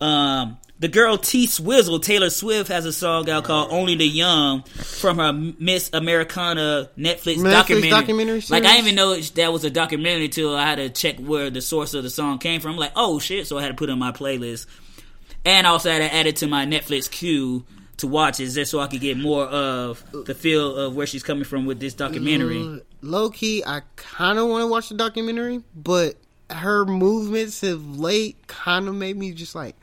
Um, 0.00 0.56
the 0.78 0.88
girl 0.88 1.18
T 1.18 1.46
Swizzle, 1.48 1.98
Taylor 1.98 2.30
Swift, 2.30 2.68
has 2.68 2.86
a 2.86 2.92
song 2.92 3.28
out 3.28 3.42
called 3.44 3.72
"Only 3.72 3.96
the 3.96 4.06
Young" 4.06 4.62
from 4.62 5.18
her 5.18 5.32
Miss 5.32 5.90
Americana 5.92 6.88
Netflix, 6.96 7.38
Netflix 7.38 7.50
documentary. 7.50 7.90
documentary 7.90 8.40
like 8.48 8.64
I 8.64 8.72
didn't 8.76 8.84
even 8.84 8.94
know 8.94 9.12
it- 9.12 9.32
that 9.34 9.52
was 9.52 9.64
a 9.64 9.70
documentary 9.70 10.26
until 10.26 10.54
I 10.56 10.62
had 10.64 10.76
to 10.76 10.88
check 10.88 11.18
where 11.18 11.50
the 11.50 11.60
source 11.60 11.94
of 11.94 12.04
the 12.04 12.10
song 12.10 12.38
came 12.38 12.60
from. 12.60 12.72
I'm 12.72 12.76
like, 12.78 12.92
oh 12.94 13.18
shit! 13.18 13.48
So 13.48 13.58
I 13.58 13.62
had 13.62 13.68
to 13.68 13.74
put 13.74 13.88
it 13.88 13.92
on 13.92 13.98
my 13.98 14.12
playlist, 14.12 14.66
and 15.44 15.66
I 15.66 15.70
also 15.70 15.90
had 15.90 15.98
to 15.98 16.14
add 16.14 16.26
it 16.26 16.36
to 16.36 16.46
my 16.46 16.64
Netflix 16.64 17.10
queue 17.10 17.64
to 17.98 18.06
watch 18.06 18.40
is 18.40 18.54
just 18.54 18.70
so 18.70 18.80
I 18.80 18.86
could 18.86 19.00
get 19.00 19.16
more 19.18 19.44
of 19.44 20.02
the 20.26 20.34
feel 20.34 20.74
of 20.76 20.94
where 20.96 21.06
she's 21.06 21.22
coming 21.22 21.44
from 21.44 21.66
with 21.66 21.80
this 21.80 21.94
documentary. 21.94 22.62
Uh, 22.62 22.78
Low 23.02 23.30
key, 23.30 23.62
I 23.64 23.82
kind 23.96 24.38
of 24.38 24.48
want 24.48 24.62
to 24.62 24.66
watch 24.66 24.88
the 24.88 24.96
documentary, 24.96 25.62
but 25.76 26.16
her 26.50 26.84
movements 26.86 27.62
of 27.62 27.98
late 28.00 28.36
kind 28.46 28.88
of 28.88 28.94
made 28.94 29.16
me 29.16 29.32
just 29.32 29.54
like. 29.54 29.76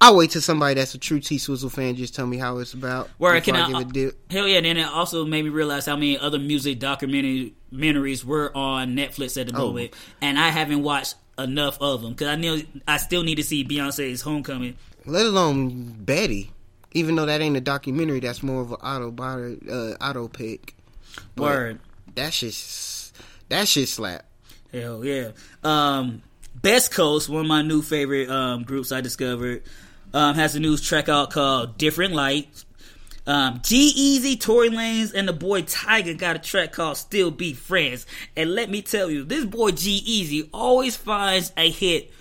I'll 0.00 0.16
wait 0.16 0.30
till 0.32 0.42
somebody 0.42 0.74
that's 0.74 0.94
a 0.94 0.98
true 0.98 1.20
T 1.20 1.38
Swizzle 1.38 1.70
fan 1.70 1.94
just 1.96 2.14
tell 2.14 2.26
me 2.26 2.36
how 2.36 2.58
it's 2.58 2.74
about. 2.74 3.08
Where 3.18 3.40
can 3.40 3.56
I, 3.56 3.66
give 3.68 3.76
a 3.76 3.84
dip. 3.84 4.30
hell 4.32 4.46
yeah? 4.48 4.60
Then 4.60 4.76
it 4.76 4.86
also 4.86 5.24
made 5.24 5.42
me 5.44 5.50
realize 5.50 5.86
how 5.86 5.94
many 5.94 6.18
other 6.18 6.38
music 6.38 6.78
documentaries 6.80 8.24
were 8.24 8.56
on 8.56 8.96
Netflix 8.96 9.40
at 9.40 9.48
the 9.48 9.56
Oh. 9.56 9.66
moment, 9.68 9.94
and 10.20 10.38
I 10.38 10.48
haven't 10.50 10.82
watched 10.82 11.14
enough 11.38 11.78
of 11.80 12.02
them 12.02 12.12
because 12.12 12.28
I 12.28 12.36
know 12.36 12.60
I 12.86 12.96
still 12.98 13.22
need 13.22 13.36
to 13.36 13.42
see 13.44 13.64
Beyonce's 13.64 14.20
Homecoming. 14.22 14.76
Let 15.06 15.26
alone 15.26 15.96
Betty, 16.04 16.50
even 16.94 17.16
though 17.16 17.26
that 17.26 17.40
ain't 17.40 17.56
a 17.56 17.60
documentary, 17.60 18.20
that's 18.20 18.42
more 18.42 18.62
of 18.62 18.70
an 18.70 18.78
auto 18.78 19.10
body, 19.10 19.58
uh, 19.70 19.94
auto 20.00 20.28
pick. 20.28 20.74
But 21.34 21.42
Word. 21.42 21.80
That 22.14 22.32
shit, 22.32 23.12
that 23.48 23.68
shit 23.68 23.88
slap. 23.88 24.24
Hell 24.72 25.04
yeah. 25.04 25.32
Um, 25.62 26.22
Best 26.54 26.92
Coast, 26.92 27.28
one 27.28 27.42
of 27.42 27.46
my 27.46 27.62
new 27.62 27.82
favorite 27.82 28.30
um, 28.30 28.62
groups 28.62 28.92
I 28.92 29.00
discovered, 29.00 29.64
um, 30.12 30.36
has 30.36 30.54
a 30.54 30.60
new 30.60 30.76
track 30.76 31.08
out 31.08 31.30
called 31.30 31.76
Different 31.76 32.14
Lights. 32.14 32.64
Um, 33.26 33.60
G-Eazy, 33.62 34.38
Tory 34.38 34.68
Lanez, 34.68 35.14
and 35.14 35.26
the 35.26 35.32
boy 35.32 35.62
Tyga 35.62 36.16
got 36.16 36.36
a 36.36 36.38
track 36.38 36.72
called 36.72 36.98
Still 36.98 37.30
Be 37.30 37.54
Friends. 37.54 38.06
And 38.36 38.54
let 38.54 38.68
me 38.68 38.82
tell 38.82 39.10
you, 39.10 39.24
this 39.24 39.46
boy 39.46 39.70
G 39.70 39.92
Easy 40.04 40.48
always 40.52 40.94
finds 40.94 41.50
a 41.56 41.70
hit 41.70 42.12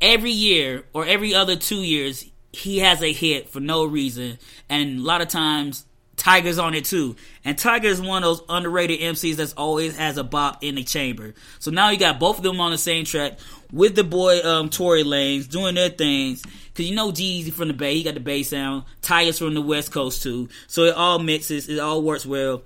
every 0.00 0.30
year 0.30 0.84
or 0.94 1.04
every 1.04 1.34
other 1.34 1.54
two 1.54 1.82
years. 1.82 2.24
He 2.56 2.78
has 2.78 3.02
a 3.02 3.12
hit 3.12 3.50
for 3.50 3.60
no 3.60 3.84
reason. 3.84 4.38
And 4.68 4.98
a 4.98 5.02
lot 5.02 5.20
of 5.20 5.28
times, 5.28 5.84
Tyga's 6.16 6.58
on 6.58 6.72
it 6.74 6.86
too. 6.86 7.16
And 7.44 7.56
Tyga 7.56 7.84
is 7.84 8.00
one 8.00 8.24
of 8.24 8.38
those 8.38 8.46
underrated 8.48 9.00
MCs 9.00 9.36
that's 9.36 9.52
always 9.52 9.96
has 9.96 10.16
a 10.16 10.24
bop 10.24 10.64
in 10.64 10.76
the 10.76 10.82
chamber. 10.82 11.34
So 11.58 11.70
now 11.70 11.90
you 11.90 11.98
got 11.98 12.18
both 12.18 12.38
of 12.38 12.42
them 12.42 12.60
on 12.60 12.70
the 12.70 12.78
same 12.78 13.04
track 13.04 13.38
with 13.70 13.94
the 13.94 14.04
boy 14.04 14.40
um, 14.40 14.70
Tory 14.70 15.04
Lanez 15.04 15.48
doing 15.48 15.74
their 15.74 15.90
things. 15.90 16.42
Cause 16.74 16.86
you 16.86 16.94
know 16.94 17.12
G-Eazy 17.12 17.52
from 17.52 17.68
the 17.68 17.74
Bay, 17.74 17.94
he 17.94 18.02
got 18.02 18.14
the 18.14 18.20
Bay 18.20 18.42
sound. 18.42 18.84
Tyga's 19.02 19.38
from 19.38 19.54
the 19.54 19.60
West 19.60 19.92
Coast 19.92 20.22
too. 20.22 20.48
So 20.66 20.84
it 20.84 20.94
all 20.94 21.18
mixes, 21.18 21.68
it 21.68 21.78
all 21.78 22.02
works 22.02 22.24
well. 22.24 22.62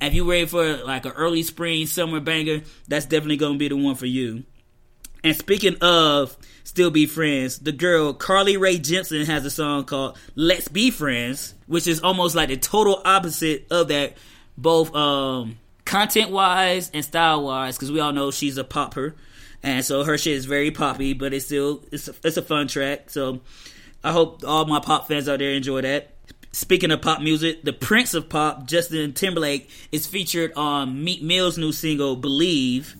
If 0.00 0.14
you're 0.14 0.26
ready 0.26 0.46
for 0.46 0.78
like 0.78 1.06
an 1.06 1.12
early 1.12 1.42
spring 1.44 1.86
summer 1.86 2.20
banger, 2.20 2.62
that's 2.88 3.06
definitely 3.06 3.36
gonna 3.36 3.58
be 3.58 3.68
the 3.68 3.76
one 3.76 3.94
for 3.94 4.06
you. 4.06 4.44
And 5.24 5.36
speaking 5.36 5.76
of 5.80 6.36
still 6.64 6.90
be 6.90 7.06
friends, 7.06 7.58
the 7.58 7.72
girl 7.72 8.12
Carly 8.12 8.56
Rae 8.56 8.78
Jepsen 8.78 9.26
has 9.26 9.44
a 9.44 9.50
song 9.50 9.84
called 9.84 10.16
"Let's 10.34 10.68
Be 10.68 10.90
Friends," 10.90 11.54
which 11.66 11.86
is 11.86 12.00
almost 12.00 12.34
like 12.36 12.48
the 12.50 12.56
total 12.56 13.02
opposite 13.04 13.66
of 13.70 13.88
that, 13.88 14.16
both 14.56 14.94
um, 14.94 15.58
content 15.84 16.30
wise 16.30 16.90
and 16.94 17.04
style 17.04 17.42
wise. 17.42 17.76
Because 17.76 17.90
we 17.90 18.00
all 18.00 18.12
know 18.12 18.30
she's 18.30 18.58
a 18.58 18.64
popper, 18.64 19.16
and 19.62 19.84
so 19.84 20.04
her 20.04 20.16
shit 20.16 20.34
is 20.34 20.44
very 20.44 20.70
poppy, 20.70 21.14
but 21.14 21.34
it's 21.34 21.46
still 21.46 21.82
it's 21.90 22.08
a, 22.08 22.14
it's 22.22 22.36
a 22.36 22.42
fun 22.42 22.68
track. 22.68 23.10
So 23.10 23.40
I 24.04 24.12
hope 24.12 24.44
all 24.46 24.66
my 24.66 24.80
pop 24.80 25.08
fans 25.08 25.28
out 25.28 25.40
there 25.40 25.50
enjoy 25.50 25.80
that. 25.80 26.12
Speaking 26.52 26.90
of 26.90 27.02
pop 27.02 27.20
music, 27.20 27.62
the 27.62 27.72
Prince 27.72 28.14
of 28.14 28.28
Pop, 28.28 28.66
Justin 28.66 29.12
Timberlake, 29.12 29.68
is 29.92 30.06
featured 30.06 30.52
on 30.54 31.04
Meek 31.04 31.22
Mill's 31.22 31.58
new 31.58 31.72
single 31.72 32.14
"Believe." 32.14 32.94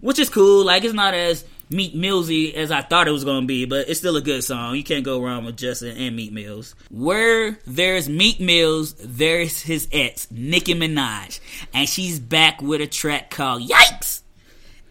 Which 0.00 0.18
is 0.18 0.30
cool. 0.30 0.64
Like 0.64 0.84
it's 0.84 0.94
not 0.94 1.14
as 1.14 1.44
Meek 1.70 1.94
Millsy 1.94 2.54
as 2.54 2.70
I 2.70 2.82
thought 2.82 3.08
it 3.08 3.12
was 3.12 3.24
gonna 3.24 3.46
be, 3.46 3.66
but 3.66 3.88
it's 3.88 4.00
still 4.00 4.16
a 4.16 4.22
good 4.22 4.42
song. 4.42 4.74
You 4.74 4.84
can't 4.84 5.04
go 5.04 5.22
wrong 5.22 5.44
with 5.44 5.56
Justin 5.56 5.96
and 5.96 6.16
Meek 6.16 6.32
Mills. 6.32 6.74
Where 6.90 7.58
there's 7.66 8.08
Meek 8.08 8.40
Mills, 8.40 8.94
there's 8.94 9.60
his 9.60 9.88
ex 9.92 10.28
Nicki 10.30 10.74
Minaj, 10.74 11.40
and 11.74 11.88
she's 11.88 12.18
back 12.18 12.62
with 12.62 12.80
a 12.80 12.86
track 12.86 13.30
called 13.30 13.68
"Yikes." 13.68 14.22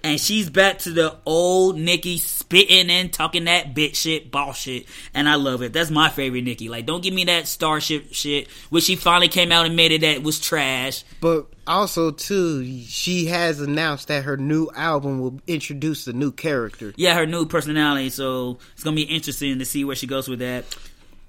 And 0.04 0.22
she's 0.22 0.50
back 0.50 0.80
to 0.80 0.92
the 0.92 1.18
old 1.26 1.78
Nicki 1.78 2.18
spitting 2.48 2.90
and 2.90 3.12
talking 3.12 3.44
that 3.44 3.76
bitch 3.76 3.96
shit, 3.96 4.32
boss 4.32 4.58
shit. 4.60 4.86
And 5.14 5.28
I 5.28 5.36
love 5.36 5.62
it. 5.62 5.74
That's 5.74 5.92
my 5.92 6.10
favorite 6.10 6.44
Nicki. 6.44 6.70
Like, 6.70 6.86
don't 6.86 7.04
give 7.04 7.14
me 7.14 7.26
that 7.26 7.46
Starship 7.48 8.14
shit, 8.14 8.48
which 8.70 8.86
she 8.86 8.96
finally 8.96 9.28
came 9.28 9.52
out 9.52 9.66
and 9.66 9.74
admitted 9.74 10.02
that 10.02 10.24
was 10.24 10.40
trash. 10.40 11.04
But 11.20 11.48
also 11.66 12.12
too, 12.12 12.66
she 12.86 13.26
has 13.26 13.60
announced 13.60 14.08
that 14.08 14.24
her 14.24 14.38
new 14.38 14.70
album 14.76 15.20
will 15.20 15.42
introduce 15.46 16.08
a 16.08 16.14
new 16.14 16.32
character. 16.32 16.94
yeah, 16.96 17.16
her 17.16 17.26
new 17.26 17.46
personality. 17.46 18.10
So 18.10 18.60
it's 18.74 18.84
gonna 18.84 18.96
be 18.96 19.02
interesting 19.04 19.60
to 19.60 19.66
see 19.66 19.84
where 19.84 19.96
she 19.96 20.08
goes 20.08 20.30
with 20.30 20.40
that. 20.40 20.64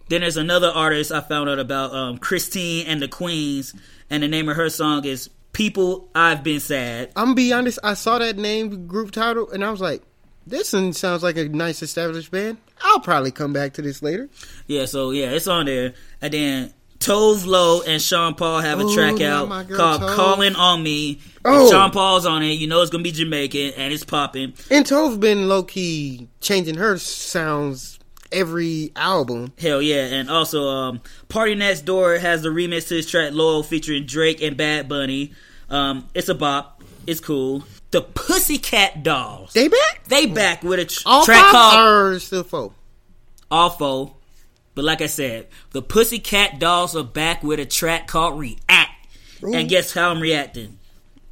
Then 0.08 0.20
there's 0.20 0.36
another 0.36 0.68
artist 0.68 1.10
I 1.10 1.20
found 1.20 1.50
out 1.50 1.58
about, 1.58 1.92
um, 1.92 2.18
Christine 2.18 2.86
and 2.86 3.02
the 3.02 3.08
Queens, 3.08 3.74
and 4.08 4.22
the 4.22 4.28
name 4.28 4.48
of 4.48 4.56
her 4.56 4.70
song 4.70 5.04
is 5.04 5.28
"People 5.52 6.08
I've 6.14 6.44
Been 6.44 6.60
Sad." 6.60 7.10
I'm 7.16 7.26
gonna 7.26 7.34
be 7.34 7.52
honest. 7.52 7.80
I 7.82 7.94
saw 7.94 8.18
that 8.18 8.38
name 8.38 8.86
group 8.86 9.10
title 9.10 9.50
and 9.50 9.64
I 9.64 9.70
was 9.70 9.80
like, 9.80 10.02
"This 10.48 10.72
one 10.72 10.92
sounds 10.92 11.22
like 11.22 11.36
a 11.36 11.48
nice 11.48 11.82
established 11.82 12.30
band." 12.30 12.58
I'll 12.82 13.00
probably 13.00 13.30
come 13.30 13.52
back 13.52 13.74
to 13.74 13.82
this 13.82 14.02
later. 14.02 14.28
Yeah, 14.66 14.86
so 14.86 15.10
yeah, 15.10 15.30
it's 15.30 15.46
on 15.46 15.66
there. 15.66 15.94
And 16.20 16.32
then 16.32 16.74
Tove 17.00 17.46
Lo 17.46 17.82
and 17.82 18.02
Sean 18.02 18.34
Paul 18.34 18.60
have 18.60 18.80
a 18.80 18.84
Ooh, 18.84 18.94
track 18.94 19.20
out 19.20 19.48
girl, 19.68 19.76
called 19.76 20.00
Tove. 20.02 20.14
"Calling 20.14 20.56
on 20.56 20.82
Me." 20.82 21.20
Oh. 21.44 21.70
Sean 21.70 21.90
Paul's 21.90 22.26
on 22.26 22.42
it. 22.42 22.52
You 22.54 22.66
know 22.66 22.82
it's 22.82 22.90
gonna 22.90 23.04
be 23.04 23.12
Jamaican 23.12 23.74
and 23.76 23.92
it's 23.92 24.04
popping. 24.04 24.54
And 24.70 24.84
Tove 24.84 25.20
been 25.20 25.48
low 25.48 25.62
key 25.62 26.28
changing 26.40 26.76
her 26.76 26.98
sounds 26.98 27.98
every 28.32 28.92
album. 28.96 29.52
Hell 29.58 29.80
yeah! 29.80 30.04
And 30.06 30.28
also, 30.28 30.68
um, 30.68 31.00
PartyNextDoor 31.28 32.18
has 32.20 32.42
the 32.42 32.48
remix 32.48 32.88
to 32.88 32.96
his 32.96 33.06
track 33.06 33.32
"Loyal" 33.32 33.62
featuring 33.62 34.04
Drake 34.06 34.42
and 34.42 34.56
Bad 34.56 34.88
Bunny. 34.88 35.32
Um, 35.70 36.08
it's 36.14 36.28
a 36.28 36.34
bop. 36.34 36.82
It's 37.06 37.20
cool. 37.20 37.64
The 37.90 38.02
Pussycat 38.02 39.02
Dolls. 39.02 39.52
They 39.54 39.68
back? 39.68 40.04
They 40.08 40.26
back 40.26 40.62
with 40.62 40.78
a 40.78 40.84
tr- 40.84 41.02
All 41.06 41.24
track 41.24 41.42
five 41.42 41.52
called 41.52 41.78
or 41.80 42.18
still 42.20 42.44
four? 42.44 42.72
Awful. 43.50 44.18
But 44.74 44.84
like 44.84 45.00
I 45.00 45.06
said, 45.06 45.48
the 45.70 45.82
Pussycat 45.82 46.58
Dolls 46.58 46.94
are 46.94 47.02
back 47.04 47.42
with 47.42 47.58
a 47.58 47.66
track 47.66 48.06
called 48.06 48.38
React. 48.38 49.06
And 49.42 49.68
guess 49.68 49.92
how 49.92 50.10
I'm 50.10 50.20
reacting? 50.20 50.78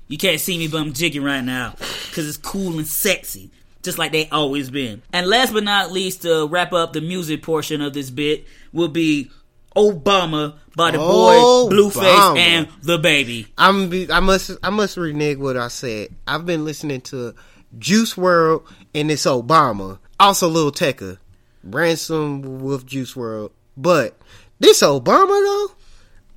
You 0.08 0.18
can't 0.18 0.40
see 0.40 0.56
me, 0.58 0.68
but 0.68 0.78
I'm 0.78 0.92
jigging 0.92 1.22
right 1.22 1.44
now. 1.44 1.74
Because 2.06 2.28
it's 2.28 2.36
cool 2.36 2.78
and 2.78 2.86
sexy. 2.86 3.50
Just 3.82 3.98
like 3.98 4.12
they 4.12 4.28
always 4.30 4.70
been. 4.70 5.02
And 5.12 5.26
last 5.26 5.52
but 5.52 5.62
not 5.62 5.92
least, 5.92 6.22
to 6.22 6.46
wrap 6.46 6.72
up 6.72 6.92
the 6.92 7.00
music 7.00 7.42
portion 7.42 7.80
of 7.80 7.92
this 7.92 8.10
bit, 8.10 8.46
will 8.72 8.88
be 8.88 9.30
Obama 9.76 10.56
by 10.74 10.90
the 10.90 10.98
boy 10.98 11.34
oh, 11.36 11.68
Blueface 11.70 12.02
Obama. 12.02 12.38
and 12.38 12.68
the 12.82 12.98
baby. 12.98 13.46
I'm 13.58 13.88
be, 13.88 14.10
I 14.10 14.20
must 14.20 14.52
I 14.62 14.70
must 14.70 14.96
renege 14.96 15.38
what 15.38 15.56
I 15.56 15.68
said. 15.68 16.08
I've 16.26 16.46
been 16.46 16.64
listening 16.64 17.02
to 17.02 17.34
Juice 17.78 18.14
WRLD 18.14 18.64
and 18.94 19.10
this 19.10 19.26
Obama. 19.26 19.98
Also 20.18 20.48
Lil 20.48 20.72
Tecca. 20.72 21.18
Ransom 21.62 22.60
with 22.60 22.86
Juice 22.86 23.14
WRLD. 23.14 23.50
But 23.76 24.16
this 24.58 24.82
Obama 24.82 25.28
though, 25.28 25.74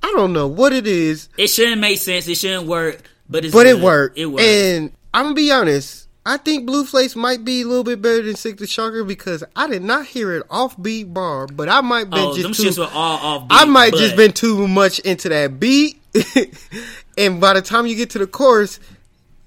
I 0.02 0.12
don't 0.14 0.32
know 0.32 0.46
what 0.46 0.72
it 0.72 0.86
is, 0.86 1.28
It 1.38 1.48
shouldn't 1.48 1.80
make 1.80 1.98
sense. 1.98 2.28
It 2.28 2.36
shouldn't 2.36 2.66
work. 2.66 3.02
But 3.28 3.44
it's 3.44 3.54
but 3.54 3.66
it 3.66 3.80
worked. 3.80 4.18
It 4.18 4.26
worked. 4.26 4.42
And 4.42 4.92
I'm 5.14 5.26
gonna 5.26 5.34
be 5.34 5.50
honest. 5.50 6.08
I 6.30 6.36
think 6.36 6.68
Blueface 6.68 7.16
might 7.16 7.44
be 7.44 7.62
a 7.62 7.66
little 7.66 7.82
bit 7.82 8.00
better 8.00 8.22
than 8.22 8.36
Silk 8.36 8.58
the 8.58 8.66
Shocker 8.68 9.02
because 9.02 9.42
I 9.56 9.66
did 9.66 9.82
not 9.82 10.06
hear 10.06 10.36
an 10.36 10.44
offbeat 10.44 11.12
bar, 11.12 11.48
but 11.48 11.68
I 11.68 11.80
might 11.80 12.08
been 12.08 12.20
oh, 12.20 12.34
them 12.34 12.52
just 12.52 12.62
too, 12.62 12.68
shits 12.68 12.78
were 12.78 12.88
all 12.94 13.18
off. 13.18 13.46
I 13.50 13.64
might 13.64 13.90
but- 13.90 13.98
just 13.98 14.14
been 14.14 14.30
too 14.30 14.68
much 14.68 15.00
into 15.00 15.28
that 15.30 15.58
beat, 15.58 16.00
and 17.18 17.40
by 17.40 17.54
the 17.54 17.62
time 17.62 17.88
you 17.88 17.96
get 17.96 18.10
to 18.10 18.20
the 18.20 18.28
chorus, 18.28 18.78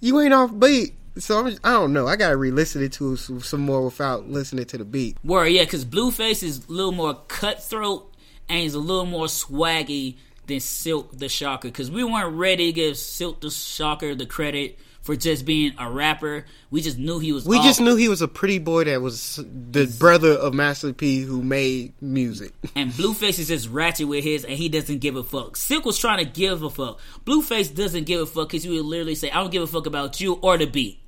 you 0.01 0.19
ain't 0.19 0.33
off 0.33 0.51
beat. 0.59 0.93
So 1.19 1.39
I'm, 1.39 1.57
I 1.63 1.71
don't 1.71 1.93
know. 1.93 2.05
I 2.05 2.17
gotta 2.17 2.35
re-listen 2.35 2.83
it 2.83 2.91
to 2.93 3.15
some, 3.15 3.39
some 3.39 3.61
more 3.61 3.85
without 3.85 4.27
listening 4.29 4.65
to 4.65 4.77
the 4.77 4.83
beat. 4.83 5.15
Word, 5.23 5.47
yeah, 5.47 5.63
because 5.63 5.85
Blueface 5.85 6.43
is 6.43 6.67
a 6.67 6.71
little 6.71 6.91
more 6.91 7.13
cutthroat 7.29 8.13
and 8.49 8.59
he's 8.59 8.73
a 8.73 8.79
little 8.79 9.05
more 9.05 9.27
swaggy 9.27 10.17
than 10.47 10.59
Silk 10.59 11.17
the 11.17 11.29
Shocker. 11.29 11.69
Because 11.69 11.89
we 11.89 12.03
weren't 12.03 12.35
ready 12.35 12.65
to 12.65 12.73
give 12.73 12.97
Silk 12.97 13.39
the 13.39 13.51
Shocker 13.51 14.15
the 14.15 14.25
credit 14.25 14.77
for 15.03 15.15
just 15.15 15.45
being 15.45 15.73
a 15.77 15.89
rapper. 15.89 16.45
We 16.71 16.81
just 16.81 16.97
knew 16.97 17.19
he 17.19 17.31
was. 17.31 17.45
We 17.45 17.57
off. 17.57 17.65
just 17.65 17.79
knew 17.79 17.95
he 17.95 18.09
was 18.09 18.21
a 18.21 18.27
pretty 18.27 18.57
boy 18.57 18.85
that 18.85 19.01
was 19.01 19.35
the 19.35 19.85
brother 19.99 20.31
of 20.31 20.53
Master 20.53 20.93
P 20.93 21.21
who 21.21 21.43
made 21.43 21.93
music. 22.01 22.53
And 22.75 22.91
Blueface 22.91 23.37
is 23.37 23.49
just 23.49 23.69
ratchet 23.69 24.07
with 24.07 24.23
his, 24.23 24.43
and 24.45 24.53
he 24.53 24.69
doesn't 24.69 24.99
give 24.99 25.15
a 25.15 25.23
fuck. 25.23 25.57
Silk 25.57 25.85
was 25.85 25.99
trying 25.99 26.19
to 26.19 26.25
give 26.25 26.63
a 26.63 26.69
fuck. 26.69 26.99
Blueface 27.25 27.73
doesn't 27.73 28.05
give 28.05 28.21
a 28.21 28.25
fuck 28.25 28.49
because 28.49 28.63
he 28.63 28.69
would 28.69 28.85
literally 28.85 29.15
say, 29.15 29.29
"I 29.29 29.35
don't 29.35 29.51
give 29.51 29.61
a 29.61 29.67
fuck 29.67 29.85
about 29.85 30.19
you 30.19 30.33
or 30.35 30.57
the 30.57 30.65
beat." 30.65 30.99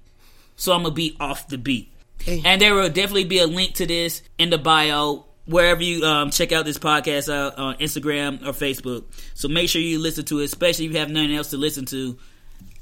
So 0.58 0.74
I'm 0.74 0.84
gonna 0.84 0.94
be 0.94 1.16
off 1.20 1.48
the 1.48 1.58
beat. 1.58 1.92
Hey. 2.20 2.42
And 2.46 2.62
there 2.62 2.74
will 2.76 2.90
definitely 2.90 3.26
be 3.26 3.40
a 3.40 3.48
link 3.48 3.76
to 3.76 3.86
this 3.86 4.22
in 4.38 4.50
the 4.50 4.58
bio 4.58 5.26
wherever 5.46 5.84
you 5.84 6.04
um, 6.04 6.32
check 6.32 6.52
out 6.52 6.66
this 6.66 6.78
podcast 6.78 7.34
out 7.34 7.58
on 7.58 7.76
Instagram 7.76 8.42
or 8.42 8.52
Facebook. 8.52 9.06
So 9.34 9.48
make 9.48 9.70
sure 9.70 9.82
you 9.82 10.00
listen 10.00 10.26
to 10.26 10.40
it, 10.40 10.46
especially 10.46 10.86
if 10.86 10.94
you 10.94 11.00
have 11.00 11.10
nothing 11.10 11.36
else 11.36 11.52
to 11.52 11.58
listen 11.58 11.86
to. 11.88 12.18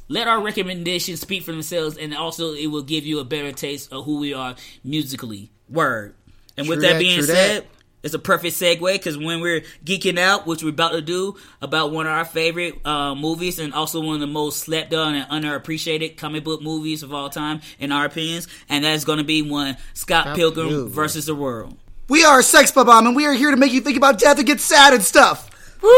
Let 0.07 0.27
our 0.27 0.41
recommendations 0.41 1.21
speak 1.21 1.43
for 1.43 1.51
themselves, 1.51 1.97
and 1.97 2.13
also 2.13 2.53
it 2.53 2.67
will 2.67 2.83
give 2.83 3.05
you 3.05 3.19
a 3.19 3.23
better 3.23 3.51
taste 3.51 3.91
of 3.91 4.05
who 4.05 4.19
we 4.19 4.33
are 4.33 4.55
musically. 4.83 5.51
Word. 5.69 6.15
And 6.57 6.67
with 6.67 6.81
that 6.81 6.93
that, 6.93 6.99
being 6.99 7.23
said, 7.23 7.63
that. 7.63 7.67
it's 8.03 8.13
a 8.13 8.19
perfect 8.19 8.55
segue 8.55 8.93
because 8.93 9.17
when 9.17 9.41
we're 9.41 9.61
geeking 9.83 10.19
out, 10.19 10.45
which 10.45 10.61
we're 10.61 10.69
about 10.69 10.91
to 10.91 11.01
do 11.01 11.35
about 11.61 11.91
one 11.91 12.05
of 12.05 12.11
our 12.11 12.25
favorite 12.25 12.85
uh, 12.85 13.15
movies 13.15 13.59
and 13.59 13.73
also 13.73 14.01
one 14.01 14.15
of 14.15 14.21
the 14.21 14.27
most 14.27 14.59
slept 14.59 14.93
on 14.93 15.15
and 15.15 15.27
underappreciated 15.29 16.17
comic 16.17 16.43
book 16.43 16.61
movies 16.61 17.01
of 17.01 17.13
all 17.13 17.29
time, 17.29 17.61
in 17.79 17.91
our 17.91 18.05
opinions, 18.05 18.47
and 18.69 18.85
that's 18.85 19.05
going 19.05 19.17
to 19.17 19.23
be 19.23 19.41
one 19.41 19.77
Scott 19.93 20.25
Scott 20.25 20.35
Pilgrim 20.35 20.69
Pilgrim. 20.69 20.89
versus 20.89 21.25
the 21.25 21.35
World. 21.35 21.77
We 22.09 22.25
are 22.25 22.41
Sex 22.41 22.71
Bob-Omb, 22.71 23.07
and 23.07 23.15
we 23.15 23.25
are 23.25 23.33
here 23.33 23.49
to 23.49 23.57
make 23.57 23.71
you 23.71 23.81
think 23.81 23.97
about 23.97 24.19
death 24.19 24.37
and 24.37 24.45
get 24.45 24.59
sad 24.59 24.93
and 24.93 25.01
stuff. 25.01 25.49
Woo! 25.81 25.89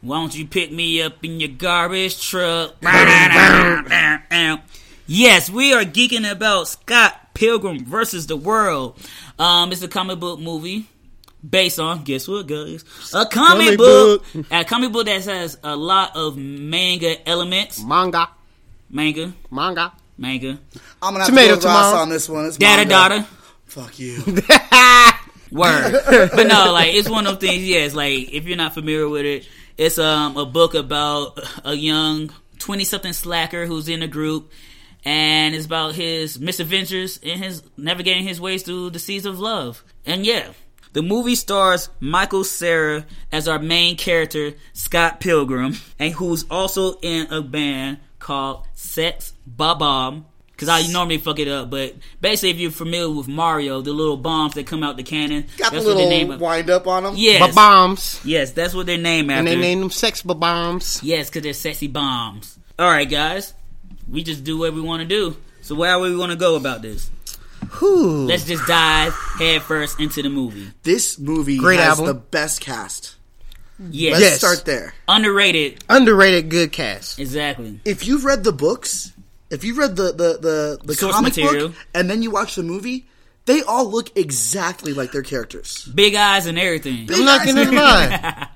Why 0.00 0.18
don't 0.20 0.34
you 0.36 0.46
pick 0.46 0.70
me 0.70 1.02
up 1.02 1.24
in 1.24 1.40
your 1.40 1.48
garbage 1.50 2.20
truck? 2.24 2.76
yes, 5.06 5.50
we 5.50 5.72
are 5.72 5.82
geeking 5.84 6.30
about 6.30 6.68
Scott 6.68 7.34
Pilgrim 7.34 7.84
versus 7.84 8.26
the 8.26 8.36
World. 8.36 8.96
Um, 9.38 9.72
it's 9.72 9.82
a 9.82 9.88
comic 9.88 10.20
book 10.20 10.38
movie 10.38 10.86
based 11.48 11.78
on 11.80 12.04
guess 12.04 12.28
what, 12.28 12.46
guys? 12.46 12.84
A 13.12 13.26
comic, 13.26 13.32
Comic 13.32 13.78
book, 13.78 14.24
book. 14.32 14.46
a 14.52 14.64
comic 14.64 14.92
book 14.92 15.06
that 15.06 15.24
has 15.24 15.58
a 15.64 15.74
lot 15.76 16.14
of 16.16 16.36
manga 16.36 17.28
elements. 17.28 17.82
Manga, 17.82 18.28
Manga, 18.90 19.32
manga. 19.50 19.92
manga, 20.16 20.58
I'm 21.02 21.12
gonna 21.14 21.18
have 21.24 21.28
Tomato, 21.28 21.42
to 21.42 21.48
go 21.48 21.54
with 21.56 21.62
tomato. 21.62 21.96
on 21.98 22.08
this 22.08 22.28
one. 22.28 22.46
It's 22.46 22.56
data, 22.56 22.88
manga. 22.88 23.16
data. 23.16 23.26
Fuck 23.66 23.98
you. 23.98 24.22
Word. 25.50 25.92
but 26.34 26.46
no, 26.46 26.72
like 26.72 26.94
it's 26.94 27.08
one 27.08 27.26
of 27.26 27.40
those 27.40 27.48
things, 27.50 27.64
yes, 27.66 27.94
like 27.94 28.32
if 28.32 28.44
you're 28.46 28.56
not 28.56 28.74
familiar 28.74 29.08
with 29.08 29.24
it, 29.24 29.48
it's 29.78 29.98
um 29.98 30.36
a 30.36 30.44
book 30.44 30.74
about 30.74 31.38
a 31.64 31.74
young 31.74 32.30
twenty 32.58 32.84
something 32.84 33.12
slacker 33.12 33.64
who's 33.64 33.88
in 33.88 34.02
a 34.02 34.08
group 34.08 34.52
and 35.04 35.54
it's 35.54 35.66
about 35.66 35.94
his 35.94 36.38
misadventures 36.38 37.18
and 37.22 37.42
his 37.42 37.62
navigating 37.76 38.24
his 38.24 38.40
ways 38.40 38.62
through 38.62 38.90
the 38.90 38.98
seas 38.98 39.24
of 39.24 39.38
love. 39.38 39.84
And 40.04 40.26
yeah. 40.26 40.52
The 40.94 41.02
movie 41.02 41.34
stars 41.34 41.90
Michael 42.00 42.44
Cera 42.44 43.06
as 43.30 43.46
our 43.46 43.58
main 43.58 43.96
character, 43.96 44.54
Scott 44.72 45.20
Pilgrim, 45.20 45.76
and 45.98 46.14
who's 46.14 46.44
also 46.50 46.98
in 47.02 47.26
a 47.30 47.42
band 47.42 47.98
called 48.18 48.66
Sex 48.72 49.34
Bob-Omb. 49.46 50.24
Cause 50.58 50.68
I 50.68 50.86
normally 50.88 51.18
fuck 51.18 51.38
it 51.38 51.46
up, 51.48 51.70
but 51.70 51.94
basically, 52.20 52.50
if 52.50 52.56
you're 52.58 52.72
familiar 52.72 53.14
with 53.14 53.28
Mario, 53.28 53.80
the 53.80 53.92
little 53.92 54.16
bombs 54.16 54.54
that 54.54 54.66
come 54.66 54.82
out 54.82 54.96
the 54.96 55.04
cannon, 55.04 55.46
Got 55.56 55.70
the 55.70 55.76
that's 55.76 55.86
what 55.86 55.94
they 55.96 56.08
name 56.08 56.28
little 56.28 56.42
it. 56.42 56.44
wind 56.44 56.68
up 56.68 56.86
on 56.88 57.04
them. 57.04 57.14
Yes, 57.16 57.54
bombs. 57.54 58.20
yes, 58.24 58.50
that's 58.50 58.74
what 58.74 58.86
they 58.86 58.96
name 58.96 59.30
after. 59.30 59.38
And 59.38 59.46
they 59.46 59.54
named 59.56 59.82
them 59.82 59.90
sex 59.90 60.20
bombs. 60.22 61.00
Yes, 61.02 61.28
because 61.30 61.42
they're 61.44 61.52
sexy 61.54 61.86
bombs. 61.86 62.58
All 62.76 62.90
right, 62.90 63.08
guys, 63.08 63.54
we 64.10 64.24
just 64.24 64.42
do 64.42 64.58
what 64.58 64.74
we 64.74 64.80
want 64.80 65.00
to 65.00 65.06
do. 65.08 65.36
So 65.62 65.76
where 65.76 65.92
are 65.92 66.00
we 66.00 66.10
going 66.16 66.30
to 66.30 66.36
go 66.36 66.56
about 66.56 66.82
this? 66.82 67.08
Whew. 67.78 68.26
Let's 68.26 68.44
just 68.44 68.66
dive 68.66 69.12
head 69.38 69.62
first 69.62 70.00
into 70.00 70.22
the 70.22 70.28
movie. 70.28 70.68
This 70.82 71.18
movie 71.20 71.58
Great 71.58 71.78
has 71.78 72.00
album. 72.00 72.06
the 72.06 72.14
best 72.14 72.60
cast. 72.60 73.14
Yes, 73.90 74.12
Let's 74.14 74.22
Yes. 74.24 74.38
start 74.38 74.64
there. 74.64 74.94
underrated. 75.06 75.84
Underrated 75.88 76.48
good 76.48 76.72
cast. 76.72 77.20
Exactly. 77.20 77.78
If 77.84 78.06
you've 78.08 78.24
read 78.24 78.42
the 78.42 78.52
books, 78.52 79.12
if 79.50 79.64
you've 79.64 79.78
read 79.78 79.96
the 79.96 80.12
the 80.12 80.38
the, 80.40 80.78
the 80.84 80.94
Source 80.94 81.14
comic 81.14 81.36
material. 81.36 81.68
book, 81.68 81.76
and 81.94 82.08
then 82.10 82.22
you 82.22 82.30
watch 82.30 82.54
the 82.56 82.62
movie, 82.62 83.06
they 83.46 83.62
all 83.62 83.86
look 83.90 84.16
exactly 84.16 84.92
like 84.92 85.12
their 85.12 85.22
characters. 85.22 85.84
Big 85.94 86.14
eyes 86.14 86.46
and 86.46 86.58
everything. 86.58 87.08
I'm 87.12 87.24
not 87.24 87.46
gonna 87.46 87.70
lie. 87.70 88.48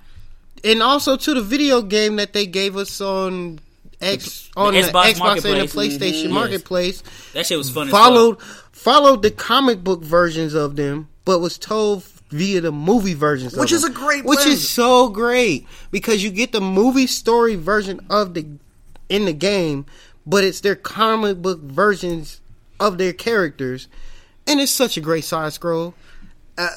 And 0.65 0.83
also 0.83 1.17
to 1.17 1.35
the 1.35 1.41
video 1.43 1.83
game 1.83 2.17
that 2.17 2.33
they 2.35 2.47
gave 2.47 2.77
us 2.77 3.01
on 3.01 3.59
X 4.01 4.49
on 4.57 4.75
the, 4.75 4.81
Xbox 4.81 5.15
Xbox, 5.15 5.35
and 5.37 5.43
the 5.45 5.49
Marketplace. 5.51 5.99
PlayStation 5.99 6.27
Mhm. 6.27 6.31
Marketplace. 6.31 7.03
That 7.35 7.47
shit 7.47 7.59
was 7.59 7.71
fun. 7.71 7.89
as 7.89 7.91
Followed 7.93 8.39
followed 8.73 9.23
the 9.23 9.31
comic 9.31 9.83
book 9.83 10.03
versions 10.03 10.55
of 10.55 10.77
them, 10.77 11.09
but 11.25 11.41
was 11.41 11.59
told 11.59 12.05
via 12.31 12.61
the 12.61 12.73
movie 12.73 13.15
versions, 13.15 13.55
Which 13.57 13.73
of 13.73 13.77
is 13.77 13.83
them. 13.83 13.91
a 13.93 13.95
great 13.95 14.25
which 14.25 14.39
blend. 14.39 14.53
is 14.53 14.69
so 14.69 15.09
great 15.09 15.67
because 15.91 16.23
you 16.25 16.31
get 16.31 16.53
the 16.53 16.61
movie 16.61 17.07
story 17.07 17.57
version 17.57 18.01
of 18.09 18.35
the 18.35 18.47
in 19.09 19.25
the 19.27 19.33
game, 19.33 19.85
but 20.27 20.45
it's 20.45 20.61
their 20.61 20.77
comic 20.77 21.43
book 21.43 21.61
versions 21.61 22.41
of 22.81 22.99
their 22.99 23.13
characters, 23.13 23.89
and 24.47 24.61
it's 24.61 24.73
such 24.73 24.97
a 24.97 25.01
great 25.01 25.25
side 25.25 25.53
scroll. 25.53 25.95
Uh, 26.59 26.69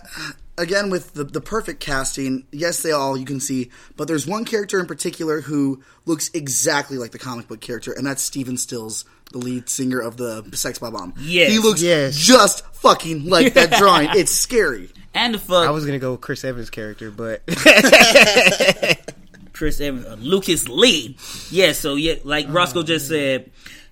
again, 0.57 0.89
with 0.89 1.13
the 1.13 1.23
the 1.23 1.41
perfect 1.41 1.79
casting, 1.79 2.45
yes, 2.51 2.81
they 2.83 2.91
all 2.91 3.17
you 3.17 3.25
can 3.25 3.39
see, 3.39 3.69
but 3.97 4.07
there's 4.07 4.25
one 4.27 4.45
character 4.45 4.79
in 4.79 4.85
particular 4.85 5.41
who 5.41 5.81
looks 6.05 6.29
exactly 6.33 6.97
like 6.97 7.11
the 7.11 7.19
comic 7.19 7.47
book 7.47 7.61
character, 7.61 7.91
and 7.91 8.05
that's 8.05 8.21
Stephen 8.21 8.57
Stills, 8.57 9.03
the 9.31 9.37
lead 9.39 9.67
singer 9.69 9.99
of 9.99 10.17
the 10.17 10.47
Sex 10.53 10.79
Bob-Omb. 10.79 11.13
Yes. 11.19 11.51
he 11.51 11.59
looks 11.59 11.81
Yes. 11.81 12.15
just 12.15 12.65
fucking 12.75 13.25
like 13.29 13.53
that 13.55 13.71
drawing. 13.79 14.09
It's 14.13 14.31
scary. 14.31 14.89
And 15.13 15.33
the 15.33 15.39
fuck, 15.39 15.67
I 15.67 15.71
was 15.71 15.85
gonna 15.85 15.99
go 15.99 16.11
with 16.11 16.21
Chris 16.21 16.43
Evans' 16.45 16.69
character, 16.69 17.09
but 17.11 17.41
Chris 19.55 19.79
Evans, 19.79 20.05
uh, 20.05 20.15
Lucas 20.19 20.67
Lee. 20.67 21.17
Yeah, 21.49 21.71
so 21.71 21.95
yeah, 21.95 22.15
like 22.23 22.45
Roscoe 22.49 22.83
just 22.83 23.07
said, 23.07 23.49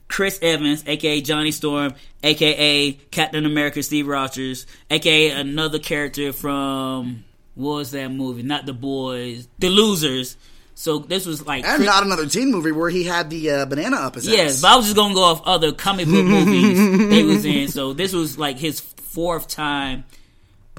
Chris 0.09 0.38
Evans, 0.41 0.84
aka 0.86 1.22
Johnny 1.22 1.51
Storm, 1.51 1.93
aka 2.22 2.91
Captain 3.11 3.45
America 3.45 3.82
Steve 3.82 4.05
Rogers, 4.07 4.68
aka 4.91 5.30
another 5.32 5.80
character 5.80 6.34
from 6.34 7.24
what 7.55 7.76
was 7.76 7.91
that 7.91 8.09
movie? 8.09 8.43
Not 8.43 8.66
the 8.66 8.74
boys, 8.74 9.47
the 9.59 9.70
losers. 9.70 10.36
So 10.76 10.99
this 10.99 11.26
was 11.26 11.45
like 11.45 11.64
And 11.66 11.76
Chris- 11.78 11.86
not 11.86 12.03
another 12.03 12.26
teen 12.28 12.51
movie 12.51 12.72
where 12.72 12.89
he 12.89 13.03
had 13.03 13.30
the 13.30 13.49
uh, 13.51 13.66
banana 13.66 13.97
up 13.97 14.16
his 14.16 14.28
Yes, 14.28 14.55
ass. 14.55 14.61
but 14.64 14.72
I 14.74 14.76
was 14.78 14.86
just 14.86 14.95
gonna 14.95 15.14
go 15.14 15.22
off 15.24 15.41
other 15.45 15.72
comic 15.72 16.07
book 16.07 16.26
movies 16.26 16.78
he 17.11 17.24
was 17.24 17.45
in. 17.45 17.68
So 17.70 17.93
this 17.93 18.11
was 18.11 18.38
like 18.38 18.57
his 18.57 18.80
fourth 18.82 19.47
time 19.47 20.03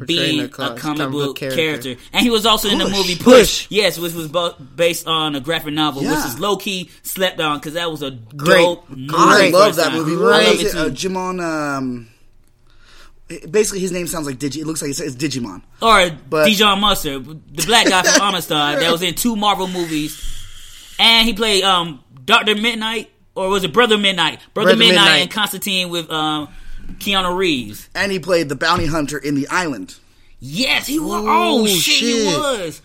being 0.06 0.40
a, 0.40 0.48
co- 0.48 0.74
comic, 0.76 1.10
book 1.10 1.36
character. 1.36 1.94
and 2.12 2.22
he 2.22 2.30
was 2.30 2.44
also 2.46 2.68
in 2.68 2.78
the 2.78 2.84
movie 2.88 3.14
Push. 3.16 3.24
Push. 3.24 3.66
Yes, 3.70 3.98
which 3.98 4.12
was 4.12 4.28
bo- 4.28 4.54
based 4.74 5.06
on 5.06 5.34
a 5.36 5.40
graphic 5.40 5.72
novel, 5.74 6.02
which 6.02 6.10
is 6.10 6.38
low 6.40 6.56
key 6.56 6.90
slept 7.02 7.40
on 7.40 7.58
because 7.58 7.74
that 7.74 7.90
was 7.90 8.02
a 8.02 8.10
Great. 8.10 8.62
dope 8.62 8.88
movie. 8.90 9.08
I 9.14 9.50
love 9.50 9.76
that 9.76 9.92
movie. 9.92 10.12
I 10.12 10.16
What 10.16 10.44
love 10.46 10.60
it 10.60 10.66
it? 10.66 10.74
Uh. 10.74 10.88
Djimon. 10.90 11.40
Um, 11.42 12.08
basically, 13.50 13.80
his 13.80 13.92
name 13.92 14.06
sounds 14.06 14.26
like 14.26 14.38
Digi. 14.38 14.58
It 14.62 14.66
looks 14.66 14.82
like 14.82 14.90
it's, 14.90 15.00
it's 15.00 15.16
Digimon. 15.16 15.62
or 15.80 16.10
But- 16.28 16.46
Dijon 16.46 16.80
Mustard, 16.80 17.24
the 17.24 17.64
black 17.66 17.86
guy 17.88 18.02
from 18.02 18.28
Amistad 18.28 18.80
that 18.80 18.90
was 18.92 19.02
in 19.02 19.14
two 19.14 19.36
Marvel 19.36 19.68
movies, 19.68 20.20
and 20.98 21.26
he 21.26 21.34
played 21.34 21.64
um 21.64 22.02
Doctor 22.24 22.54
Midnight 22.54 23.10
or 23.34 23.48
was 23.48 23.64
it 23.64 23.72
Brother 23.72 23.98
Midnight? 23.98 24.40
Brother, 24.54 24.70
Brother 24.70 24.78
Midnight, 24.78 25.02
Midnight. 25.04 25.20
and 25.22 25.30
Constantine 25.30 25.88
with 25.90 26.10
um 26.10 26.48
Keanu 26.98 27.36
Reeves. 27.36 27.88
And 27.94 28.10
he 28.12 28.18
played 28.18 28.48
the 28.48 28.56
bounty 28.56 28.86
hunter 28.86 29.18
in 29.18 29.34
The 29.34 29.48
Island. 29.48 29.96
Yes, 30.40 30.86
he 30.86 30.98
was. 30.98 31.22
Ooh, 31.24 31.26
Oh 31.28 31.66
shit, 31.66 31.94
he 32.02 32.24
was. 32.36 32.82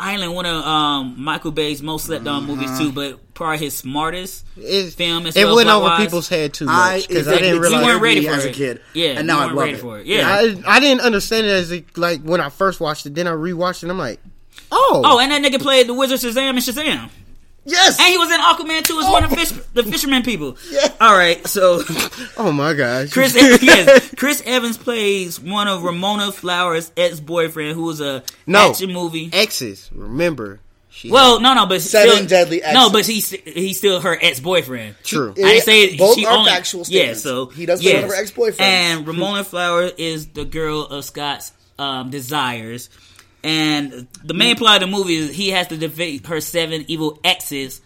Island, 0.00 0.32
one 0.34 0.46
of 0.46 0.64
um, 0.64 1.14
Michael 1.20 1.50
Bay's 1.50 1.82
most 1.82 2.06
slept 2.06 2.26
on 2.28 2.44
movies 2.44 2.78
too, 2.78 2.92
but 2.92 3.34
probably 3.34 3.58
his 3.58 3.76
smartest 3.76 4.44
It, 4.56 4.92
film. 4.92 5.26
As 5.26 5.36
it 5.36 5.44
well, 5.44 5.56
went 5.56 5.68
over 5.68 5.96
people's 5.96 6.28
head 6.28 6.54
too 6.54 6.66
I- 6.68 6.98
much 6.98 7.08
because 7.08 7.26
I 7.26 7.34
it- 7.34 7.38
didn't 7.40 7.60
realize. 7.60 7.80
You 7.80 7.86
weren't 7.86 8.02
ready 8.02 8.24
for 8.24 8.32
as 8.32 8.44
it 8.44 8.50
a 8.50 8.52
kid. 8.54 8.80
Yeah, 8.94 9.10
and 9.18 9.26
now 9.26 9.40
I 9.40 9.46
love 9.46 9.56
ready 9.56 9.72
it. 9.72 9.80
for 9.80 9.98
it. 9.98 10.06
Yeah. 10.06 10.28
I, 10.28 10.62
I 10.66 10.78
didn't 10.80 11.00
understand 11.00 11.46
it 11.48 11.50
as 11.50 11.72
a, 11.72 11.84
like 11.96 12.22
when 12.22 12.40
I 12.40 12.48
first 12.48 12.78
watched 12.80 13.06
it. 13.06 13.14
Then 13.16 13.26
I 13.26 13.32
rewatched 13.32 13.78
it. 13.78 13.82
and 13.84 13.90
I'm 13.92 13.98
like, 13.98 14.20
oh, 14.70 15.02
Oh, 15.04 15.18
and 15.18 15.32
that 15.32 15.42
nigga 15.42 15.60
played 15.60 15.88
the 15.88 15.94
Wizard 15.94 16.20
Shazam 16.20 16.50
and 16.50 16.58
Shazam. 16.58 17.10
Yes. 17.70 17.98
And 18.00 18.08
he 18.08 18.16
was 18.18 18.30
in 18.32 18.40
Aquaman 18.40 18.82
too 18.82 18.98
as 18.98 19.04
one 19.06 19.24
of 19.24 19.30
fish, 19.30 19.50
the 19.74 19.82
fisherman 19.82 20.22
people. 20.22 20.56
Yeah. 20.70 20.88
All 21.00 21.12
right, 21.12 21.46
so 21.46 21.82
oh 22.38 22.50
my 22.52 22.72
gosh, 22.74 23.10
Chris 23.12 23.34
yes, 23.34 24.14
Chris 24.16 24.42
Evans 24.46 24.78
plays 24.78 25.38
one 25.38 25.68
of 25.68 25.82
Ramona 25.84 26.32
Flowers' 26.32 26.90
ex 26.96 27.20
boyfriend 27.20 27.74
who 27.74 27.82
was 27.84 28.00
a 28.00 28.22
No. 28.46 28.70
action 28.70 28.92
movie. 28.92 29.28
exes. 29.32 29.90
Remember, 29.94 30.60
she 30.88 31.10
Well, 31.10 31.40
no, 31.40 31.52
no, 31.54 31.66
but 31.66 31.82
Seven 31.82 32.14
still, 32.14 32.26
deadly 32.26 32.62
No, 32.72 32.88
but 32.90 33.04
he's 33.06 33.30
he's 33.30 33.76
still 33.78 34.00
her 34.00 34.18
ex 34.20 34.40
boyfriend. 34.40 34.94
true. 35.04 35.34
It- 35.36 35.44
I 35.44 35.48
didn't 35.50 35.64
say 35.64 35.96
both 35.96 36.16
she 36.16 36.24
are 36.24 36.36
only, 36.38 36.50
factual 36.50 36.84
Yeah, 36.88 37.12
so 37.14 37.46
He 37.46 37.66
does 37.66 37.82
yes. 37.82 38.10
her 38.10 38.16
ex-boyfriends. 38.18 38.60
And 38.60 39.06
Ramona 39.06 39.44
Flower 39.44 39.90
is 39.98 40.28
the 40.28 40.44
girl 40.46 40.82
of 40.86 41.04
Scott's 41.04 41.52
um, 41.78 42.10
desires. 42.10 42.88
And 43.42 44.08
the 44.24 44.34
main 44.34 44.56
plot 44.56 44.82
of 44.82 44.90
the 44.90 44.96
movie 44.96 45.14
is 45.16 45.34
he 45.34 45.50
has 45.50 45.68
to 45.68 45.76
defeat 45.76 46.26
her 46.26 46.40
seven 46.40 46.84
evil 46.88 47.18
exes 47.22 47.80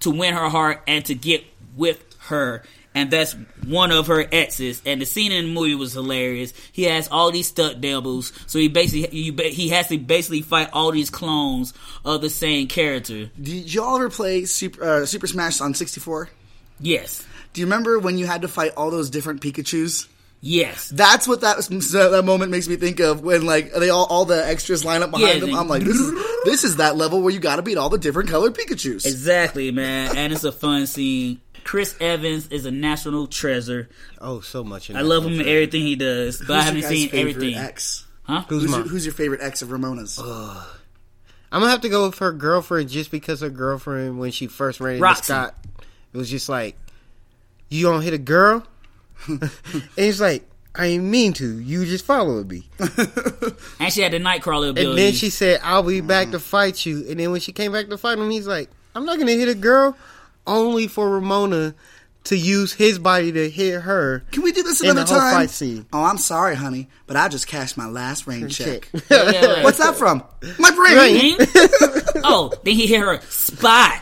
to 0.00 0.10
win 0.10 0.34
her 0.34 0.48
heart 0.48 0.82
and 0.86 1.04
to 1.06 1.14
get 1.14 1.44
with 1.76 2.02
her. 2.20 2.62
And 2.94 3.10
that's 3.10 3.36
one 3.66 3.92
of 3.92 4.06
her 4.06 4.24
exes. 4.32 4.80
And 4.86 5.02
the 5.02 5.06
scene 5.06 5.30
in 5.30 5.46
the 5.46 5.52
movie 5.52 5.74
was 5.74 5.92
hilarious. 5.92 6.54
He 6.72 6.84
has 6.84 7.08
all 7.08 7.30
these 7.30 7.48
stunt 7.48 7.82
doubles, 7.82 8.32
so 8.46 8.58
he 8.58 8.68
basically 8.68 9.20
he 9.50 9.68
has 9.68 9.88
to 9.88 9.98
basically 9.98 10.40
fight 10.40 10.70
all 10.72 10.92
these 10.92 11.10
clones 11.10 11.74
of 12.06 12.22
the 12.22 12.30
same 12.30 12.68
character. 12.68 13.30
Did 13.40 13.72
y'all 13.72 13.96
ever 13.96 14.08
play 14.08 14.46
Super, 14.46 14.82
uh, 14.82 15.06
Super 15.06 15.26
Smash 15.26 15.60
on 15.60 15.74
64? 15.74 16.30
Yes, 16.80 17.24
Do 17.52 17.60
you 17.60 17.66
remember 17.66 17.98
when 17.98 18.18
you 18.18 18.26
had 18.26 18.42
to 18.42 18.48
fight 18.48 18.72
all 18.76 18.90
those 18.90 19.08
different 19.10 19.40
Pikachu's? 19.40 20.08
Yes. 20.40 20.88
That's 20.90 21.26
what 21.28 21.40
that 21.42 21.58
that 21.58 22.22
moment 22.24 22.50
makes 22.50 22.68
me 22.68 22.76
think 22.76 23.00
of 23.00 23.22
when 23.22 23.44
like 23.46 23.72
they 23.72 23.90
all 23.90 24.06
all 24.06 24.24
the 24.24 24.46
extras 24.46 24.84
line 24.84 25.02
up 25.02 25.10
behind 25.10 25.34
Yeah, 25.34 25.40
them. 25.40 25.50
they- 25.52 25.56
I'm 25.56 25.68
like, 25.68 25.82
this 25.82 25.96
is 25.96 26.24
this 26.44 26.64
is 26.64 26.76
that 26.76 26.96
level 26.96 27.20
where 27.22 27.32
you 27.32 27.40
got 27.40 27.56
to 27.56 27.62
beat 27.62 27.78
all 27.78 27.88
the 27.88 27.98
different 27.98 28.28
colored 28.28 28.54
Pikachu's. 28.54 29.06
Exactly, 29.06 29.70
man. 29.70 30.16
And 30.16 30.32
it's 30.32 30.44
a 30.44 30.52
fun 30.52 30.86
scene. 30.86 31.40
Chris 31.64 31.96
Evans 32.00 32.46
is 32.48 32.64
a 32.64 32.70
national 32.70 33.26
treasure. 33.26 33.88
Oh, 34.20 34.40
so 34.40 34.62
much. 34.62 34.88
I 34.90 35.00
love 35.00 35.24
him 35.26 35.40
in 35.40 35.48
everything 35.48 35.82
he 35.82 35.96
does, 35.96 36.38
but 36.38 36.50
I 36.50 36.54
Who's 36.56 36.64
haven't 36.64 36.80
your 36.80 36.88
guys' 36.90 36.98
seen 36.98 37.08
favorite 37.08 37.30
everything. 37.36 37.54
Ex? 37.58 38.06
Huh? 38.22 38.44
Who's 38.48 38.62
Who's, 38.62 38.70
your, 38.76 38.82
who's 38.86 39.04
your 39.06 39.14
favorite 39.14 39.40
ex 39.42 39.62
of 39.62 39.72
Ramona's? 39.72 40.18
I'm 40.20 41.60
gonna 41.60 41.68
have 41.70 41.80
to 41.82 41.88
go 41.88 42.06
with 42.06 42.18
her 42.18 42.32
girlfriend 42.32 42.88
just 42.88 43.10
because 43.10 43.40
her 43.40 43.50
girlfriend 43.50 44.18
when 44.18 44.30
she 44.30 44.46
first 44.46 44.80
ran 44.80 44.94
into 44.94 45.02
Roxy. 45.04 45.22
Scott, 45.24 45.54
it 46.12 46.16
was 46.16 46.28
just 46.30 46.48
like, 46.48 46.76
you 47.68 47.84
don't 47.84 48.02
hit 48.02 48.14
a 48.14 48.18
girl, 48.18 48.64
and 49.26 49.50
he's 49.96 50.20
like, 50.20 50.48
I 50.74 50.86
ain't 50.86 51.04
mean 51.04 51.32
to. 51.34 51.58
You 51.58 51.84
just 51.86 52.04
followed 52.04 52.50
me. 52.50 52.68
And 53.78 53.92
she 53.92 54.02
had 54.02 54.12
the 54.12 54.18
Nightcrawler 54.18 54.70
ability. 54.70 54.88
And 54.90 54.98
then 54.98 55.12
she 55.12 55.30
said, 55.30 55.60
I'll 55.62 55.82
be 55.82 56.00
back 56.00 56.28
mm. 56.28 56.32
to 56.32 56.38
fight 56.38 56.84
you. 56.86 57.06
And 57.08 57.20
then 57.20 57.30
when 57.30 57.40
she 57.40 57.52
came 57.52 57.72
back 57.72 57.88
to 57.88 57.98
fight 57.98 58.18
him, 58.18 58.30
he's 58.30 58.46
like, 58.46 58.70
I'm 58.94 59.04
not 59.04 59.18
gonna 59.18 59.32
hit 59.32 59.48
a 59.48 59.54
girl, 59.54 59.96
only 60.46 60.86
for 60.86 61.10
Ramona 61.10 61.74
to 62.26 62.36
use 62.36 62.72
his 62.72 62.98
body 62.98 63.32
to 63.32 63.50
hit 63.50 63.80
her. 63.80 64.24
Can 64.30 64.42
we 64.42 64.52
do 64.52 64.62
this 64.62 64.80
in 64.82 64.90
another 64.90 65.04
the 65.06 65.12
whole 65.12 65.20
time? 65.20 65.34
fight 65.34 65.50
scene. 65.50 65.86
Oh, 65.92 66.02
I'm 66.04 66.18
sorry, 66.18 66.54
honey, 66.54 66.88
but 67.06 67.16
I 67.16 67.28
just 67.28 67.46
cashed 67.46 67.76
my 67.76 67.86
last 67.86 68.26
rain 68.26 68.48
check. 68.48 68.88
Yeah, 69.10 69.30
yeah, 69.30 69.40
like- 69.46 69.64
What's 69.64 69.78
that 69.78 69.96
from? 69.96 70.22
My 70.58 70.70
brain. 70.72 70.96
Right. 71.38 71.48
Hmm? 72.16 72.22
oh, 72.24 72.52
then 72.64 72.74
he 72.74 72.86
hit 72.86 73.00
her 73.00 73.20
spot. 73.28 74.00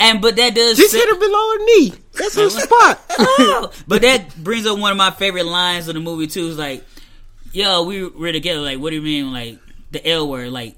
And 0.00 0.22
but 0.22 0.36
that 0.36 0.54
does 0.54 0.78
Just 0.78 0.92
fit- 0.94 1.00
hit 1.06 1.08
her 1.14 1.20
below 1.20 1.50
her 1.52 1.64
knee. 1.66 1.92
That's 2.14 2.34
her 2.36 2.48
spot. 2.50 3.00
Oh, 3.18 3.70
but 3.86 4.00
that 4.02 4.34
brings 4.42 4.64
up 4.66 4.78
one 4.78 4.90
of 4.90 4.96
my 4.96 5.10
favorite 5.10 5.44
lines 5.44 5.86
of 5.88 5.94
the 5.94 6.00
movie 6.00 6.26
too. 6.28 6.48
Is 6.48 6.56
like, 6.58 6.82
"Yo, 7.52 7.82
we 7.84 8.06
were 8.08 8.32
together." 8.32 8.60
Like, 8.62 8.78
what 8.78 8.88
do 8.90 8.96
you 8.96 9.02
mean? 9.02 9.32
Like 9.34 9.58
the 9.90 10.06
L 10.08 10.28
word? 10.28 10.48
Like 10.50 10.76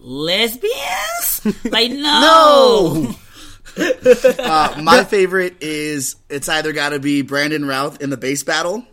lesbians? 0.00 1.64
like 1.64 1.90
no. 1.92 3.02
No. 3.02 3.14
Uh, 3.80 4.80
my 4.82 5.04
favorite 5.04 5.56
is 5.62 6.16
it's 6.28 6.48
either 6.48 6.72
got 6.72 6.90
to 6.90 6.98
be 7.00 7.22
Brandon 7.22 7.64
Routh 7.64 8.00
in 8.00 8.10
the 8.10 8.16
bass 8.16 8.42
battle 8.42 8.84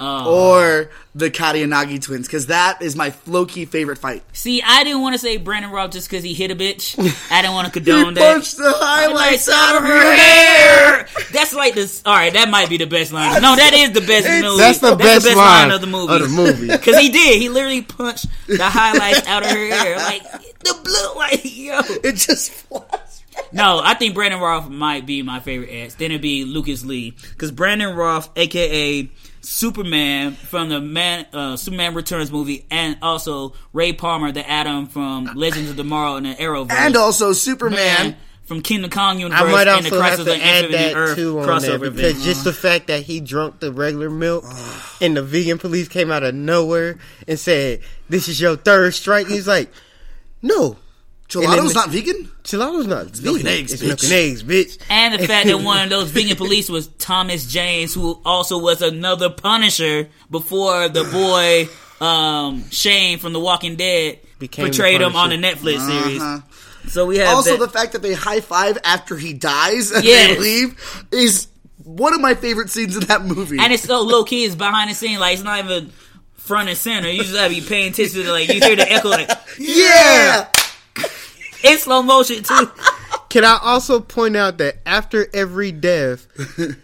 Oh. 0.00 0.52
or 0.60 0.90
the 1.16 1.28
Katayanagi 1.28 2.00
twins 2.00 2.28
because 2.28 2.46
that 2.46 2.80
is 2.82 2.94
my 2.94 3.12
low 3.26 3.46
key 3.46 3.64
favorite 3.64 3.98
fight. 3.98 4.22
See, 4.32 4.62
I 4.62 4.84
didn't 4.84 5.00
want 5.02 5.14
to 5.14 5.18
say 5.18 5.38
Brandon 5.38 5.72
Rock 5.72 5.90
just 5.90 6.08
because 6.08 6.22
he 6.22 6.34
hit 6.34 6.52
a 6.52 6.54
bitch. 6.54 6.96
I 7.32 7.42
didn't 7.42 7.54
want 7.54 7.72
to 7.72 7.80
He 7.80 7.84
condone 7.84 8.14
that. 8.14 8.34
punched 8.34 8.58
the 8.58 8.72
highlights 8.76 9.46
Highlights 9.46 9.48
out 9.48 9.76
of 9.76 9.82
her 9.82 10.14
hair. 10.14 11.08
That's 11.32 11.52
like 11.52 11.74
this. 11.74 12.00
All 12.06 12.14
right, 12.14 12.32
that 12.32 12.48
might 12.48 12.68
be 12.68 12.76
the 12.76 12.86
best 12.86 13.12
line. 13.12 13.42
No, 13.42 13.56
that 13.56 13.74
is 13.74 13.90
the 13.90 14.00
best 14.00 14.24
It's- 14.26 14.42
movie. 14.44 14.58
That's 14.58 14.78
the 14.78 14.94
best 14.94 15.34
line 15.36 15.72
of 15.72 15.80
the 15.80 15.88
movie. 15.88 16.14
of 16.14 16.20
the 16.22 16.28
movie. 16.28 16.68
Because 16.68 16.96
he 17.00 17.08
did. 17.10 17.42
He 17.42 17.48
literally 17.48 17.82
punched 17.82 18.26
the 18.46 18.62
highlights 18.70 19.26
out 19.26 19.42
of 19.42 19.50
her 19.50 19.56
hair. 19.74 19.96
Like 19.96 20.22
the 20.60 20.78
blue. 20.84 21.16
Like 21.16 21.40
yo. 21.44 21.80
It 22.04 22.12
just 22.14 22.52
flies. 22.52 22.84
No, 23.52 23.80
I 23.82 23.94
think 23.94 24.14
Brandon 24.14 24.40
Routh 24.40 24.68
might 24.68 25.06
be 25.06 25.22
my 25.22 25.40
favorite 25.40 25.70
ex. 25.70 25.94
Then 25.94 26.10
it'd 26.10 26.22
be 26.22 26.44
Lucas 26.44 26.84
Lee 26.84 27.14
because 27.30 27.50
Brandon 27.50 27.94
Routh, 27.96 28.30
aka 28.36 29.08
Superman 29.40 30.32
from 30.32 30.68
the 30.68 30.80
Man 30.80 31.26
uh, 31.32 31.56
Superman 31.56 31.94
Returns 31.94 32.30
movie, 32.30 32.66
and 32.70 32.98
also 33.02 33.54
Ray 33.72 33.92
Palmer, 33.92 34.32
the 34.32 34.48
Atom 34.48 34.86
from 34.86 35.24
Legends 35.34 35.70
of 35.70 35.76
Tomorrow 35.76 36.16
and 36.16 36.26
the 36.26 36.34
Arrowverse, 36.34 36.72
And 36.72 36.96
also 36.96 37.32
Superman. 37.32 37.76
Man 37.76 38.16
from 38.48 38.62
Kingdom 38.62 38.90
Kong 38.90 39.20
universe 39.20 39.38
I 39.38 39.52
might 39.52 39.68
and 39.68 39.84
the 39.84 39.94
also 39.94 40.00
have 40.00 40.20
of 40.20 40.26
to 40.26 40.42
add 40.42 40.72
that 40.72 40.96
Earth 40.96 41.16
too 41.16 41.38
on 41.38 41.60
there 41.60 41.78
crossover 41.78 41.94
because 41.94 42.24
just 42.24 42.44
the 42.44 42.52
fact 42.54 42.86
that 42.86 43.02
he 43.02 43.20
drunk 43.20 43.60
the 43.60 43.70
regular 43.70 44.08
milk 44.08 44.42
and 45.02 45.14
the 45.14 45.22
vegan 45.22 45.58
police 45.58 45.86
came 45.86 46.10
out 46.10 46.22
of 46.22 46.34
nowhere 46.34 46.96
and 47.28 47.38
said, 47.38 47.80
"This 48.08 48.26
is 48.26 48.40
your 48.40 48.56
third 48.56 48.94
strike." 48.94 49.26
He's 49.26 49.46
like, 49.46 49.70
"No, 50.40 50.78
Gelato's 51.28 51.74
not 51.74 51.90
vegan? 51.90 52.30
Gelato's 52.44 52.86
not 52.86 53.04
milk 53.22 53.36
vegan. 53.36 53.38
and 53.40 53.48
eggs, 53.48 53.72
it's 53.74 53.82
milk 53.82 53.98
bitch." 53.98 54.04
and 54.04 54.12
eggs, 54.12 54.42
bitch." 54.42 54.78
And 54.88 55.14
the 55.20 55.26
fact 55.26 55.46
that 55.46 55.60
one 55.60 55.84
of 55.84 55.90
those 55.90 56.10
vegan 56.12 56.36
police 56.36 56.68
was 56.70 56.86
Thomas 56.98 57.46
Jane, 57.46 57.88
who 57.88 58.20
also 58.24 58.58
was 58.58 58.80
another 58.82 59.28
Punisher 59.28 60.08
before 60.30 60.88
the 60.88 61.04
boy 61.04 61.68
um, 62.04 62.64
Shane 62.70 63.18
from 63.18 63.32
The 63.34 63.40
Walking 63.40 63.76
Dead 63.76 64.20
Became 64.38 64.66
portrayed 64.66 65.00
him 65.02 65.16
on 65.16 65.30
the 65.30 65.36
Netflix 65.36 65.80
series. 65.86 66.22
Uh-huh. 66.22 66.40
So 66.88 67.04
we 67.04 67.18
have 67.18 67.34
Also, 67.36 67.56
that- 67.58 67.66
the 67.66 67.68
fact 67.78 67.92
that 67.92 68.00
they 68.02 68.14
high 68.14 68.40
five 68.40 68.78
after 68.84 69.16
he 69.16 69.34
dies 69.34 69.90
and 69.90 70.04
Yes. 70.04 70.36
they 70.36 70.38
leave 70.42 71.04
is 71.12 71.48
one 71.84 72.14
of 72.14 72.20
my 72.22 72.34
favorite 72.34 72.70
scenes 72.70 72.96
in 72.96 73.02
that 73.08 73.24
movie. 73.24 73.58
and 73.58 73.72
it's 73.72 73.82
so 73.82 74.00
low 74.00 74.24
key. 74.24 74.44
It's 74.44 74.54
behind 74.54 74.90
the 74.90 74.94
scene, 74.94 75.18
like 75.18 75.34
it's 75.34 75.42
not 75.42 75.62
even 75.64 75.90
front 76.36 76.68
and 76.70 76.78
center. 76.78 77.10
You 77.10 77.22
just 77.22 77.34
gotta 77.34 77.50
be 77.52 77.60
paying 77.60 77.90
attention 77.92 78.22
to 78.22 78.32
like 78.32 78.48
you 78.48 78.60
hear 78.60 78.76
the 78.76 78.90
echo 78.90 79.10
like 79.10 79.28
yeah. 79.58 80.48
In 81.64 81.78
slow 81.78 82.02
motion 82.02 82.42
too. 82.42 82.70
Can 83.28 83.44
I 83.44 83.58
also 83.62 84.00
point 84.00 84.36
out 84.36 84.58
that 84.58 84.76
after 84.86 85.28
every 85.34 85.70
death, 85.72 86.26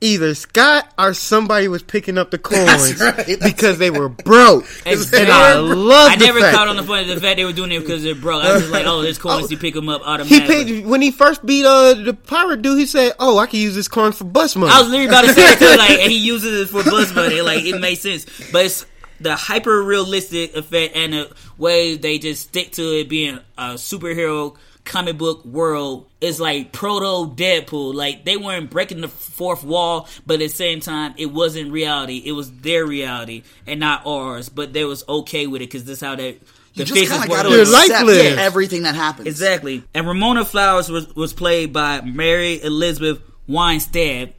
either 0.00 0.34
Scott 0.34 0.90
or 0.98 1.12
somebody 1.12 1.68
was 1.68 1.82
picking 1.82 2.16
up 2.16 2.30
the 2.30 2.38
coins 2.38 3.00
right, 3.00 3.26
because 3.42 3.78
they 3.78 3.90
were 3.90 4.08
broke, 4.08 4.64
Exactly. 4.86 5.20
and 5.24 5.30
I 5.30 5.54
love 5.58 6.12
I 6.12 6.14
never 6.14 6.40
fact 6.40 6.56
caught 6.56 6.68
on 6.68 6.76
the 6.76 6.84
point 6.84 7.08
of 7.08 7.14
the 7.14 7.20
fact 7.20 7.36
they 7.36 7.44
were 7.44 7.52
doing 7.52 7.72
it 7.72 7.80
because 7.80 8.02
they're 8.02 8.14
broke. 8.14 8.44
I 8.44 8.52
was 8.54 8.62
just 8.62 8.72
like, 8.72 8.86
oh, 8.86 9.02
there's 9.02 9.18
coins. 9.18 9.50
You 9.50 9.58
pick 9.58 9.74
them 9.74 9.88
up 9.88 10.02
He 10.02 10.06
automatically. 10.06 10.64
paid 10.80 10.86
when 10.86 11.02
he 11.02 11.10
first 11.10 11.44
beat 11.44 11.66
uh 11.66 11.94
the 11.94 12.14
pirate 12.14 12.62
dude. 12.62 12.78
He 12.78 12.86
said, 12.86 13.12
"Oh, 13.18 13.38
I 13.38 13.46
can 13.46 13.60
use 13.60 13.74
this 13.74 13.88
coin 13.88 14.12
for 14.12 14.24
bus 14.24 14.56
money." 14.56 14.72
I 14.72 14.80
was 14.80 14.88
literally 14.88 15.08
about 15.08 15.22
to 15.26 15.34
say 15.34 15.42
it 15.52 15.58
too, 15.58 15.76
like, 15.76 15.90
and 15.90 16.10
he 16.12 16.18
uses 16.18 16.60
it 16.62 16.70
for 16.72 16.82
bus 16.88 17.14
money. 17.14 17.40
Like, 17.42 17.64
it 17.64 17.78
makes 17.80 18.00
sense. 18.02 18.24
But 18.52 18.66
it's 18.66 18.86
the 19.20 19.36
hyper 19.36 19.82
realistic 19.82 20.54
effect 20.54 20.96
and 20.96 21.12
the 21.12 21.32
way 21.56 21.96
they 21.96 22.18
just 22.18 22.48
stick 22.48 22.72
to 22.72 22.82
it 23.00 23.08
being 23.08 23.38
a 23.56 23.74
superhero 23.74 24.56
comic 24.84 25.18
book 25.18 25.44
world 25.44 26.06
is 26.20 26.40
like 26.40 26.72
proto 26.72 27.34
Deadpool. 27.34 27.94
Like 27.94 28.24
they 28.24 28.36
weren't 28.36 28.70
breaking 28.70 29.00
the 29.02 29.08
fourth 29.08 29.62
wall, 29.62 30.08
but 30.26 30.34
at 30.34 30.38
the 30.40 30.48
same 30.48 30.80
time, 30.80 31.14
it 31.18 31.26
wasn't 31.26 31.70
reality. 31.70 32.22
It 32.24 32.32
was 32.32 32.50
their 32.50 32.86
reality 32.86 33.42
and 33.66 33.80
not 33.80 34.06
ours. 34.06 34.48
But 34.48 34.72
they 34.72 34.84
was 34.84 35.06
okay 35.08 35.46
with 35.46 35.62
it 35.62 35.66
because 35.66 35.84
this 35.84 36.00
how 36.00 36.16
they. 36.16 36.38
The 36.74 36.84
You 36.84 36.84
just 36.84 37.00
faces 37.00 37.18
kind 37.18 37.24
of 37.24 37.36
got 37.36 37.42
to 37.42 37.60
accept 37.60 38.06
lives. 38.06 38.38
everything 38.38 38.82
that 38.82 38.94
happens. 38.94 39.26
Exactly. 39.26 39.82
And 39.94 40.06
Ramona 40.06 40.44
Flowers 40.44 40.88
was, 40.88 41.12
was 41.14 41.32
played 41.32 41.72
by 41.72 42.02
Mary 42.02 42.62
Elizabeth 42.62 43.20
Winstead, 43.48 44.34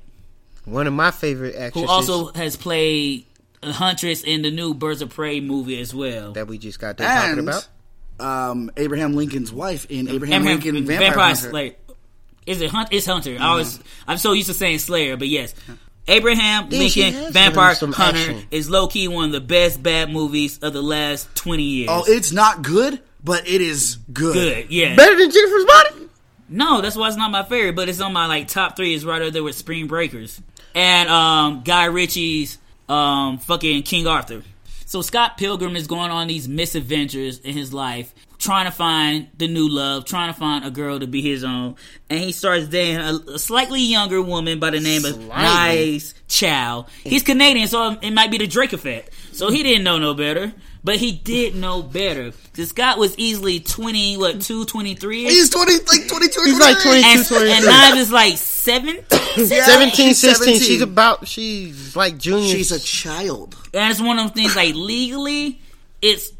One 0.63 0.87
of 0.87 0.93
my 0.93 1.11
favorite 1.11 1.55
actresses, 1.55 1.81
who 1.89 1.93
also 1.93 2.31
has 2.33 2.55
played 2.55 3.25
a 3.25 3.28
Huntress 3.63 4.23
in 4.23 4.41
the 4.41 4.51
new 4.51 4.73
Birds 4.73 5.01
of 5.01 5.09
Prey 5.09 5.39
movie 5.39 5.79
as 5.81 5.93
well. 5.93 6.31
that 6.33 6.47
we 6.47 6.57
just 6.57 6.79
got 6.79 6.97
done 6.97 7.07
talking 7.37 7.39
about. 7.47 7.67
um, 8.19 8.71
Abraham 8.77 9.13
Lincoln's 9.13 9.51
wife 9.51 9.85
in 9.89 10.07
Abraham, 10.09 10.41
Abraham- 10.43 10.59
Lincoln 10.61 10.85
Vampire, 10.85 11.11
Hunter. 11.35 11.49
Slayer. 11.49 11.75
Is 12.45 12.61
it 12.61 12.71
Hunt? 12.71 12.89
It's 12.91 13.05
Hunter. 13.05 13.37
I 13.39 13.55
was. 13.55 13.79
I'm 14.07 14.17
so 14.17 14.33
used 14.33 14.47
to 14.47 14.53
saying 14.53 14.79
Slayer, 14.79 15.17
but 15.17 15.27
yes. 15.27 15.53
Abraham 16.07 16.69
Yeah, 16.71 16.79
Lincoln 16.79 17.13
has 17.13 17.33
Vampire 17.33 17.75
Hunter 17.75 18.01
action. 18.01 18.43
is 18.49 18.67
low 18.69 18.87
key 18.87 19.07
one 19.07 19.25
of 19.25 19.31
the 19.31 19.41
best 19.41 19.83
bad 19.83 20.09
movies 20.11 20.57
of 20.59 20.73
the 20.73 20.81
last 20.81 21.27
20 21.35 21.61
years. 21.61 21.89
Oh, 21.91 22.03
it's 22.07 22.31
not 22.31 22.63
good, 22.63 22.99
but 23.23 23.47
it 23.47 23.61
is 23.61 23.97
good. 24.11 24.33
good. 24.33 24.71
Yeah. 24.71 24.95
Better 24.95 25.15
than 25.15 25.29
Jennifer's 25.29 25.65
body. 25.65 25.89
No, 26.47 26.81
that's 26.81 26.95
why 26.95 27.09
it's 27.09 27.17
not 27.17 27.29
my 27.29 27.43
favorite, 27.43 27.75
but 27.75 27.89
it's 27.89 28.01
on 28.01 28.11
my 28.13 28.25
like 28.25 28.47
top 28.47 28.75
three. 28.75 28.95
Is 28.95 29.05
right 29.05 29.21
up 29.21 29.33
there 29.33 29.43
with 29.43 29.55
Spring 29.55 29.85
Breakers 29.85 30.41
and 30.73 31.07
um, 31.09 31.61
Guy 31.63 31.85
Ritchie's 31.85 32.57
um, 32.89 33.37
fucking 33.37 33.83
King 33.83 34.07
Arthur. 34.07 34.43
So 34.85 35.03
Scott 35.03 35.37
Pilgrim 35.37 35.75
is 35.75 35.85
going 35.85 36.09
on 36.09 36.27
these 36.27 36.47
misadventures 36.47 37.37
in 37.39 37.53
his 37.55 37.71
life, 37.71 38.11
trying 38.39 38.65
to 38.65 38.71
find 38.71 39.27
the 39.37 39.47
new 39.47 39.69
love, 39.69 40.05
trying 40.05 40.33
to 40.33 40.39
find 40.39 40.65
a 40.65 40.71
girl 40.71 40.99
to 40.99 41.05
be 41.05 41.21
his 41.21 41.43
own, 41.43 41.75
and 42.09 42.19
he 42.19 42.31
starts 42.31 42.67
dating 42.67 42.97
a, 42.97 43.33
a 43.33 43.39
slightly 43.39 43.81
younger 43.81 44.19
woman 44.19 44.59
by 44.59 44.71
the 44.71 44.79
name 44.79 45.05
of 45.05 45.27
Knives 45.27 46.15
Chau. 46.27 46.87
He's 47.03 47.21
Canadian, 47.21 47.67
so 47.67 47.97
it 48.01 48.11
might 48.11 48.31
be 48.31 48.39
the 48.39 48.47
Drake 48.47 48.73
effect. 48.73 49.11
So 49.31 49.51
he 49.51 49.61
didn't 49.61 49.83
know 49.83 49.99
no 49.99 50.15
better. 50.15 50.53
But 50.83 50.95
he 50.95 51.11
did 51.11 51.55
know 51.55 51.83
better. 51.83 52.31
Because 52.31 52.69
Scott 52.69 52.97
was 52.97 53.17
easily 53.17 53.59
20, 53.59 54.17
what, 54.17 54.41
2, 54.41 54.65
23? 54.65 55.25
He's 55.25 55.49
20, 55.49 55.73
like 55.73 56.07
22 56.07 56.41
He's 56.45 56.59
like 56.59 56.81
23. 56.81 57.01
22. 57.01 57.05
and, 57.05 57.27
23. 57.27 57.51
and 57.51 57.65
Knives 57.65 57.97
is 57.97 58.11
like 58.11 58.37
seven. 58.37 58.99
Yeah, 59.37 59.65
17, 59.65 60.07
she's 60.07 60.19
16. 60.19 60.37
17. 60.37 60.59
She's 60.61 60.81
about, 60.81 61.27
she's 61.27 61.95
like 61.95 62.17
junior. 62.17 62.47
She's 62.53 62.71
a 62.71 62.79
child. 62.79 63.55
and 63.73 63.91
it's 63.91 64.01
one 64.01 64.19
of 64.19 64.33
the 64.33 64.41
things 64.41 64.55
like 64.55 64.75
legally, 64.75 65.61
it's 66.01 66.31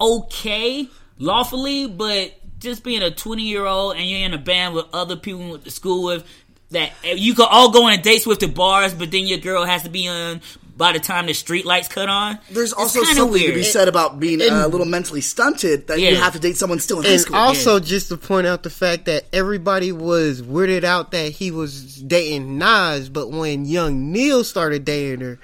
okay, 0.00 0.88
lawfully, 1.18 1.86
but 1.86 2.34
just 2.58 2.84
being 2.84 3.02
a 3.02 3.10
20 3.10 3.42
year 3.42 3.66
old 3.66 3.96
and 3.96 4.04
you're 4.08 4.20
in 4.20 4.34
a 4.34 4.38
band 4.38 4.74
with 4.74 4.86
other 4.92 5.16
people 5.16 5.40
you 5.42 5.50
went 5.52 5.64
to 5.64 5.70
school 5.70 6.04
with 6.04 6.24
that 6.70 6.92
you 7.04 7.34
could 7.34 7.48
all 7.50 7.70
go 7.70 7.84
on 7.86 8.00
dates 8.00 8.26
with 8.26 8.40
the 8.40 8.46
bars, 8.48 8.94
but 8.94 9.10
then 9.10 9.26
your 9.26 9.38
girl 9.38 9.64
has 9.64 9.82
to 9.82 9.90
be 9.90 10.08
on 10.08 10.40
by 10.76 10.92
the 10.92 10.98
time 10.98 11.26
the 11.26 11.34
street 11.34 11.64
lights 11.64 11.88
cut 11.88 12.08
on. 12.08 12.38
There's 12.50 12.72
also 12.72 13.00
kinda 13.00 13.14
something 13.14 13.40
to 13.46 13.54
be 13.54 13.62
said 13.62 13.88
about 13.88 14.18
being 14.18 14.40
uh, 14.40 14.66
a 14.66 14.68
little 14.68 14.86
mentally 14.86 15.20
stunted 15.20 15.86
that 15.88 16.00
you 16.00 16.16
have 16.16 16.32
to 16.32 16.38
date 16.38 16.56
someone 16.56 16.78
still 16.80 16.98
in 16.98 17.04
high 17.04 17.12
and 17.12 17.20
school. 17.20 17.36
also 17.36 17.80
just 17.80 18.08
to 18.08 18.16
point 18.16 18.46
out 18.46 18.62
the 18.62 18.70
fact 18.70 19.04
that 19.06 19.24
everybody 19.32 19.92
was 19.92 20.42
weirded 20.42 20.84
out 20.84 21.10
that 21.12 21.32
he 21.32 21.50
was 21.50 21.96
dating 21.96 22.58
Nas, 22.58 23.08
but 23.08 23.30
when 23.30 23.64
young 23.64 24.12
Neil 24.12 24.44
started 24.44 24.84
dating 24.84 25.20
her, 25.20 25.38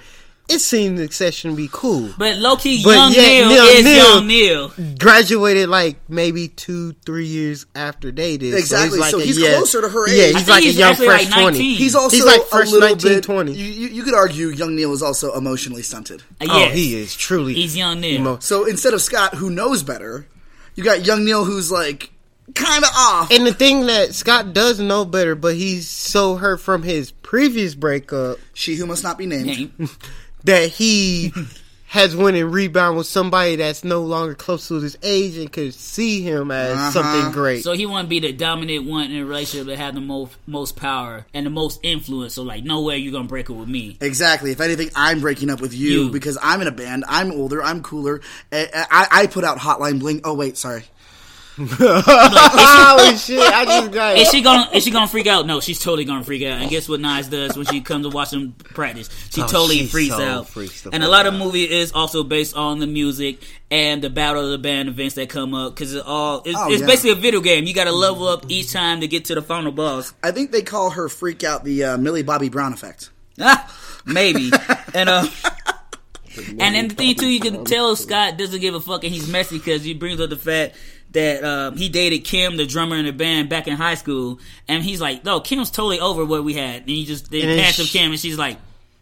it 0.49 0.61
seemed 0.61 0.97
the 0.99 1.11
session 1.13 1.51
to 1.51 1.57
be 1.57 1.69
cool. 1.71 2.11
But 2.17 2.37
low 2.39 2.57
key, 2.57 2.83
But 2.83 2.91
young 2.95 3.13
yet 3.13 3.23
Neil 3.29 3.49
Neil- 3.49 3.65
is 3.65 3.85
Neil- 3.85 3.97
young 4.15 4.27
Neil. 4.27 4.97
Graduated 4.99 5.69
like 5.69 5.99
maybe 6.09 6.49
two, 6.49 6.93
three 7.05 7.27
years 7.27 7.67
after 7.75 8.11
they 8.11 8.37
did. 8.39 8.55
Exactly, 8.55 8.99
like 8.99 9.11
so 9.11 9.19
a- 9.19 9.23
he's 9.23 9.39
yeah, 9.39 9.57
closer 9.57 9.81
to 9.83 9.89
her 9.89 10.09
age. 10.09 10.17
Yeah, 10.17 10.27
he's 10.27 10.35
I 10.35 10.39
think 10.39 10.49
like 10.49 10.63
he's 10.65 10.77
a 10.77 10.79
young 10.79 10.91
actually 10.93 11.07
fresh 11.07 11.31
like 11.31 11.41
20. 11.43 11.75
He's 11.75 11.95
also 11.95 12.17
He's 12.17 12.25
like 12.25 12.41
a 12.53 12.57
little 12.57 12.81
19, 12.81 13.13
bit, 13.13 13.25
20. 13.25 13.53
You, 13.53 13.65
you, 13.65 13.89
you 13.89 14.03
could 14.03 14.15
argue 14.15 14.49
young 14.49 14.75
Neil 14.75 14.93
is 14.93 15.03
also 15.03 15.35
emotionally 15.35 15.83
stunted. 15.83 16.23
Uh, 16.41 16.47
Oh, 16.49 16.69
he 16.71 16.99
is 16.99 17.15
truly. 17.15 17.55
He's 17.55 17.77
young 17.77 18.01
Neil. 18.01 18.21
emo- 18.21 18.39
So 18.41 18.65
instead 18.65 18.95
of 18.95 19.03
Scott, 19.03 19.35
who 19.35 19.51
knows 19.51 19.83
better, 19.83 20.27
you 20.75 20.83
got 20.85 21.05
young 21.05 21.25
Neil 21.25 21.45
who's 21.45 21.71
like 21.71 22.11
kind 22.55 22.83
of 22.83 22.91
off. 22.97 23.31
And 23.31 23.47
the 23.47 23.53
thing 23.53 23.87
that 23.87 24.15
Scott 24.15 24.55
does 24.55 24.81
know 24.81 25.05
better, 25.05 25.35
but 25.35 25.55
he's 25.55 25.87
so 25.89 26.37
hurt 26.37 26.63
from 26.63 26.83
his 26.83 27.11
previous 27.11 27.75
breakup 27.75 28.39
she 28.55 28.75
who 28.77 28.87
must 28.87 29.05
not 29.05 29.19
be 29.19 29.27
named. 29.27 29.73
Yeah, 30.45 30.61
that 30.61 30.69
he 30.71 31.33
has 31.91 32.15
went 32.15 32.37
and 32.37 32.53
rebound 32.53 32.99
with 32.99 33.07
somebody 33.07 33.57
that's 33.57 33.83
no 33.83 34.03
longer 34.03 34.35
close 34.35 34.69
to 34.69 34.75
his 34.79 34.99
age 35.03 35.39
and 35.39 35.51
could 35.51 35.73
see 35.73 36.21
him 36.21 36.51
as 36.51 36.77
Uh-huh. 36.77 36.91
something 36.91 37.33
great. 37.33 37.65
So 37.65 37.73
he 37.73 37.87
want 37.87 38.05
to 38.05 38.09
be 38.11 38.21
the 38.21 38.31
dominant 38.33 38.85
one 38.87 39.11
in 39.11 39.23
a 39.23 39.25
relationship 39.25 39.69
that 39.69 39.79
have 39.79 39.95
the 39.95 40.03
most 40.03 40.37
most 40.47 40.77
power 40.77 41.25
and 41.33 41.47
the 41.47 41.51
most 41.51 41.81
influence. 41.83 42.35
So 42.35 42.43
like, 42.43 42.63
no 42.63 42.83
way 42.83 42.99
you're 42.99 43.13
gonna 43.13 43.25
break 43.27 43.49
it 43.49 43.55
with 43.55 43.69
me. 43.69 43.97
Exactly. 44.03 44.51
If 44.51 44.61
anything, 44.61 44.91
I'm 44.95 45.21
breaking 45.21 45.49
up 45.49 45.63
with 45.63 45.73
you, 45.73 46.05
You. 46.05 46.11
because 46.11 46.37
I'm 46.43 46.61
in 46.61 46.67
a 46.69 46.73
band. 46.73 47.05
I'm 47.09 47.33
older. 47.33 47.63
I'm 47.63 47.83
cooler. 47.83 48.21
I, 48.53 48.69
I, 48.91 49.07
I 49.23 49.27
put 49.27 49.45
out 49.45 49.57
Hotline 49.59 49.99
Bling. 49.99 50.21
Oh 50.25 50.35
wait, 50.35 50.59
sorry. 50.59 50.85
Holy 51.71 53.17
shit! 53.17 53.41
I 53.41 53.65
just 53.65 53.91
got 53.93 54.17
Is 54.17 54.31
she 54.31 54.43
gonna 54.43 54.71
is 54.73 54.85
she 54.85 54.91
gonna 54.93 55.09
freak 55.09 55.27
out? 55.27 55.45
No, 55.45 55.59
she's 55.61 55.81
totally 55.81 56.05
gonna 56.05 56.23
freak 56.23 56.45
out. 56.45 56.61
And 56.61 56.71
guess 56.71 56.89
what 56.89 57.01
Knives 57.01 57.29
does 57.29 57.57
when 57.57 57.67
she 57.67 57.81
comes 57.81 58.07
to 58.07 58.11
watch 58.11 58.31
them 58.31 58.53
practice? 58.53 59.09
She 59.33 59.43
Oh, 59.43 59.47
totally 59.47 59.79
she 59.79 59.87
freaks 59.87 60.15
so 60.15 60.23
out. 60.23 60.49
freaks 60.49 60.87
and 60.87 61.03
a 61.03 61.09
lot 61.09 61.27
of 61.27 61.35
movie 61.35 61.65
is 61.69 61.91
also 61.93 62.23
based 62.23 62.57
on 62.57 62.79
the 62.79 62.87
music 62.87 63.43
and 63.73 64.01
the 64.03 64.09
battle 64.11 64.45
of 64.45 64.51
the 64.53 64.59
band 64.59 64.89
events 64.89 65.17
that 65.17 65.29
come 65.31 65.53
up 65.53 65.75
because 65.75 65.95
it 65.95 66.05
all 66.07 66.43
it's, 66.45 66.57
Oh, 66.57 66.71
it's 66.71 66.81
yeah. 66.81 66.87
basically 66.87 67.11
a 67.11 67.15
video 67.17 67.41
game. 67.41 67.65
You 67.65 67.75
got 67.75 67.85
to 67.85 67.93
level 67.93 68.29
up 68.29 68.45
each 68.49 68.73
time 68.73 69.01
to 69.01 69.09
get 69.09 69.25
to 69.27 69.35
the 69.35 69.43
final 69.43 69.73
boss. 69.73 70.13
I 70.23 70.31
think 70.31 70.53
they 70.53 70.63
call 70.63 70.91
her 70.91 71.09
freak 71.09 71.43
out 71.43 71.65
the 71.65 71.83
uh, 71.85 71.99
Millie 71.99 72.23
Bobby 72.23 72.51
Brown 72.51 72.73
effect. 72.73 73.11
Ah, 73.41 74.01
maybe. 74.07 74.51
and 74.95 75.09
uh, 75.09 75.27
and 76.37 76.61
then 76.75 76.89
the 76.89 76.95
thing 76.95 77.15
too, 77.17 77.27
you 77.29 77.41
can 77.41 77.65
tell 77.65 77.97
Scott 77.97 78.37
doesn't 78.39 78.61
give 78.61 78.75
a 78.75 78.81
fuck 78.81 79.03
and 79.03 79.13
he's 79.13 79.29
messy 79.29 79.59
because 79.59 79.83
he 79.83 79.93
brings 79.95 80.21
up 80.21 80.31
the 80.31 80.37
fact 80.37 80.77
that 81.13 81.43
um, 81.45 81.77
he 81.77 81.89
dated 81.89 82.25
Kim, 82.25 82.57
the 82.57 82.67
drummer 82.67 82.97
in 82.97 83.07
the 83.07 83.13
band, 83.13 83.49
back 83.49 83.67
in 83.67 83.77
high 83.77 83.95
school, 83.95 84.41
and 84.69 84.83
he's 84.83 85.01
like, 85.01 85.25
"No, 85.25 85.41
Kim's 85.41 85.71
totally 85.71 86.01
over 86.01 86.25
what 86.25 86.45
we 86.45 86.55
had." 86.55 86.83
And 86.83 86.91
he 86.91 87.05
just 87.07 87.31
they 87.31 87.41
And 87.43 87.51
then 87.51 87.59
passed 87.65 87.81
up 87.81 87.87
Kim, 87.87 88.11
and 88.11 88.21
she's 88.21 88.37
like, 88.39 88.59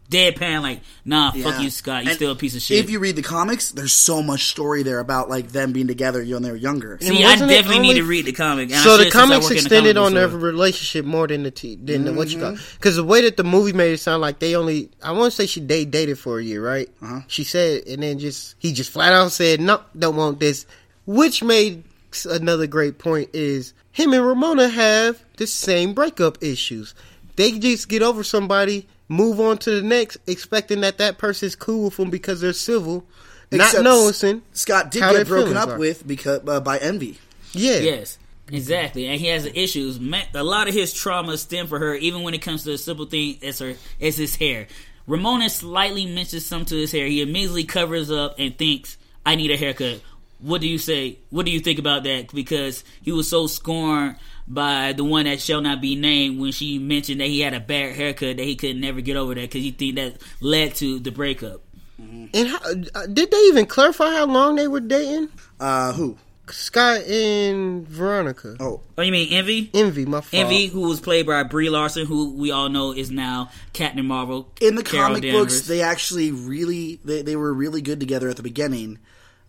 deadpan, 0.09 0.63
like, 0.63 0.81
"Nah, 1.05 1.33
fuck 1.33 1.61
you, 1.61 1.69
Scott. 1.69 2.05
You 2.05 2.11
And 2.11 2.17
still 2.17 2.31
a 2.31 2.37
piece 2.37 2.55
of 2.55 2.63
shit." 2.63 2.79
If 2.79 2.91
you 2.91 3.01
read 3.01 3.17
the 3.17 3.23
comics, 3.23 3.73
there's 3.73 3.93
so 3.93 4.23
much 4.23 4.45
story 4.45 4.85
there 4.85 5.01
about 5.01 5.29
like 5.29 5.49
them 5.49 5.73
being 5.73 5.89
together 5.89 6.25
when 6.25 6.43
they 6.43 6.51
were 6.53 6.57
younger. 6.57 6.97
See, 7.01 7.25
I 7.25 7.31
wasn't 7.33 7.51
it 7.51 7.55
definitely 7.55 7.81
need 7.81 7.95
to 7.95 8.05
read 8.05 8.25
the 8.25 8.33
comic. 8.33 8.71
and 8.71 8.81
so 8.81 8.97
the 8.99 9.11
comics 9.11 9.47
work 9.47 9.51
in 9.51 9.57
the 9.57 9.61
extended 9.63 9.97
comic 9.97 10.07
on 10.07 10.15
their 10.15 10.29
relationship 10.29 11.05
more 11.05 11.27
than 11.27 11.43
the 11.43 11.51
t- 11.51 11.75
than 11.75 12.05
the 12.05 12.13
what 12.13 12.29
you 12.29 12.37
Mm-hmm. 12.39 12.55
call 12.57 12.65
because 12.75 12.95
the 12.95 13.03
way 13.05 13.23
that 13.23 13.37
the 13.37 13.43
movie 13.45 13.73
made 13.73 13.93
it 13.93 13.99
sound 13.99 14.21
like 14.21 14.39
they 14.39 14.55
only 14.55 14.91
I 15.03 15.11
want 15.11 15.33
to 15.33 15.37
say 15.37 15.47
she 15.47 15.59
they 15.61 15.85
dated 15.85 16.21
for 16.21 16.39
a 16.39 16.45
year 16.45 16.65
right 16.65 16.89
Uh-huh. 17.03 17.23
she 17.27 17.43
said 17.43 17.83
and 17.89 18.01
then 18.03 18.21
just 18.21 18.55
he 18.61 18.73
just 18.73 18.93
flat 18.93 19.13
out 19.13 19.33
said 19.33 19.61
no 19.61 19.81
don't 19.99 20.15
want 20.15 20.39
this 20.39 20.67
which 21.07 21.43
made 21.43 21.83
another 22.25 22.67
great 22.67 22.99
point 22.99 23.29
is 23.35 23.75
him 23.93 24.13
and 24.15 24.25
Ramona 24.27 24.69
have 24.69 25.23
the 25.37 25.47
same 25.47 25.93
breakup 25.93 26.43
issues 26.43 26.95
they 27.37 27.59
just 27.59 27.89
get 27.89 28.03
over 28.03 28.23
somebody 28.25 28.87
move 29.09 29.39
on 29.41 29.59
to 29.59 29.71
the 29.71 29.83
next 29.83 30.17
expecting 30.27 30.81
that 30.81 30.99
that 30.99 31.19
person's 31.19 31.55
cool 31.55 31.85
with 31.87 31.97
them 31.97 32.11
because 32.11 32.41
they're 32.41 32.53
civil 32.53 33.05
Except 33.51 33.75
not 33.75 33.85
noticing 33.85 34.43
Scott 34.53 34.91
did 34.91 35.03
how 35.03 35.13
get 35.13 35.27
broken 35.29 35.57
up 35.57 35.69
are. 35.71 35.79
with 35.79 36.07
because 36.07 36.41
uh, 36.49 36.61
by 36.61 36.79
envy. 36.79 37.19
yeah 37.53 37.79
Yes, 37.79 38.19
exactly, 38.51 39.07
and 39.07 39.21
he 39.21 39.29
has 39.29 39.47
issues. 39.47 39.99
A 40.35 40.43
lot 40.43 40.67
of 40.69 40.75
his 40.75 40.93
trauma 40.93 41.37
stem 41.39 41.67
for 41.69 41.79
her, 41.79 41.95
even 41.95 42.23
when 42.23 42.35
it 42.35 42.43
comes 42.43 42.65
to 42.65 42.73
a 42.73 42.79
simple 42.79 43.07
thing 43.07 43.39
as 43.43 43.61
her 43.61 43.75
as 44.01 44.17
his 44.17 44.35
hair. 44.37 44.67
Ramona 45.07 45.49
slightly 45.49 46.07
mentions 46.07 46.45
something 46.45 46.67
to 46.67 46.77
his 46.77 46.91
hair. 46.91 47.07
He 47.07 47.23
immediately 47.23 47.63
covers 47.63 48.11
up 48.11 48.35
and 48.41 48.59
thinks, 48.59 48.99
"I 49.25 49.37
need 49.37 49.53
a 49.53 49.57
haircut." 49.57 50.01
What 50.39 50.61
do 50.61 50.69
you 50.69 50.79
say? 50.79 51.19
What 51.31 51.47
do 51.47 51.53
you 51.53 51.61
think 51.61 51.79
about 51.79 52.05
that? 52.05 52.33
Because 52.35 52.85
he 53.03 53.11
was 53.13 53.29
so 53.29 53.47
scorned 53.47 54.17
by 54.47 54.93
the 54.93 55.03
one 55.05 55.25
that 55.25 55.41
shall 55.41 55.61
not 55.61 55.81
be 55.81 55.97
named 55.97 56.39
when 56.39 56.53
she 56.53 56.79
mentioned 56.79 57.21
that 57.21 57.27
he 57.29 57.41
had 57.41 57.55
a 57.55 57.61
bad 57.61 57.95
haircut 57.97 58.37
that 58.37 58.43
he 58.45 58.55
could 58.55 58.77
never 58.77 59.01
get 59.01 59.17
over 59.17 59.35
that 59.35 59.41
because 59.43 59.63
he 59.63 59.71
think 59.73 59.97
that 59.97 60.17
led 60.41 60.75
to 60.77 60.99
the 60.99 61.11
breakup. 61.11 61.63
and 61.99 62.49
how, 62.49 62.59
uh, 62.95 63.07
did 63.07 63.31
they 63.31 63.41
even 63.49 63.65
clarify 63.67 64.11
how 64.11 64.27
long 64.27 64.57
they 64.57 64.69
were 64.69 64.81
dating 64.81 65.29
Uh, 65.59 65.93
who? 65.95 66.17
Scott 66.49 67.01
and 67.05 67.89
Veronica. 67.89 68.57
Oh, 68.61 68.81
Oh, 68.97 69.03
you 69.03 69.11
mean 69.11 69.33
Envy? 69.33 69.69
Envy, 69.75 70.05
my 70.05 70.21
fault. 70.21 70.45
Envy, 70.45 70.67
who 70.69 70.83
was 70.83 71.01
played 71.01 71.27
by 71.27 71.43
Brie 71.43 71.71
Larson, 71.71 72.07
who 72.07 72.35
we 72.35 72.53
all 72.53 72.69
know 72.69 72.93
is 72.93 73.11
now 73.11 73.51
Captain 73.73 74.07
Marvel. 74.07 74.49
in 74.61 74.77
the 74.77 74.85
Carol 74.85 75.09
comic 75.09 75.23
Danvers. 75.23 75.41
books, 75.43 75.61
they 75.67 75.83
actually 75.83 76.31
really 76.31 77.01
they, 77.05 77.23
they 77.23 77.35
were 77.35 77.53
really 77.53 77.81
good 77.83 77.99
together 77.99 78.29
at 78.29 78.37
the 78.37 78.45
beginning, 78.45 78.99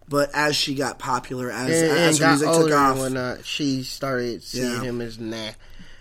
but 0.07 0.29
as 0.33 0.55
she 0.55 0.75
got 0.75 0.99
popular, 0.99 1.51
as 1.51 1.81
and, 1.81 1.91
as 1.97 2.19
and 2.21 2.25
her 2.41 2.45
music 2.47 2.47
took 2.63 2.71
off, 2.71 2.91
and 2.91 2.99
whatnot. 2.99 3.45
She 3.45 3.83
started 3.83 4.43
seeing 4.43 4.71
Yeah. 4.71 4.81
him 4.81 5.01
as 5.01 5.19
nah. 5.19 5.51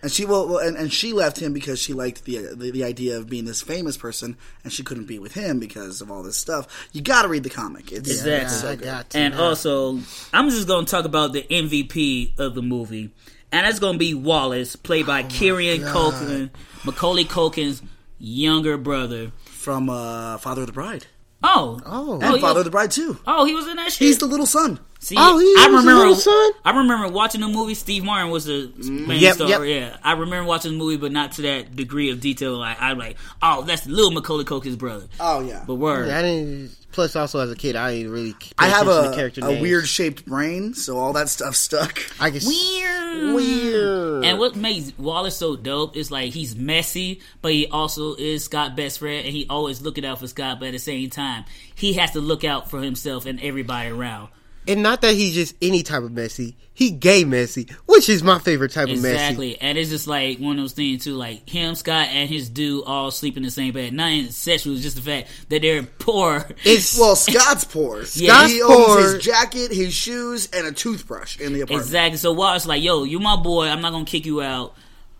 And 0.02 0.12
she 0.12 0.24
well, 0.24 0.46
well, 0.46 0.58
and, 0.58 0.76
and 0.76 0.92
she 0.92 1.12
left 1.12 1.40
him 1.40 1.52
because 1.52 1.80
she 1.80 1.92
liked 1.92 2.24
the, 2.26 2.54
the 2.54 2.70
the 2.70 2.84
idea 2.84 3.16
of 3.16 3.28
being 3.28 3.44
this 3.44 3.62
famous 3.62 3.96
person, 3.96 4.36
and 4.62 4.72
she 4.72 4.84
couldn't 4.84 5.06
be 5.06 5.18
with 5.18 5.32
him 5.34 5.58
because 5.58 6.00
of 6.00 6.10
all 6.10 6.22
this 6.22 6.36
stuff. 6.36 6.88
You 6.92 7.00
got 7.00 7.22
to 7.22 7.28
read 7.28 7.42
the 7.42 7.50
comic. 7.50 7.90
It's 7.90 8.08
Exactly. 8.10 8.56
so 8.56 8.68
I 8.70 8.76
got 8.76 9.10
to. 9.10 9.18
And 9.18 9.34
man. 9.34 9.42
also, 9.42 9.98
I'm 10.32 10.50
just 10.50 10.68
going 10.68 10.84
to 10.84 10.90
talk 10.90 11.06
about 11.06 11.32
the 11.32 11.42
MVP 11.42 12.38
of 12.38 12.54
the 12.54 12.62
movie. 12.62 13.10
And 13.50 13.64
that's 13.66 13.78
going 13.80 13.94
to 13.94 13.98
be 13.98 14.12
Wallace, 14.12 14.76
played 14.76 15.06
by 15.06 15.22
Kieran 15.22 15.80
Culkin, 15.80 16.50
Macaulay 16.84 17.24
Culkin's 17.24 17.80
younger 18.18 18.76
brother. 18.76 19.32
from 19.46 19.88
uh, 19.88 20.36
Father 20.38 20.60
of 20.62 20.66
the 20.66 20.72
Bride 20.72 21.06
Oh. 21.42 21.80
oh. 21.84 21.86
Oh. 21.86 22.14
and 22.14 22.24
Oh, 22.24 22.38
Father 22.38 22.54
was, 22.54 22.56
of 22.58 22.64
the 22.64 22.70
Bride 22.70 22.90
too. 22.90 23.18
oh, 23.26 23.44
he 23.44 23.54
was 23.54 23.66
in 23.66 23.76
that 23.76 23.92
shit. 23.92 24.06
He's 24.06 24.18
the 24.18 24.26
little 24.26 24.46
son. 24.46 24.80
See, 25.06 25.14
Oh, 25.16 25.38
he 25.38 25.44
I 25.56 25.68
was 25.68 25.84
the 25.84 25.88
remember. 25.88 25.98
little 26.00 26.14
son? 26.16 26.50
I 26.64 26.76
remember 26.78 27.06
watching 27.08 27.40
the 27.40 27.46
movie. 27.46 27.74
Steve 27.74 28.02
Martin 28.02 28.28
was 28.32 28.46
the 28.46 28.72
mm. 28.76 29.06
main 29.06 29.20
Yep, 29.20 29.34
star. 29.36 29.48
yep. 29.48 29.60
Yeah, 29.64 29.96
I 30.02 30.14
remember 30.14 30.48
watching 30.48 30.72
the 30.72 30.78
movie, 30.78 30.96
but 30.96 31.12
not 31.12 31.30
to 31.32 31.42
that 31.42 31.76
degree 31.76 32.10
of 32.10 32.18
detail. 32.20 32.56
Like 32.56 32.76
I'm 32.80 32.98
like, 32.98 33.16
oh, 33.40 33.62
that's 33.62 33.86
little 33.86 34.10
Macaulay 34.10 34.42
Culkin's 34.44 34.74
brother. 34.74 35.06
Oh 35.20 35.38
yeah. 35.42 35.62
But 35.64 35.76
word, 35.76 36.08
I 36.10 36.22
didn't. 36.22 36.76
Plus, 36.90 37.14
also 37.14 37.38
as 37.38 37.52
a 37.52 37.54
kid, 37.54 37.76
I 37.76 37.94
didn't 37.94 38.10
really. 38.10 38.32
Pay 38.32 38.50
I 38.58 38.68
have 38.68 38.88
attention 38.88 39.04
to 39.04 39.10
a, 39.10 39.14
character 39.14 39.40
a 39.42 39.48
names. 39.48 39.62
weird 39.62 39.86
shaped 39.86 40.26
brain, 40.26 40.74
so 40.74 40.98
all 40.98 41.12
that 41.12 41.28
stuff 41.28 41.54
stuck. 41.54 42.00
I 42.18 42.30
guess 42.30 42.44
weird, 42.44 43.34
weird. 43.34 44.24
And 44.24 44.38
what 44.40 44.56
makes 44.56 44.92
Wallace 44.98 45.36
so 45.36 45.54
dope 45.54 45.94
is 45.96 46.10
like 46.10 46.32
he's 46.32 46.56
messy, 46.56 47.20
but 47.42 47.52
he 47.52 47.68
also 47.68 48.14
is 48.16 48.44
Scott's 48.44 48.74
best 48.74 48.98
friend, 48.98 49.24
and 49.24 49.32
he 49.36 49.46
always 49.48 49.82
looking 49.82 50.04
out 50.04 50.18
for 50.18 50.26
Scott. 50.26 50.58
But 50.58 50.66
at 50.68 50.72
the 50.72 50.78
same 50.80 51.10
time, 51.10 51.44
he 51.76 51.92
has 51.92 52.10
to 52.12 52.20
look 52.20 52.42
out 52.42 52.70
for 52.70 52.80
himself 52.80 53.24
and 53.26 53.40
everybody 53.40 53.90
around. 53.90 54.30
And 54.68 54.82
not 54.82 55.00
that 55.02 55.14
he's 55.14 55.34
just 55.34 55.54
any 55.62 55.82
type 55.82 56.02
of 56.02 56.12
messy. 56.12 56.56
He 56.74 56.90
gay 56.90 57.24
messy, 57.24 57.68
which 57.86 58.08
is 58.10 58.22
my 58.22 58.38
favorite 58.38 58.72
type 58.72 58.88
of 58.88 58.96
messy. 59.00 59.08
Exactly, 59.14 59.60
and 59.62 59.78
it's 59.78 59.88
just 59.88 60.06
like 60.06 60.38
one 60.38 60.58
of 60.58 60.62
those 60.62 60.72
things 60.74 61.04
too. 61.04 61.14
Like 61.14 61.48
him, 61.48 61.74
Scott, 61.74 62.08
and 62.10 62.28
his 62.28 62.50
dude 62.50 62.84
all 62.84 63.10
sleep 63.10 63.36
in 63.38 63.42
the 63.44 63.50
same 63.50 63.72
bed. 63.72 63.94
Not 63.94 64.10
even 64.10 64.30
sexual, 64.30 64.74
it's 64.74 64.82
just 64.82 64.96
the 64.96 65.02
fact 65.02 65.28
that 65.48 65.62
they're 65.62 65.84
poor. 65.84 66.46
It's 66.64 66.98
Well, 67.00 67.16
Scott's 67.16 67.64
poor. 67.64 68.04
Scott's 68.04 68.52
he 68.52 68.60
owns 68.62 68.74
poor. 68.86 69.00
his 69.14 69.24
jacket, 69.24 69.72
his 69.72 69.94
shoes, 69.94 70.50
and 70.52 70.66
a 70.66 70.72
toothbrush 70.72 71.38
in 71.40 71.54
the 71.54 71.62
apartment. 71.62 71.86
Exactly. 71.86 72.18
So 72.18 72.32
Wallace 72.34 72.66
like, 72.66 72.82
yo, 72.82 73.04
you 73.04 73.20
my 73.20 73.36
boy. 73.36 73.68
I'm 73.68 73.80
not 73.80 73.92
gonna 73.92 74.04
kick 74.04 74.26
you 74.26 74.42
out. 74.42 74.74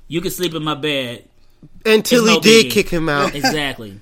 You 0.09 0.21
can 0.21 0.31
sleep 0.33 0.55
in 0.55 0.63
my 0.63 0.75
bed. 0.75 1.25
until 1.87 2.21
It's 2.21 2.29
he 2.29 2.35
no 2.35 2.41
did 2.41 2.67
biggie. 2.67 2.71
kick 2.71 2.89
him 2.91 3.09
out. 3.09 3.35
Exactly. 3.35 3.99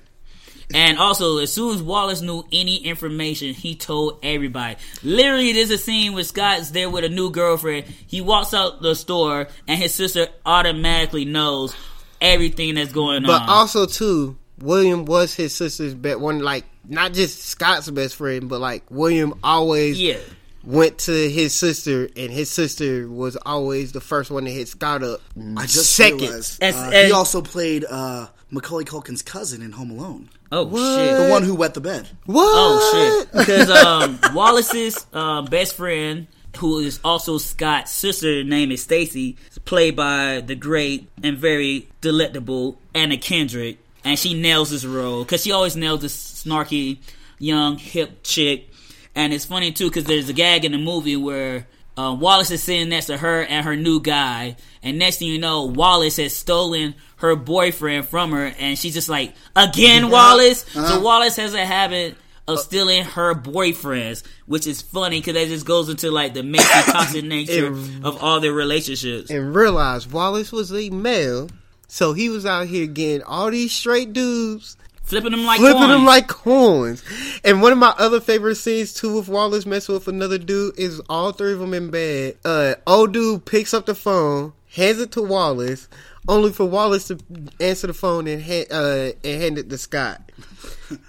And 0.73 0.97
also, 0.97 1.37
as 1.37 1.53
soon 1.53 1.75
as 1.75 1.81
Wallace 1.81 2.21
knew 2.21 2.43
any 2.51 2.77
information, 2.77 3.53
he 3.53 3.75
told 3.75 4.19
everybody. 4.23 4.77
Literally, 5.03 5.53
there's 5.53 5.69
a 5.71 5.77
scene 5.77 6.13
where 6.13 6.23
Scott's 6.23 6.71
there 6.71 6.89
with 6.89 7.03
a 7.03 7.09
new 7.09 7.29
girlfriend. 7.29 7.85
He 8.07 8.21
walks 8.21 8.53
out 8.53 8.81
the 8.81 8.95
store, 8.95 9.47
and 9.67 9.79
his 9.79 9.93
sister 9.93 10.27
automatically 10.45 11.25
knows 11.25 11.75
everything 12.21 12.75
that's 12.75 12.91
going 12.91 13.23
But 13.23 13.41
on. 13.41 13.47
But 13.47 13.51
also 13.51 13.85
too, 13.85 14.37
William 14.59 15.05
was 15.05 15.33
his 15.33 15.53
sister's 15.53 15.93
best 15.93 16.19
one. 16.19 16.39
Like 16.39 16.65
not 16.87 17.13
just 17.13 17.41
Scott's 17.43 17.89
best 17.89 18.15
friend, 18.15 18.49
but 18.49 18.59
like 18.59 18.83
William 18.89 19.39
always 19.43 19.99
yeah. 19.99 20.17
went 20.63 20.97
to 20.99 21.29
his 21.29 21.53
sister, 21.53 22.09
and 22.15 22.31
his 22.31 22.49
sister 22.49 23.07
was 23.07 23.37
always 23.45 23.91
the 23.91 24.01
first 24.01 24.31
one 24.31 24.45
to 24.45 24.51
hit 24.51 24.67
Scott 24.67 25.03
up. 25.03 25.21
I 25.57 25.63
just 25.63 25.95
second. 25.95 26.21
realized 26.21 26.63
As- 26.63 26.75
uh, 26.75 26.89
as- 26.93 27.07
he 27.07 27.11
also 27.11 27.41
played 27.41 27.85
uh, 27.89 28.27
Macaulay 28.49 28.85
Culkin's 28.85 29.21
cousin 29.21 29.61
in 29.61 29.71
Home 29.73 29.91
Alone, 29.91 30.29
Oh 30.51 30.65
What? 30.65 30.79
shit. 30.99 31.17
the 31.17 31.29
one 31.29 31.43
who 31.43 31.55
wet 31.55 31.73
the 31.73 31.81
bed. 31.81 32.07
What? 32.25 32.45
Oh 32.47 32.91
shit! 33.23 33.31
Because 33.31 33.69
um, 33.69 34.19
Wallace's 34.33 35.05
um, 35.13 35.45
best 35.45 35.75
friend, 35.75 36.27
who 36.57 36.79
is 36.79 36.99
also 37.03 37.37
Scott's 37.37 37.91
sister, 37.91 38.43
name 38.43 38.71
is 38.71 38.83
Stacy, 38.83 39.37
played 39.65 39.95
by 39.95 40.41
the 40.41 40.55
great 40.55 41.09
and 41.23 41.37
very 41.37 41.89
delectable 42.01 42.79
Anna 42.93 43.17
Kendrick, 43.17 43.77
and 44.03 44.17
she 44.19 44.33
nails 44.33 44.69
this 44.69 44.85
role 44.85 45.23
because 45.23 45.43
she 45.43 45.51
always 45.51 45.75
nails 45.75 46.01
this 46.01 46.43
snarky, 46.45 46.99
young, 47.39 47.77
hip 47.77 48.19
chick. 48.23 48.69
And 49.15 49.33
it's 49.33 49.45
funny 49.45 49.71
too 49.71 49.87
because 49.89 50.03
there's 50.05 50.29
a 50.29 50.33
gag 50.33 50.63
in 50.65 50.71
the 50.71 50.77
movie 50.77 51.15
where. 51.17 51.67
Uh, 51.97 52.13
Wallace 52.13 52.51
is 52.51 52.61
sitting 52.61 52.89
next 52.89 53.05
to 53.05 53.15
her 53.15 53.41
and 53.45 53.63
her 53.65 53.77
new 53.77 54.01
guy, 54.01 54.57
and 54.83 54.99
next 54.99 55.19
thing 55.19 55.29
you 55.29 55.39
know, 55.39 55.63
Wallace 55.63 56.17
has 56.17 56.33
stolen 56.35 56.93
her 57.17 57.35
boyfriend 57.35 58.07
from 58.07 58.31
her, 58.31 58.53
and 58.59 58.77
she's 58.77 58.93
just 58.93 59.09
like, 59.09 59.33
"Again, 59.55 60.09
Wallace." 60.09 60.65
So 60.73 60.99
Wallace 60.99 61.35
has 61.37 61.53
a 61.53 61.65
habit 61.65 62.15
of 62.47 62.59
stealing 62.59 63.03
her 63.03 63.33
boyfriends, 63.33 64.21
which 64.45 64.67
is 64.67 64.81
funny 64.81 65.19
because 65.19 65.33
that 65.33 65.47
just 65.47 65.65
goes 65.65 65.89
into 65.89 66.11
like 66.11 66.33
the 66.33 66.43
messy, 66.43 66.63
toxic 66.91 67.25
nature 67.25 67.67
of 68.03 68.21
all 68.23 68.39
their 68.39 68.53
relationships. 68.53 69.31
and 69.31 69.55
realized 69.55 70.11
Wallace 70.11 70.51
was 70.51 70.71
a 70.73 70.89
male, 70.91 71.49
so 71.87 72.13
he 72.13 72.29
was 72.29 72.45
out 72.45 72.67
here 72.67 72.85
getting 72.85 73.23
all 73.23 73.49
these 73.49 73.71
straight 73.71 74.13
dudes, 74.13 74.77
Flipping 75.03 75.31
them 75.31 75.45
like 75.45 75.59
flipping 75.59 75.81
coins. 75.81 75.91
them 75.91 76.05
like 76.05 76.27
coins. 76.27 77.03
And 77.43 77.61
one 77.61 77.71
of 77.71 77.77
my 77.77 77.93
other 77.97 78.19
favorite 78.19 78.55
scenes 78.55 78.93
too, 78.93 79.15
with 79.17 79.27
Wallace 79.27 79.65
messing 79.67 79.93
with 79.95 80.07
another 80.07 80.37
dude, 80.39 80.79
is 80.79 80.99
all 81.09 81.31
three 81.31 81.53
of 81.53 81.59
them 81.59 81.73
in 81.75 81.91
bed. 81.91 82.37
Uh, 82.43 82.73
old 82.87 83.13
dude 83.13 83.45
picks 83.45 83.73
up 83.73 83.85
the 83.85 83.93
phone, 83.95 84.53
hands 84.71 84.99
it 84.99 85.11
to 85.11 85.21
Wallace, 85.21 85.87
only 86.27 86.51
for 86.51 86.65
Wallace 86.65 87.07
to 87.07 87.19
answer 87.59 87.87
the 87.87 87.93
phone 87.93 88.27
and 88.27 88.41
hand, 88.41 88.67
uh, 88.71 89.11
and 89.23 89.41
hand 89.41 89.57
it 89.57 89.69
to 89.69 89.77
Scott. 89.77 90.31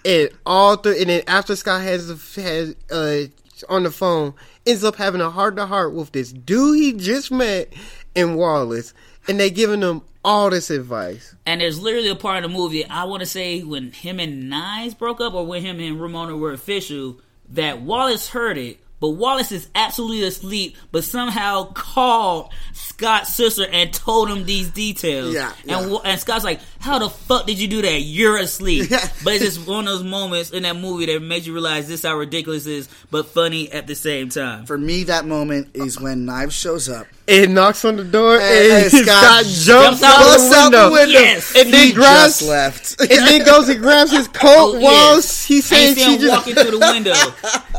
And 0.07 0.31
all 0.47 0.77
three, 0.77 1.03
and 1.03 1.11
then 1.11 1.23
after 1.27 1.55
Scott 1.55 1.83
has 1.83 2.09
has 2.37 2.75
uh 2.91 3.27
on 3.69 3.83
the 3.83 3.91
phone, 3.91 4.33
ends 4.67 4.85
up 4.85 4.97
having 4.97 5.21
a 5.21 5.31
heart 5.31 5.57
to 5.57 5.67
heart 5.67 5.93
with 5.93 6.12
this 6.12 6.33
dude 6.33 6.79
he 6.79 6.93
just 6.95 7.31
met 7.31 7.73
and 8.14 8.37
Wallace, 8.37 8.95
and 9.29 9.39
they 9.39 9.51
giving 9.51 9.83
him 9.83 10.01
all 10.25 10.51
this 10.51 10.71
advice. 10.71 11.35
And 11.47 11.61
there's 11.61 11.81
literally 11.81 12.09
a 12.09 12.17
part 12.17 12.45
of 12.45 12.51
the 12.51 12.57
movie, 12.57 12.85
I 12.85 13.05
want 13.05 13.21
to 13.21 13.27
say 13.27 13.62
when 13.62 13.93
him 13.93 14.19
and 14.19 14.51
Knives 14.51 14.95
broke 14.95 15.21
up 15.21 15.35
or 15.35 15.47
when 15.47 15.62
him 15.62 15.79
and 15.79 16.01
Ramona 16.01 16.37
were 16.37 16.53
official, 16.53 17.21
that 17.51 17.81
Wallace 17.83 18.31
heard 18.31 18.59
it, 18.59 18.79
but 19.01 19.11
Wallace 19.11 19.53
is 19.53 19.68
absolutely 19.74 20.22
asleep, 20.26 20.76
but 20.90 21.05
somehow 21.05 21.72
called 21.72 22.53
Scott's 22.72 23.34
sister 23.34 23.66
and 23.70 23.92
told 23.92 24.30
him 24.30 24.44
these 24.47 24.70
details. 24.70 25.34
Yeah, 25.34 25.53
And, 25.68 25.90
yeah. 25.90 25.99
And 26.05 26.20
Scott's 26.20 26.44
like, 26.44 26.61
how 26.78 26.99
the 26.99 27.11
fuck 27.11 27.47
did 27.47 27.59
you 27.59 27.68
do 27.68 27.82
that? 27.82 28.01
You're 28.01 28.38
asleep. 28.38 28.90
Yeah. 28.90 29.07
but 29.24 29.34
it's 29.34 29.44
just 29.57 29.66
one 29.68 29.80
of 29.86 29.92
those 29.92 30.03
moments 30.05 30.51
in 30.51 30.62
that 30.62 30.76
movie 30.76 31.07
that 31.07 31.20
makes 31.20 31.47
you 31.47 31.53
realize 31.53 31.88
this 31.88 32.03
how 32.05 32.16
ridiculous 32.16 32.66
it 32.66 32.72
is, 32.72 32.88
but 33.11 33.26
funny 33.26 33.70
at 33.72 33.86
the 33.86 33.94
same 33.94 34.28
time. 34.30 34.64
For 34.66 34.78
me, 34.78 35.05
that 35.05 35.24
moment 35.26 35.70
is 35.74 36.01
when 36.01 36.24
Knives 36.24 36.55
shows 36.55 36.88
up. 36.88 37.07
It 37.27 37.51
knocks 37.51 37.85
on 37.85 37.97
the 37.97 38.05
door 38.05 38.39
and, 38.39 38.85
And 38.85 38.93
Scott, 38.93 39.05
Scott 39.07 39.45
jumps 39.45 39.64
jumps 39.66 40.03
out, 40.05 40.18
busts 40.20 40.49
the 40.51 40.57
out 40.57 40.70
the 40.70 40.77
window. 40.79 40.93
window. 40.93 41.12
Yes. 41.18 41.57
And 41.57 41.72
then 41.72 41.87
He 41.89 41.93
grabs 41.93 42.39
just 42.39 42.43
left. 42.49 43.01
and 43.01 43.11
then 43.11 43.45
goes 43.45 43.68
and 43.68 43.81
grabs 43.81 44.12
his 44.12 44.29
coat 44.29 44.47
Oh, 44.47 44.81
while 44.81 45.16
yes. 45.16 45.45
he's 45.45 45.64
saying 45.66 45.89
And 45.89 45.97
you 45.99 46.05
see 46.05 46.12
she 46.12 46.18
just 46.22 46.37
walking 46.47 46.55
through 46.55 46.79
the 46.79 46.87
window. 46.93 47.14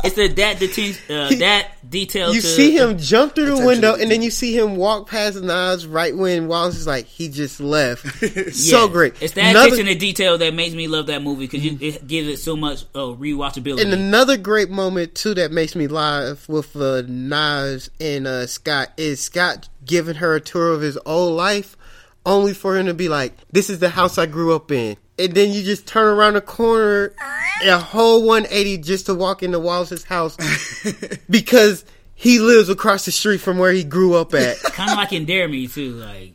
It's 0.04 0.14
the 0.16 0.28
that 0.28 0.58
detention, 0.58 1.02
uh, 1.16 1.30
that 1.38 1.68
detail. 1.88 2.34
You 2.34 2.40
to, 2.40 2.46
see 2.46 2.76
him 2.76 2.98
jump 2.98 3.34
through 3.34 3.46
the 3.56 3.64
window, 3.66 3.94
and 3.94 4.10
then 4.10 4.22
you 4.22 4.30
see 4.30 4.56
him 4.56 4.76
walk 4.76 5.08
past 5.08 5.40
Nas 5.40 5.86
right 5.86 6.16
when 6.16 6.48
Wallace 6.48 6.76
is 6.76 6.86
like, 6.86 7.06
he 7.06 7.28
just 7.28 7.60
left. 7.60 8.06
so 8.54 8.86
Yeah. 8.86 8.92
great. 8.92 9.14
It's 9.20 9.34
that 9.34 9.50
Another- 9.50 9.66
attention 9.68 9.86
to 9.86 9.94
detail 9.94 10.38
that 10.38 10.54
makes 10.54 10.74
me 10.74 10.88
love 10.88 11.06
that 11.06 11.22
movie 11.22 11.46
because 11.46 11.64
it 11.64 12.06
gives 12.06 12.28
it 12.28 12.36
so 12.38 12.56
much 12.56 12.84
uh, 12.94 12.98
rewatchability. 13.00 13.80
and 13.82 13.92
another 13.92 14.36
great 14.36 14.70
moment 14.70 15.14
too 15.14 15.34
that 15.34 15.52
makes 15.52 15.74
me 15.74 15.86
laugh 15.86 16.48
with 16.48 16.74
uh, 16.76 17.02
Nas 17.06 17.90
and 18.00 18.26
uh, 18.26 18.46
Scott 18.46 18.92
is 18.96 19.20
Scott 19.20 19.68
giving 19.84 20.16
her 20.16 20.34
a 20.34 20.40
tour 20.40 20.72
of 20.72 20.80
his 20.80 20.98
old 21.06 21.34
life, 21.36 21.76
only 22.26 22.52
for 22.54 22.76
him 22.76 22.86
to 22.86 22.94
be 22.94 23.08
like, 23.08 23.32
"This 23.50 23.70
is 23.70 23.78
the 23.78 23.88
house 23.88 24.18
I 24.18 24.26
grew 24.26 24.54
up 24.54 24.70
in," 24.70 24.96
and 25.18 25.34
then 25.34 25.52
you 25.52 25.62
just 25.62 25.86
turn 25.86 26.06
around 26.06 26.34
the 26.34 26.40
corner, 26.40 27.12
a 27.64 27.78
whole 27.78 28.24
180 28.24 28.78
just 28.78 29.06
to 29.06 29.14
walk 29.14 29.42
into 29.42 29.58
Wallace's 29.58 30.04
house 30.04 30.36
because 31.30 31.84
he 32.14 32.38
lives 32.38 32.68
across 32.68 33.04
the 33.04 33.12
street 33.12 33.38
from 33.38 33.58
where 33.58 33.72
he 33.72 33.84
grew 33.84 34.14
up 34.14 34.34
at. 34.34 34.58
kind 34.62 34.90
of 34.90 34.96
like 34.96 35.12
in 35.12 35.24
Dare 35.24 35.48
Me 35.48 35.66
too. 35.66 35.92
Like, 35.92 36.34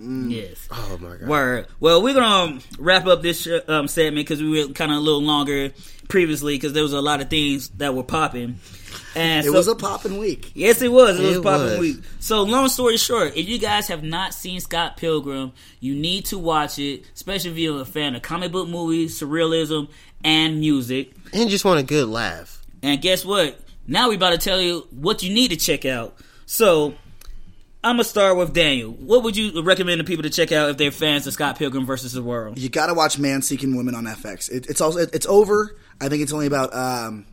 yes. 0.00 0.68
oh 0.70 0.98
my 1.00 1.16
god! 1.16 1.28
Word. 1.28 1.66
Well, 1.80 2.02
we're 2.02 2.14
gonna 2.14 2.54
um, 2.54 2.60
wrap 2.78 3.06
up 3.06 3.22
this 3.22 3.48
um, 3.68 3.88
segment 3.88 4.26
because 4.26 4.42
we 4.42 4.66
were 4.66 4.72
kind 4.72 4.90
of 4.92 4.98
a 4.98 5.00
little 5.00 5.22
longer 5.22 5.72
previously 6.08 6.56
because 6.56 6.72
there 6.72 6.82
was 6.82 6.92
a 6.92 7.00
lot 7.00 7.20
of 7.20 7.30
things 7.30 7.68
that 7.70 7.94
were 7.94 8.02
popping. 8.04 8.60
And 9.14 9.44
It 9.46 9.50
so- 9.50 9.56
was 9.56 9.68
a 9.68 9.74
poppin' 9.74 10.18
week. 10.18 10.52
Yes, 10.54 10.80
it 10.82 10.90
was. 10.90 11.18
It, 11.20 11.22
was 11.26 11.36
It 11.36 11.42
popping 11.42 11.78
week. 11.80 11.96
So, 12.20 12.42
long 12.42 12.68
story 12.68 12.96
short, 12.96 13.36
if 13.36 13.48
you 13.48 13.58
guys 13.58 13.88
have 13.88 14.02
not 14.02 14.32
seen 14.34 14.60
Scott 14.60 14.96
Pilgrim, 14.96 15.52
you 15.80 15.94
need 15.94 16.24
to 16.26 16.38
watch 16.38 16.78
it, 16.78 17.04
especially 17.14 17.50
if 17.50 17.58
you're 17.58 17.80
a 17.82 17.84
fan 17.84 18.14
of 18.14 18.22
comic 18.22 18.52
book 18.52 18.68
movies, 18.68 19.20
surrealism, 19.20 19.88
and 20.24 20.60
music. 20.60 21.12
And 21.32 21.50
just 21.50 21.64
want 21.64 21.80
a 21.80 21.82
good 21.82 22.08
laugh. 22.08 22.62
And 22.82 23.00
guess 23.02 23.24
what? 23.24 23.58
Now 23.86 24.08
we 24.08 24.14
about 24.16 24.30
to 24.30 24.38
tell 24.38 24.60
you 24.60 24.86
what 24.90 25.22
you 25.22 25.32
need 25.34 25.48
to 25.48 25.56
check 25.56 25.84
out. 25.84 26.16
So, 26.46 26.94
I'm 27.84 27.94
gonna 27.96 28.04
start 28.04 28.36
with 28.36 28.54
Daniel. 28.54 28.92
What 28.92 29.24
would 29.24 29.36
you 29.36 29.60
recommend 29.62 29.98
to 29.98 30.04
people 30.04 30.22
to 30.22 30.30
check 30.30 30.52
out 30.52 30.70
if 30.70 30.76
they're 30.76 30.92
fans 30.92 31.26
of 31.26 31.32
Scott 31.32 31.58
Pilgrim 31.58 31.84
versus 31.84 32.12
the 32.12 32.22
World? 32.22 32.56
You 32.58 32.68
got 32.68 32.86
to 32.86 32.94
watch 32.94 33.18
Man 33.18 33.42
Seeking 33.42 33.74
Woman 33.76 33.94
on 33.96 34.04
FX. 34.04 34.48
It, 34.50 34.66
it's 34.70 34.80
also 34.80 35.00
it, 35.00 35.10
it's 35.12 35.26
over. 35.26 35.76
I 36.00 36.08
think 36.08 36.22
it's 36.22 36.32
only 36.32 36.46
about 36.46 36.72
um, 36.74 37.26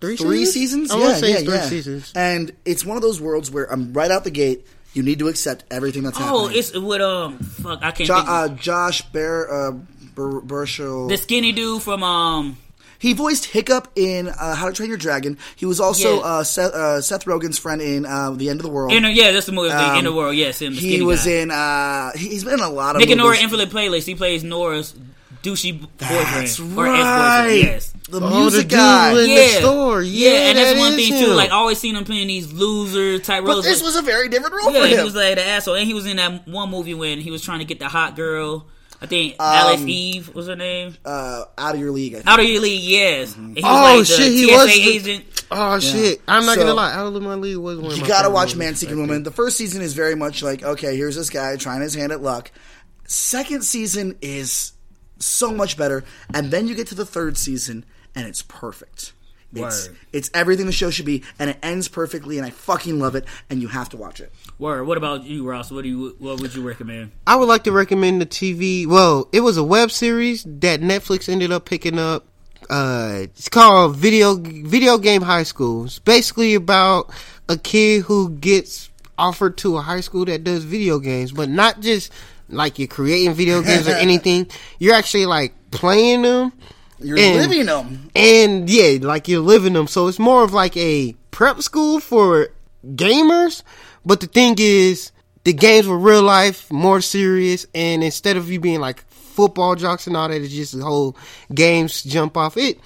Three, 0.00 0.16
three 0.16 0.44
seasons. 0.46 0.90
I 0.90 0.98
yeah, 0.98 1.14
say 1.14 1.30
yeah, 1.32 1.38
three 1.38 1.54
yeah. 1.54 1.62
seasons. 1.68 2.12
And 2.14 2.52
it's 2.64 2.84
one 2.84 2.96
of 2.96 3.02
those 3.02 3.20
worlds 3.20 3.50
where 3.50 3.64
I'm 3.72 3.92
right 3.92 4.10
out 4.10 4.24
the 4.24 4.30
gate. 4.30 4.66
You 4.92 5.02
need 5.02 5.18
to 5.18 5.28
accept 5.28 5.64
everything 5.70 6.02
that's 6.04 6.16
happening. 6.18 6.40
Oh, 6.40 6.48
it's 6.48 6.72
with 6.74 7.00
um, 7.02 7.38
fuck, 7.38 7.80
I 7.82 7.90
can't 7.92 8.06
Jo- 8.06 8.16
think. 8.16 8.28
uh, 8.28 8.48
Josh 8.48 9.02
Bear 9.10 9.52
uh, 9.52 9.70
Ber- 10.14 10.40
Burchell. 10.40 11.08
the 11.08 11.16
skinny 11.18 11.52
dude 11.52 11.82
from 11.82 12.02
um, 12.02 12.56
He 12.98 13.12
voiced 13.12 13.44
Hiccup 13.46 13.88
in 13.94 14.28
uh, 14.28 14.54
How 14.54 14.68
to 14.68 14.72
Train 14.72 14.88
Your 14.88 14.96
Dragon. 14.96 15.36
He 15.54 15.66
was 15.66 15.80
also 15.80 16.16
Yeah. 16.16 16.22
uh, 16.24 16.44
Seth, 16.44 16.72
uh, 16.72 17.02
Seth 17.02 17.26
Rogen's 17.26 17.58
friend 17.58 17.82
in 17.82 18.06
uh, 18.06 18.30
The 18.30 18.48
End 18.48 18.60
of 18.60 18.64
the 18.64 18.70
World. 18.72 18.92
Inner, 18.92 19.10
yeah, 19.10 19.32
that's 19.32 19.44
the 19.44 19.52
movie. 19.52 19.68
Um, 19.70 19.98
in 19.98 20.04
the 20.04 20.14
world, 20.14 20.34
yes. 20.34 20.62
Him, 20.62 20.74
the 20.74 20.80
he 20.80 21.02
was 21.02 21.24
guy. 21.26 21.30
in. 21.32 21.50
Uh, 21.50 22.12
he- 22.16 22.28
he's 22.30 22.44
been 22.44 22.54
in 22.54 22.60
a 22.60 22.70
lot 22.70 22.96
of 22.96 23.00
Nick 23.00 23.10
and 23.10 23.18
Nora 23.18 23.30
movies. 23.30 23.42
Infinite 23.44 23.68
Playlist. 23.70 24.06
He 24.06 24.14
plays 24.14 24.42
Nora's 24.44 24.94
douchey 25.42 25.78
boyfriend 25.78 26.46
That's 26.46 26.58
or 26.58 26.64
right. 26.64 27.00
ex-boyfriend. 27.00 27.58
Yes. 27.62 27.92
The 28.08 28.20
Oh, 28.20 28.40
music 28.40 28.62
the 28.64 28.68
dude 28.68 28.70
guy. 28.78 29.10
in 29.20 29.28
Yeah, 29.30 29.34
the 29.36 29.48
store. 29.60 30.02
Yeah, 30.02 30.30
and 30.30 30.58
that's 30.58 30.74
that 30.74 30.78
one 30.78 30.92
is 30.92 31.08
thing 31.08 31.24
too. 31.24 31.32
Like 31.32 31.50
I 31.50 31.54
always 31.54 31.78
seen 31.78 31.96
him 31.96 32.04
playing 32.04 32.28
these 32.28 32.52
loser 32.52 33.18
type 33.18 33.42
roles. 33.42 33.46
But 33.48 33.52
roles. 33.54 33.64
this 33.64 33.82
was 33.82 33.96
a 33.96 34.02
very 34.02 34.28
different 34.28 34.54
role 34.54 34.72
yeah, 34.72 34.82
for 34.82 34.86
he 34.86 35.02
was 35.02 35.14
like 35.16 35.34
the 35.34 35.44
asshole, 35.46 35.74
and 35.74 35.86
he 35.86 35.92
was 35.94 36.06
in 36.06 36.16
that 36.18 36.46
one 36.46 36.70
movie 36.70 36.94
when 36.94 37.20
he 37.20 37.30
was 37.32 37.42
trying 37.42 37.58
to 37.58 37.64
get 37.64 37.78
the 37.80 37.88
hot 37.88 38.14
girl. 38.14 38.66
I 39.02 39.06
think 39.06 39.34
Alice 39.40 39.80
Eve 39.82 40.34
was 40.34 40.46
her 40.46 40.56
name. 40.56 40.96
uh, 41.04 41.44
out 41.58 41.74
of 41.74 41.80
your 41.80 41.90
league. 41.90 42.14
I 42.14 42.16
think. 42.18 42.28
Out 42.28 42.40
of 42.40 42.46
your 42.46 42.62
league, 42.62 42.82
yes. 42.82 43.34
And 43.36 43.56
he 43.56 43.62
Oh, 43.62 43.68
like 43.98 44.06
shit, 44.06 44.32
he 44.32 44.46
TSA 44.46 44.56
was 44.56 44.66
the- 44.68 44.88
agent. 44.88 45.24
Oh 45.50 45.78
shit! 45.80 46.22
I'm 46.28 46.46
not 46.46 46.54
So- 46.54 46.60
gonna 46.62 46.74
lie. 46.74 46.92
Out 46.92 47.12
of 47.14 47.22
my 47.22 47.34
league 47.34 47.56
was 47.58 47.78
one. 47.78 47.90
Of 47.90 47.96
You 47.98 48.02
my 48.04 48.08
gotta 48.08 48.30
watch 48.30 48.54
Man 48.56 48.74
Seeking. 48.76 48.98
Woman. 49.00 49.22
The 49.24 49.30
first 49.32 49.56
season 49.56 49.82
is 49.82 49.94
very 49.94 50.14
much 50.14 50.42
like, 50.42 50.62
okay, 50.62 50.96
here's 50.96 51.16
this 51.16 51.28
guy 51.28 51.56
trying 51.56 51.82
his 51.82 51.94
hand 51.94 52.10
at 52.12 52.22
luck. 52.22 52.50
Second 53.06 53.64
season 53.64 54.16
is 54.22 54.72
so 55.18 55.52
much 55.52 55.76
better, 55.76 56.04
and 56.34 56.50
then 56.50 56.66
you 56.68 56.74
get 56.74 56.86
to 56.88 56.94
the 56.94 57.06
third 57.06 57.36
season, 57.38 57.84
and 58.16 58.26
it's 58.26 58.42
perfect. 58.42 59.12
It's, 59.54 59.88
Word. 59.88 59.96
it's 60.12 60.30
everything 60.34 60.66
the 60.66 60.72
show 60.72 60.90
should 60.90 61.06
be, 61.06 61.22
and 61.38 61.48
it 61.50 61.58
ends 61.62 61.88
perfectly, 61.88 62.36
and 62.36 62.46
I 62.46 62.50
fucking 62.50 62.98
love 62.98 63.14
it, 63.14 63.24
and 63.48 63.62
you 63.62 63.68
have 63.68 63.88
to 63.90 63.96
watch 63.96 64.20
it. 64.20 64.32
Word. 64.58 64.84
What 64.84 64.98
about 64.98 65.22
you, 65.24 65.48
Ross? 65.48 65.70
What 65.70 65.82
do 65.82 65.88
you? 65.88 66.16
What 66.18 66.40
would 66.40 66.54
you 66.54 66.66
recommend? 66.66 67.12
I 67.26 67.36
would 67.36 67.46
like 67.46 67.64
to 67.64 67.72
recommend 67.72 68.20
the 68.20 68.26
TV. 68.26 68.86
Well, 68.86 69.28
it 69.32 69.40
was 69.40 69.56
a 69.56 69.64
web 69.64 69.90
series 69.92 70.42
that 70.44 70.80
Netflix 70.80 71.28
ended 71.28 71.52
up 71.52 71.64
picking 71.64 71.98
up. 71.98 72.26
Uh, 72.68 73.20
it's 73.22 73.48
called 73.48 73.96
Video 73.96 74.34
Video 74.34 74.98
Game 74.98 75.22
High 75.22 75.44
School. 75.44 75.84
It's 75.84 76.00
basically 76.00 76.54
about 76.54 77.10
a 77.48 77.56
kid 77.56 78.02
who 78.02 78.30
gets 78.30 78.90
offered 79.16 79.56
to 79.58 79.76
a 79.76 79.80
high 79.80 80.00
school 80.00 80.24
that 80.24 80.42
does 80.42 80.64
video 80.64 80.98
games, 80.98 81.32
but 81.32 81.48
not 81.48 81.80
just 81.80 82.12
like 82.48 82.78
you're 82.78 82.88
creating 82.88 83.32
video 83.34 83.62
games 83.62 83.88
or 83.88 83.92
anything. 83.94 84.48
You're 84.80 84.94
actually 84.94 85.26
like 85.26 85.54
playing 85.70 86.22
them. 86.22 86.52
You're 86.98 87.18
And- 87.18 87.36
living 87.36 87.66
them. 87.66 88.10
And 88.14 88.68
yeah, 88.70 88.98
like 89.00 89.28
you're 89.28 89.40
living 89.40 89.74
them. 89.74 89.86
So 89.86 90.06
it's 90.08 90.18
more 90.18 90.42
of 90.44 90.52
like 90.52 90.76
a 90.76 91.14
prep 91.30 91.60
school 91.62 92.00
for 92.00 92.48
gamers. 92.94 93.62
But 94.04 94.20
the 94.20 94.26
thing 94.26 94.56
is, 94.58 95.10
the 95.44 95.52
games 95.52 95.86
were 95.86 95.98
real 95.98 96.22
life, 96.22 96.70
more 96.72 97.00
serious. 97.00 97.66
And 97.74 98.02
instead 98.02 98.36
of 98.36 98.50
you 98.50 98.60
being 98.60 98.80
like 98.80 99.04
football 99.10 99.74
jocks 99.74 100.06
and 100.06 100.16
all 100.16 100.28
that, 100.28 100.40
it's 100.40 100.52
just 100.54 100.76
the 100.78 100.84
whole 100.84 101.16
games 101.54 102.02
jump 102.02 102.36
off. 102.36 102.56
It 102.56 102.80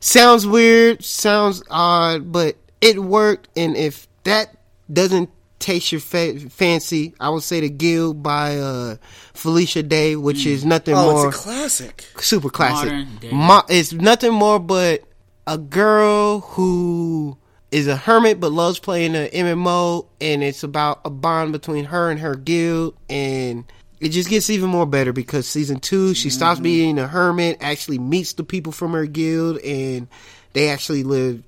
sounds 0.00 0.46
weird, 0.46 1.04
sounds 1.04 1.62
odd, 1.70 2.30
but 2.30 2.56
it 2.80 3.02
worked. 3.02 3.48
And 3.56 3.76
if 3.76 4.06
that 4.24 4.54
doesn't 4.92 5.30
taste 5.58 5.92
your 5.92 6.00
fa- 6.00 6.38
fancy, 6.50 7.14
I 7.20 7.28
would 7.30 7.42
say 7.42 7.60
the 7.60 7.68
Guild 7.70 8.22
by 8.22 8.58
uh, 8.58 8.96
Felicia 9.34 9.82
Day, 9.82 10.16
which 10.16 10.46
is 10.46 10.64
nothing 10.64 10.94
Oh, 10.94 11.12
more 11.12 11.28
it's 11.28 11.36
a 11.36 11.40
classic. 11.40 12.04
super 12.18 12.50
classic. 12.50 12.90
Modern 12.90 13.16
day. 13.16 13.30
Mo- 13.32 13.62
it's 13.68 13.92
nothing 13.92 14.32
more 14.32 14.58
but 14.58 15.02
a 15.46 15.56
girl 15.58 16.40
who 16.40 17.36
is 17.70 17.86
a 17.88 17.96
hermit 17.96 18.38
but 18.40 18.52
loves 18.52 18.78
playing 18.78 19.14
an 19.16 19.28
MMO, 19.28 20.06
and 20.20 20.42
it's 20.42 20.62
about 20.62 21.00
a 21.04 21.10
bond 21.10 21.52
between 21.52 21.84
her 21.86 22.10
and 22.10 22.20
her 22.20 22.34
guild, 22.36 22.94
and 23.08 23.64
it 24.00 24.10
just 24.10 24.28
gets 24.28 24.50
even 24.50 24.68
more 24.70 24.86
better 24.86 25.12
because 25.12 25.46
season 25.48 25.80
two, 25.80 26.14
she 26.14 26.30
stops 26.30 26.60
being 26.60 26.98
a 26.98 27.06
hermit, 27.08 27.56
actually 27.60 27.98
meets 27.98 28.34
the 28.34 28.44
people 28.44 28.72
from 28.72 28.92
her 28.92 29.06
guild, 29.06 29.58
and 29.58 30.06
they 30.52 30.68
actually 30.68 31.02
live 31.02 31.42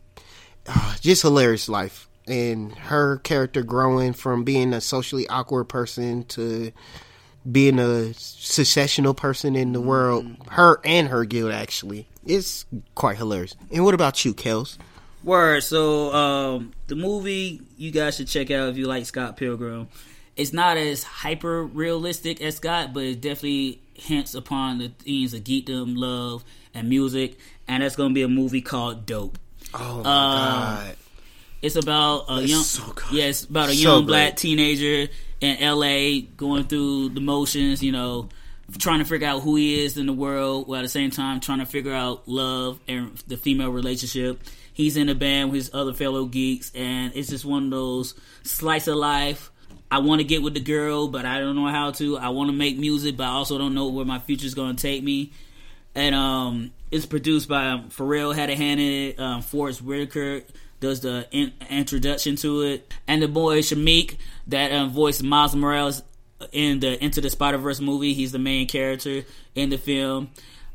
uh, 0.67 0.97
just 1.01 1.23
hilarious 1.23 1.69
life. 1.69 2.08
And 2.29 2.73
her 2.73 3.19
character 3.19 3.63
growing 3.63 4.13
from 4.13 4.45
being 4.45 4.73
a 4.73 4.81
socially 4.81 5.27
awkward 5.29 5.65
person 5.65 6.25
to 6.25 6.73
being 7.51 7.79
a 7.79 8.13
successional 8.13 9.17
person 9.17 9.57
in 9.57 9.73
the 9.73 9.81
world, 9.81 10.27
her 10.51 10.81
and 10.85 11.09
her 11.09 11.25
guild 11.25 11.53
actually, 11.53 12.07
it's 12.27 12.67
quite 12.95 13.17
hilarious. 13.17 13.57
And 13.73 13.85
what 13.85 13.95
about 13.95 14.25
you, 14.25 14.35
Kels? 14.35 14.77
Word. 15.25 15.63
So 15.63 16.13
um, 16.15 16.73
the 16.87 16.97
movie 16.97 17.63
you 17.77 17.91
guys 17.91 18.17
should 18.17 18.29
check 18.29 18.51
out 18.51 18.69
if 18.69 18.77
you 18.77 18.87
like 18.87 19.07
Scott 19.07 19.37
Pilgrim. 19.37 19.89
It's 20.37 20.53
not 20.53 20.77
as 20.77 21.03
hyper 21.03 21.65
realistic 21.65 22.41
as 22.41 22.57
Scott, 22.57 22.93
but 22.93 23.03
it 23.03 23.21
definitely 23.21 23.81
hints 23.95 24.35
upon 24.35 24.79
the 24.79 24.91
themes 24.91 25.35
of 25.35 25.43
geekdom, 25.43 25.97
love, 25.97 26.45
and 26.73 26.89
music. 26.89 27.39
And 27.67 27.83
that's 27.83 27.97
going 27.97 28.11
to 28.11 28.15
be 28.15 28.23
a 28.23 28.29
movie 28.29 28.63
called 28.63 29.05
Dope. 29.05 29.39
Oh 29.75 29.99
my 29.99 30.03
god. 30.05 30.97
It's 31.61 31.77
about 31.77 32.27
a 32.29 32.37
That's 32.41 32.51
young, 32.51 32.63
so 32.63 32.95
yeah, 33.13 33.25
it's 33.25 33.45
about 33.45 33.69
a 33.69 33.73
So 33.75 33.79
young 33.81 34.05
great. 34.05 34.07
black 34.07 34.37
teenager 34.37 35.11
in 35.41 35.57
L.A. 35.59 36.21
going 36.23 36.65
through 36.65 37.11
the 37.11 37.21
motions, 37.21 37.83
you 37.83 37.91
know, 37.93 38.29
trying 38.79 39.01
to 39.01 39.05
figure 39.05 39.27
out 39.27 39.41
who 39.43 39.57
he 39.57 39.85
is 39.85 39.97
in 39.97 40.07
the 40.07 40.13
world, 40.13 40.69
while 40.69 40.79
at 40.79 40.83
the 40.83 40.89
same 40.89 41.11
time 41.11 41.41
trying 41.41 41.59
to 41.59 41.67
figure 41.67 41.93
out 41.93 42.29
love 42.29 42.79
and 42.87 43.17
the 43.27 43.37
female 43.37 43.71
relationship. 43.71 44.41
He's 44.73 44.97
in 44.97 45.09
a 45.09 45.15
band 45.17 45.51
with 45.51 45.57
his 45.63 45.71
other 45.75 45.93
fellow 45.93 46.27
geeks, 46.27 46.71
and 46.75 47.13
it's 47.17 47.29
just 47.29 47.45
one 47.45 47.65
of 47.65 47.71
those 47.71 48.15
slice 48.45 48.87
of 48.87 48.97
life. 48.97 49.51
I 49.91 49.99
want 49.99 50.21
to 50.21 50.25
get 50.25 50.43
with 50.43 50.55
the 50.55 50.61
girl, 50.61 51.09
but 51.09 51.25
I 51.25 51.41
don't 51.41 51.57
know 51.57 51.67
how 51.67 51.91
to. 51.93 52.19
I 52.19 52.29
want 52.29 52.51
to 52.51 52.57
make 52.57 52.79
music, 52.79 53.17
but 53.17 53.25
I 53.25 53.31
also 53.31 53.59
don't 53.59 53.75
know 53.75 53.89
where 53.89 54.05
my 54.05 54.21
future's 54.21 54.55
going 54.55 54.77
to 54.77 54.81
take 54.83 55.03
me 55.03 55.33
and 55.95 56.15
um, 56.15 56.71
it's 56.93 57.07
produced 57.07 57.49
by 57.49 57.69
um, 57.69 57.89
Pharrell 57.89 58.33
had 58.35 58.51
a 58.51 58.55
hand 58.55 58.79
in 58.79 58.93
it. 59.09 59.19
Um, 59.19 59.43
Forest 59.43 59.83
Whitaker 59.83 60.43
does 60.81 61.01
the 61.01 61.27
in- 61.31 61.53
introduction 61.71 62.37
to 62.37 62.63
it, 62.63 62.93
and 63.07 63.23
the 63.23 63.29
boy 63.29 63.61
Shameik 63.61 64.17
that 64.49 64.73
um, 64.73 64.91
voiced 64.91 65.23
Miles 65.23 65.55
Morales 65.55 66.03
in 66.53 66.81
the 66.81 67.03
Into 67.05 67.21
the 67.21 67.31
Spider 67.31 67.59
Verse 67.59 67.81
movie. 67.81 68.15
He's 68.15 68.33
the 68.33 68.39
main 68.39 68.67
character 68.69 69.25
in 69.55 69.71
the 69.71 69.79
film. 69.79 70.31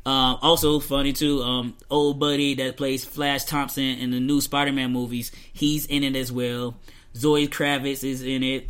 Um, 0.06 0.38
also 0.42 0.80
funny 0.80 1.12
too. 1.14 1.42
Um, 1.42 1.74
old 1.90 2.20
buddy 2.20 2.54
that 2.56 2.76
plays 2.76 3.04
Flash 3.04 3.44
Thompson 3.44 3.82
in 3.84 4.10
the 4.10 4.20
new 4.20 4.40
Spider 4.42 4.72
Man 4.72 4.92
movies. 4.92 5.32
He's 5.52 5.86
in 5.86 6.02
it 6.04 6.14
as 6.16 6.30
well. 6.30 6.76
Zoe 7.16 7.48
Kravitz 7.48 8.04
is 8.04 8.22
in 8.22 8.42
it. 8.42 8.68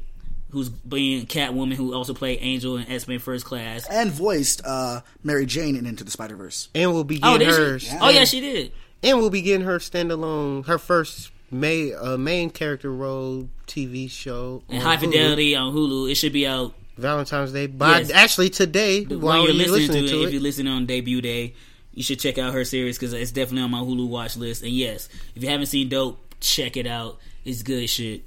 Who's 0.50 0.68
being 0.68 1.26
Catwoman, 1.26 1.72
who 1.74 1.94
also 1.94 2.14
played 2.14 2.38
Angel 2.40 2.76
in 2.76 2.88
X 2.88 3.08
Men 3.08 3.18
First 3.18 3.44
Class. 3.44 3.88
And 3.90 4.12
voiced 4.12 4.62
uh, 4.64 5.00
Mary 5.24 5.46
Jane 5.46 5.74
in 5.74 5.84
Into 5.84 6.04
the 6.04 6.12
Spider 6.12 6.36
Verse. 6.36 6.68
And 6.76 6.92
we'll 6.92 7.02
be 7.02 7.18
Oh, 7.24 7.32
getting 7.36 7.48
did 7.48 7.58
her. 7.58 7.78
she? 7.80 7.96
Oh, 8.00 8.10
yeah, 8.10 8.24
she 8.24 8.40
did. 8.40 8.70
And 9.04 9.18
we'll 9.18 9.30
be 9.30 9.42
getting 9.42 9.66
her 9.66 9.78
standalone, 9.78 10.66
her 10.66 10.78
first 10.78 11.30
main 11.50 11.94
uh, 12.00 12.16
main 12.16 12.50
character 12.50 12.90
role 12.92 13.48
TV 13.66 14.10
show. 14.10 14.62
and 14.68 14.82
High 14.82 14.96
Hulu. 14.96 15.00
Fidelity 15.00 15.54
on 15.54 15.72
Hulu. 15.74 16.10
It 16.10 16.14
should 16.16 16.32
be 16.32 16.46
out 16.46 16.74
Valentine's 16.96 17.52
Day. 17.52 17.66
But 17.66 18.02
Yes. 18.06 18.10
actually 18.10 18.50
today, 18.50 19.04
while 19.04 19.18
while 19.20 19.36
you're 19.42 19.48
you're 19.50 19.54
listening, 19.68 19.74
listening 19.88 20.06
to, 20.06 20.14
it. 20.14 20.22
to 20.22 20.26
If 20.26 20.32
you're 20.32 20.42
listening 20.42 20.72
on 20.72 20.86
debut 20.86 21.20
day, 21.20 21.54
you 21.92 22.02
should 22.02 22.18
check 22.18 22.38
out 22.38 22.54
her 22.54 22.64
series 22.64 22.98
because 22.98 23.12
it's 23.12 23.30
definitely 23.30 23.62
on 23.62 23.70
my 23.70 23.78
Hulu 23.80 24.08
watch 24.08 24.36
list. 24.36 24.62
And 24.62 24.72
yes, 24.72 25.08
if 25.36 25.42
you 25.42 25.48
haven't 25.50 25.66
seen 25.66 25.88
Dope, 25.90 26.18
check 26.40 26.76
it 26.76 26.86
out. 26.86 27.18
It's 27.44 27.62
good 27.62 27.88
shit. 27.88 28.22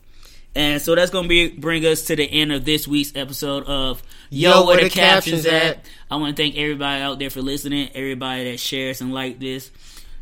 And 0.55 0.81
so 0.81 0.95
that's 0.95 1.11
gonna 1.11 1.27
be 1.27 1.49
bring 1.49 1.85
us 1.85 2.03
to 2.05 2.15
the 2.15 2.23
end 2.23 2.51
of 2.51 2.65
this 2.65 2.87
week's 2.87 3.11
episode 3.15 3.63
of 3.65 4.01
Yo, 4.29 4.65
where 4.65 4.83
the, 4.83 4.89
captions, 4.89 5.45
at? 5.45 5.85
I 6.09 6.15
want 6.15 6.35
to 6.35 6.41
thank 6.43 6.55
everybody 6.57 7.01
out 7.01 7.19
there 7.19 7.29
for 7.29 7.41
listening. 7.41 7.89
Everybody 7.93 8.51
that 8.51 8.59
shares 8.59 9.01
and 9.01 9.13
like 9.13 9.39
this. 9.39 9.69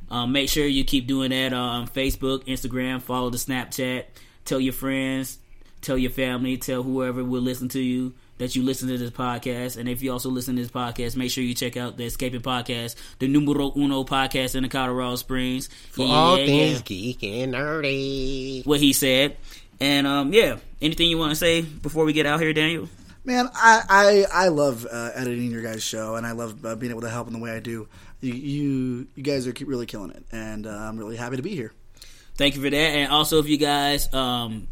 Um, 0.10 0.32
make 0.32 0.49
sure 0.49 0.66
you 0.66 0.84
keep 0.84 1.08
doing 1.08 1.32
that 1.32 1.53
on 1.53 1.88
Facebook, 1.88 2.45
Instagram, 2.45 3.01
follow 3.01 3.30
the 3.30 3.38
Snapchat, 3.38 4.06
tell 4.45 4.60
your 4.60 4.74
friends, 4.74 5.39
tell 5.82 5.97
your 5.97 6.12
family, 6.12 6.58
tell 6.58 6.84
whoever 6.84 7.24
will 7.24 7.41
listen 7.41 7.70
to 7.70 7.80
you 7.80 8.14
that 8.38 8.56
you 8.56 8.64
listen 8.64 8.88
to 8.89 8.97
this 8.97 9.12
podcast. 9.12 9.78
And 9.78 9.88
if 9.88 10.01
you 10.01 10.12
also 10.12 10.30
listen 10.30 10.56
to 10.58 10.62
this 10.62 10.72
podcast, 10.72 11.16
make 11.16 11.32
sure 11.32 11.43
you 11.43 11.53
check 11.56 11.78
out 11.78 11.97
the 11.97 12.06
Escaping 12.06 12.41
Podcast, 12.41 12.95
the 13.20 13.28
numero 13.28 13.72
uno 13.78 14.03
podcast 14.03 14.56
in 14.56 14.64
the 14.64 14.70
Colorado 14.70 15.16
Springs. 15.16 15.70
for 15.91 16.06
Yeah, 16.06 16.14
all 16.14 16.38
yeah, 16.38 16.45
things 16.45 16.78
yeah. 16.78 16.84
geek 16.84 17.24
and 17.24 17.53
nerdy. 17.53 18.66
What 18.66 18.80
he 18.80 18.93
said. 18.93 19.38
And 19.80 20.06
um, 20.06 20.34
yeah, 20.34 20.58
anything 20.82 21.10
you 21.10 21.18
want 21.18 21.32
to 21.32 21.36
say 21.36 21.62
before 21.62 22.06
we 22.06 22.14
get 22.14 22.26
out 22.26 22.39
here, 22.39 22.53
Daniel? 22.53 22.89
Man, 23.24 23.49
I 23.56 24.26
I, 24.32 24.45
I 24.45 24.47
love 24.49 24.86
uh, 24.89 25.12
editing 25.16 25.49
your 25.49 25.64
guys' 25.64 25.82
show, 25.84 26.16
and 26.16 26.28
I 26.28 26.34
love 26.34 26.64
uh, 26.64 26.76
being 26.76 26.91
able 26.91 27.01
to 27.01 27.10
help 27.10 27.28
in 27.28 27.34
the 27.34 27.39
way 27.39 27.51
I 27.51 27.60
do. 27.60 27.88
You 28.26 28.34
you, 28.34 29.08
you 29.16 29.24
guys 29.24 29.48
are 29.48 29.54
really 29.66 29.86
killing 29.86 30.10
it, 30.12 30.26
and 30.32 30.66
uh, 30.66 30.72
I'm 30.72 30.98
really 30.98 31.16
happy 31.16 31.36
to 31.36 31.44
be 31.44 31.56
here. 31.56 31.72
Thank 32.38 32.56
you 32.56 32.62
for 32.62 32.70
that. 32.70 32.76
And 32.76 33.12
also, 33.12 33.40
if 33.40 33.48
you 33.48 33.58
guys 33.58 34.12
um, 34.14 34.68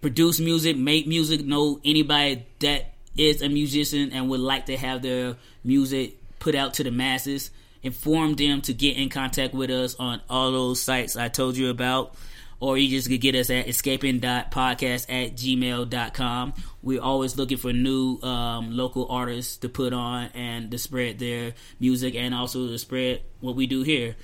produce 0.00 0.40
music, 0.40 0.76
make 0.76 1.06
music, 1.06 1.44
know 1.44 1.80
anybody 1.84 2.44
that 2.58 2.94
is 3.16 3.40
a 3.40 3.48
musician 3.48 4.12
and 4.12 4.28
would 4.28 4.40
like 4.40 4.66
to 4.66 4.76
have 4.76 5.02
their 5.02 5.36
music 5.64 6.16
put 6.38 6.54
out 6.54 6.74
to 6.74 6.84
the 6.84 6.90
masses, 6.90 7.50
inform 7.82 8.34
them 8.34 8.62
to 8.62 8.74
get 8.74 8.96
in 8.96 9.08
contact 9.08 9.54
with 9.54 9.70
us 9.70 9.94
on 9.98 10.20
all 10.28 10.50
those 10.50 10.80
sites 10.80 11.16
I 11.16 11.28
told 11.28 11.56
you 11.56 11.70
about. 11.70 12.14
Or 12.60 12.76
you 12.76 12.88
just 12.88 13.08
could 13.08 13.20
get 13.20 13.34
us 13.34 13.50
at 13.50 13.68
escaping.podcast 13.68 15.06
at 15.08 15.36
gmail.com. 15.36 16.54
We're 16.82 17.02
always 17.02 17.36
looking 17.36 17.58
for 17.58 17.72
new 17.72 18.18
um, 18.22 18.76
local 18.76 19.06
artists 19.08 19.58
to 19.58 19.68
put 19.68 19.92
on 19.92 20.30
and 20.34 20.70
to 20.70 20.78
spread 20.78 21.18
their 21.18 21.54
music 21.78 22.14
and 22.14 22.34
also 22.34 22.66
to 22.66 22.78
spread 22.78 23.22
what 23.40 23.54
we 23.54 23.66
do 23.66 23.82
here. 23.82 24.16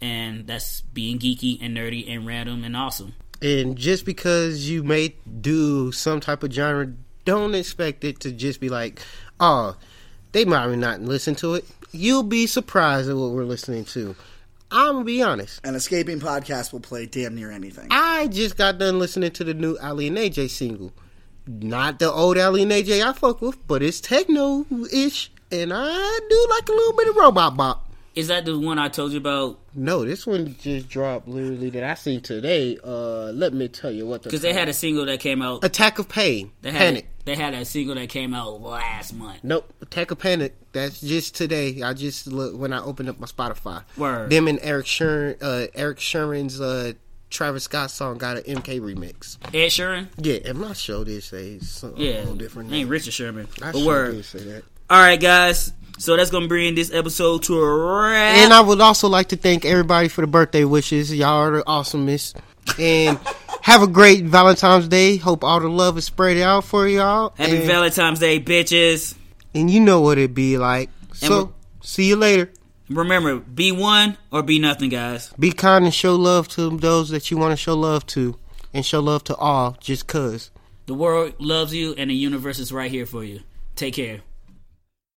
And 0.00 0.46
that's 0.46 0.80
being 0.80 1.18
geeky 1.18 1.58
and 1.60 1.76
nerdy 1.76 2.08
and 2.08 2.26
random 2.26 2.64
and 2.64 2.76
awesome. 2.76 3.14
And 3.40 3.76
just 3.76 4.04
because 4.04 4.68
you 4.68 4.84
may 4.84 5.14
do 5.40 5.90
some 5.92 6.20
type 6.20 6.42
of 6.42 6.52
genre, 6.52 6.92
don't 7.24 7.54
expect 7.54 8.04
it 8.04 8.20
to 8.20 8.32
just 8.32 8.60
be 8.60 8.68
like, 8.68 9.00
oh, 9.40 9.76
they 10.32 10.44
might 10.44 10.74
not 10.76 11.00
listen 11.00 11.34
to 11.36 11.54
it. 11.54 11.64
You'll 11.92 12.22
be 12.22 12.46
surprised 12.46 13.10
at 13.10 13.16
what 13.16 13.32
we're 13.32 13.44
listening 13.44 13.84
to. 13.86 14.16
I'm 14.72 14.94
gonna 14.94 15.04
be 15.04 15.22
honest. 15.22 15.60
An 15.64 15.74
escaping 15.74 16.18
podcast 16.18 16.72
will 16.72 16.80
play 16.80 17.06
damn 17.06 17.34
near 17.34 17.50
anything. 17.50 17.88
I 17.90 18.26
just 18.28 18.56
got 18.56 18.78
done 18.78 18.98
listening 18.98 19.30
to 19.32 19.44
the 19.44 19.54
new 19.54 19.76
Aly 19.82 20.08
and 20.08 20.16
AJ 20.16 20.50
single. 20.50 20.92
Not 21.46 21.98
the 21.98 22.10
old 22.10 22.38
Aly 22.38 22.62
and 22.62 22.72
AJ 22.72 23.06
I 23.06 23.12
fuck 23.12 23.42
with, 23.42 23.64
but 23.66 23.82
it's 23.82 24.00
techno 24.00 24.64
ish, 24.92 25.30
and 25.50 25.72
I 25.74 26.20
do 26.30 26.46
like 26.50 26.68
a 26.68 26.72
little 26.72 26.96
bit 26.96 27.08
of 27.08 27.16
robot 27.16 27.56
bop. 27.56 27.91
Is 28.14 28.28
that 28.28 28.44
the 28.44 28.58
one 28.58 28.78
I 28.78 28.88
told 28.88 29.12
you 29.12 29.18
about? 29.18 29.58
No, 29.74 30.04
this 30.04 30.26
one 30.26 30.54
just 30.60 30.88
dropped 30.88 31.26
literally 31.28 31.70
that 31.70 31.82
I 31.82 31.94
seen 31.94 32.20
today. 32.20 32.78
Uh, 32.84 33.30
let 33.32 33.54
me 33.54 33.68
tell 33.68 33.90
you 33.90 34.06
what 34.06 34.22
the 34.22 34.28
Because 34.28 34.42
they 34.42 34.52
had 34.52 34.68
a 34.68 34.74
single 34.74 35.06
that 35.06 35.20
came 35.20 35.40
out. 35.40 35.64
Attack 35.64 35.98
of 35.98 36.08
Pain, 36.08 36.52
They 36.60 36.70
had 36.72 36.78
Panic. 36.78 37.08
they 37.24 37.34
had 37.36 37.54
a 37.54 37.64
single 37.64 37.94
that 37.94 38.10
came 38.10 38.34
out 38.34 38.60
last 38.60 39.14
month. 39.14 39.38
Nope, 39.42 39.72
Attack 39.80 40.10
of 40.10 40.18
Panic. 40.18 40.54
That's 40.72 41.00
just 41.00 41.34
today. 41.34 41.82
I 41.82 41.94
just 41.94 42.26
look 42.26 42.54
when 42.58 42.72
I 42.74 42.82
opened 42.82 43.08
up 43.08 43.18
my 43.18 43.26
Spotify. 43.26 43.82
Word. 43.96 44.28
Them 44.30 44.46
and 44.46 44.58
Eric 44.62 44.86
Sherman, 44.86 45.36
uh, 45.40 45.66
Eric 45.74 45.98
Sherman's 45.98 46.60
uh, 46.60 46.92
Travis 47.30 47.64
Scott 47.64 47.90
song 47.90 48.18
got 48.18 48.36
an 48.36 48.42
MK 48.42 48.78
remix. 48.80 49.38
Ed 49.54 49.68
Sheeran. 49.68 50.08
Yeah, 50.18 50.38
and 50.44 50.58
my 50.58 50.74
show 50.74 51.02
did 51.02 51.22
say 51.22 51.58
something 51.60 51.98
Yeah, 52.02 52.24
different. 52.36 52.70
Ain't 52.74 52.90
Richard 52.90 53.14
Sherman. 53.14 53.48
I 53.62 53.72
but 53.72 53.78
sure 53.78 53.86
word. 53.86 54.12
did 54.16 54.24
say 54.26 54.38
that. 54.40 54.64
All 54.90 55.00
right, 55.00 55.18
guys. 55.18 55.72
So 56.02 56.16
that's 56.16 56.32
gonna 56.32 56.48
bring 56.48 56.74
this 56.74 56.92
episode 56.92 57.44
to 57.44 57.60
a 57.60 58.10
wrap. 58.10 58.36
And 58.38 58.52
I 58.52 58.60
would 58.60 58.80
also 58.80 59.08
like 59.08 59.28
to 59.28 59.36
thank 59.36 59.64
everybody 59.64 60.08
for 60.08 60.22
the 60.22 60.26
birthday 60.26 60.64
wishes. 60.64 61.14
Y'all 61.14 61.28
are 61.28 61.58
the 61.58 61.62
awesomest. 61.62 62.34
And 62.76 63.20
have 63.62 63.84
a 63.84 63.86
great 63.86 64.24
Valentine's 64.24 64.88
Day. 64.88 65.16
Hope 65.16 65.44
all 65.44 65.60
the 65.60 65.68
love 65.68 65.96
is 65.96 66.04
spread 66.04 66.38
out 66.38 66.64
for 66.64 66.88
y'all. 66.88 67.32
Happy 67.36 67.58
and, 67.58 67.66
Valentine's 67.66 68.18
Day, 68.18 68.40
bitches. 68.40 69.14
and 69.54 69.70
you 69.70 69.78
know 69.78 70.00
what 70.00 70.18
it 70.18 70.34
be 70.34 70.58
like. 70.58 70.90
So, 71.12 71.54
see 71.82 72.08
you 72.08 72.16
later. 72.16 72.50
Remember, 72.90 73.38
be 73.38 73.70
one 73.70 74.18
or 74.32 74.42
be 74.42 74.58
nothing, 74.58 74.90
guys. 74.90 75.32
Be 75.38 75.52
kind 75.52 75.84
and 75.84 75.94
show 75.94 76.16
love 76.16 76.48
to 76.48 76.76
those 76.78 77.10
that 77.10 77.30
you 77.30 77.36
want 77.36 77.52
to 77.52 77.56
show 77.56 77.76
love 77.76 78.06
to. 78.06 78.36
And 78.74 78.84
show 78.84 78.98
love 78.98 79.22
to 79.24 79.36
all 79.36 79.76
just 79.78 80.08
cuz. 80.08 80.50
The 80.86 80.94
world 80.94 81.34
loves 81.38 81.72
you, 81.72 81.94
and 81.96 82.10
the 82.10 82.14
universe 82.14 82.58
is 82.58 82.72
right 82.72 82.90
here 82.90 83.06
for 83.06 83.22
you. 83.22 83.42
Take 83.76 83.94
care. 83.94 84.22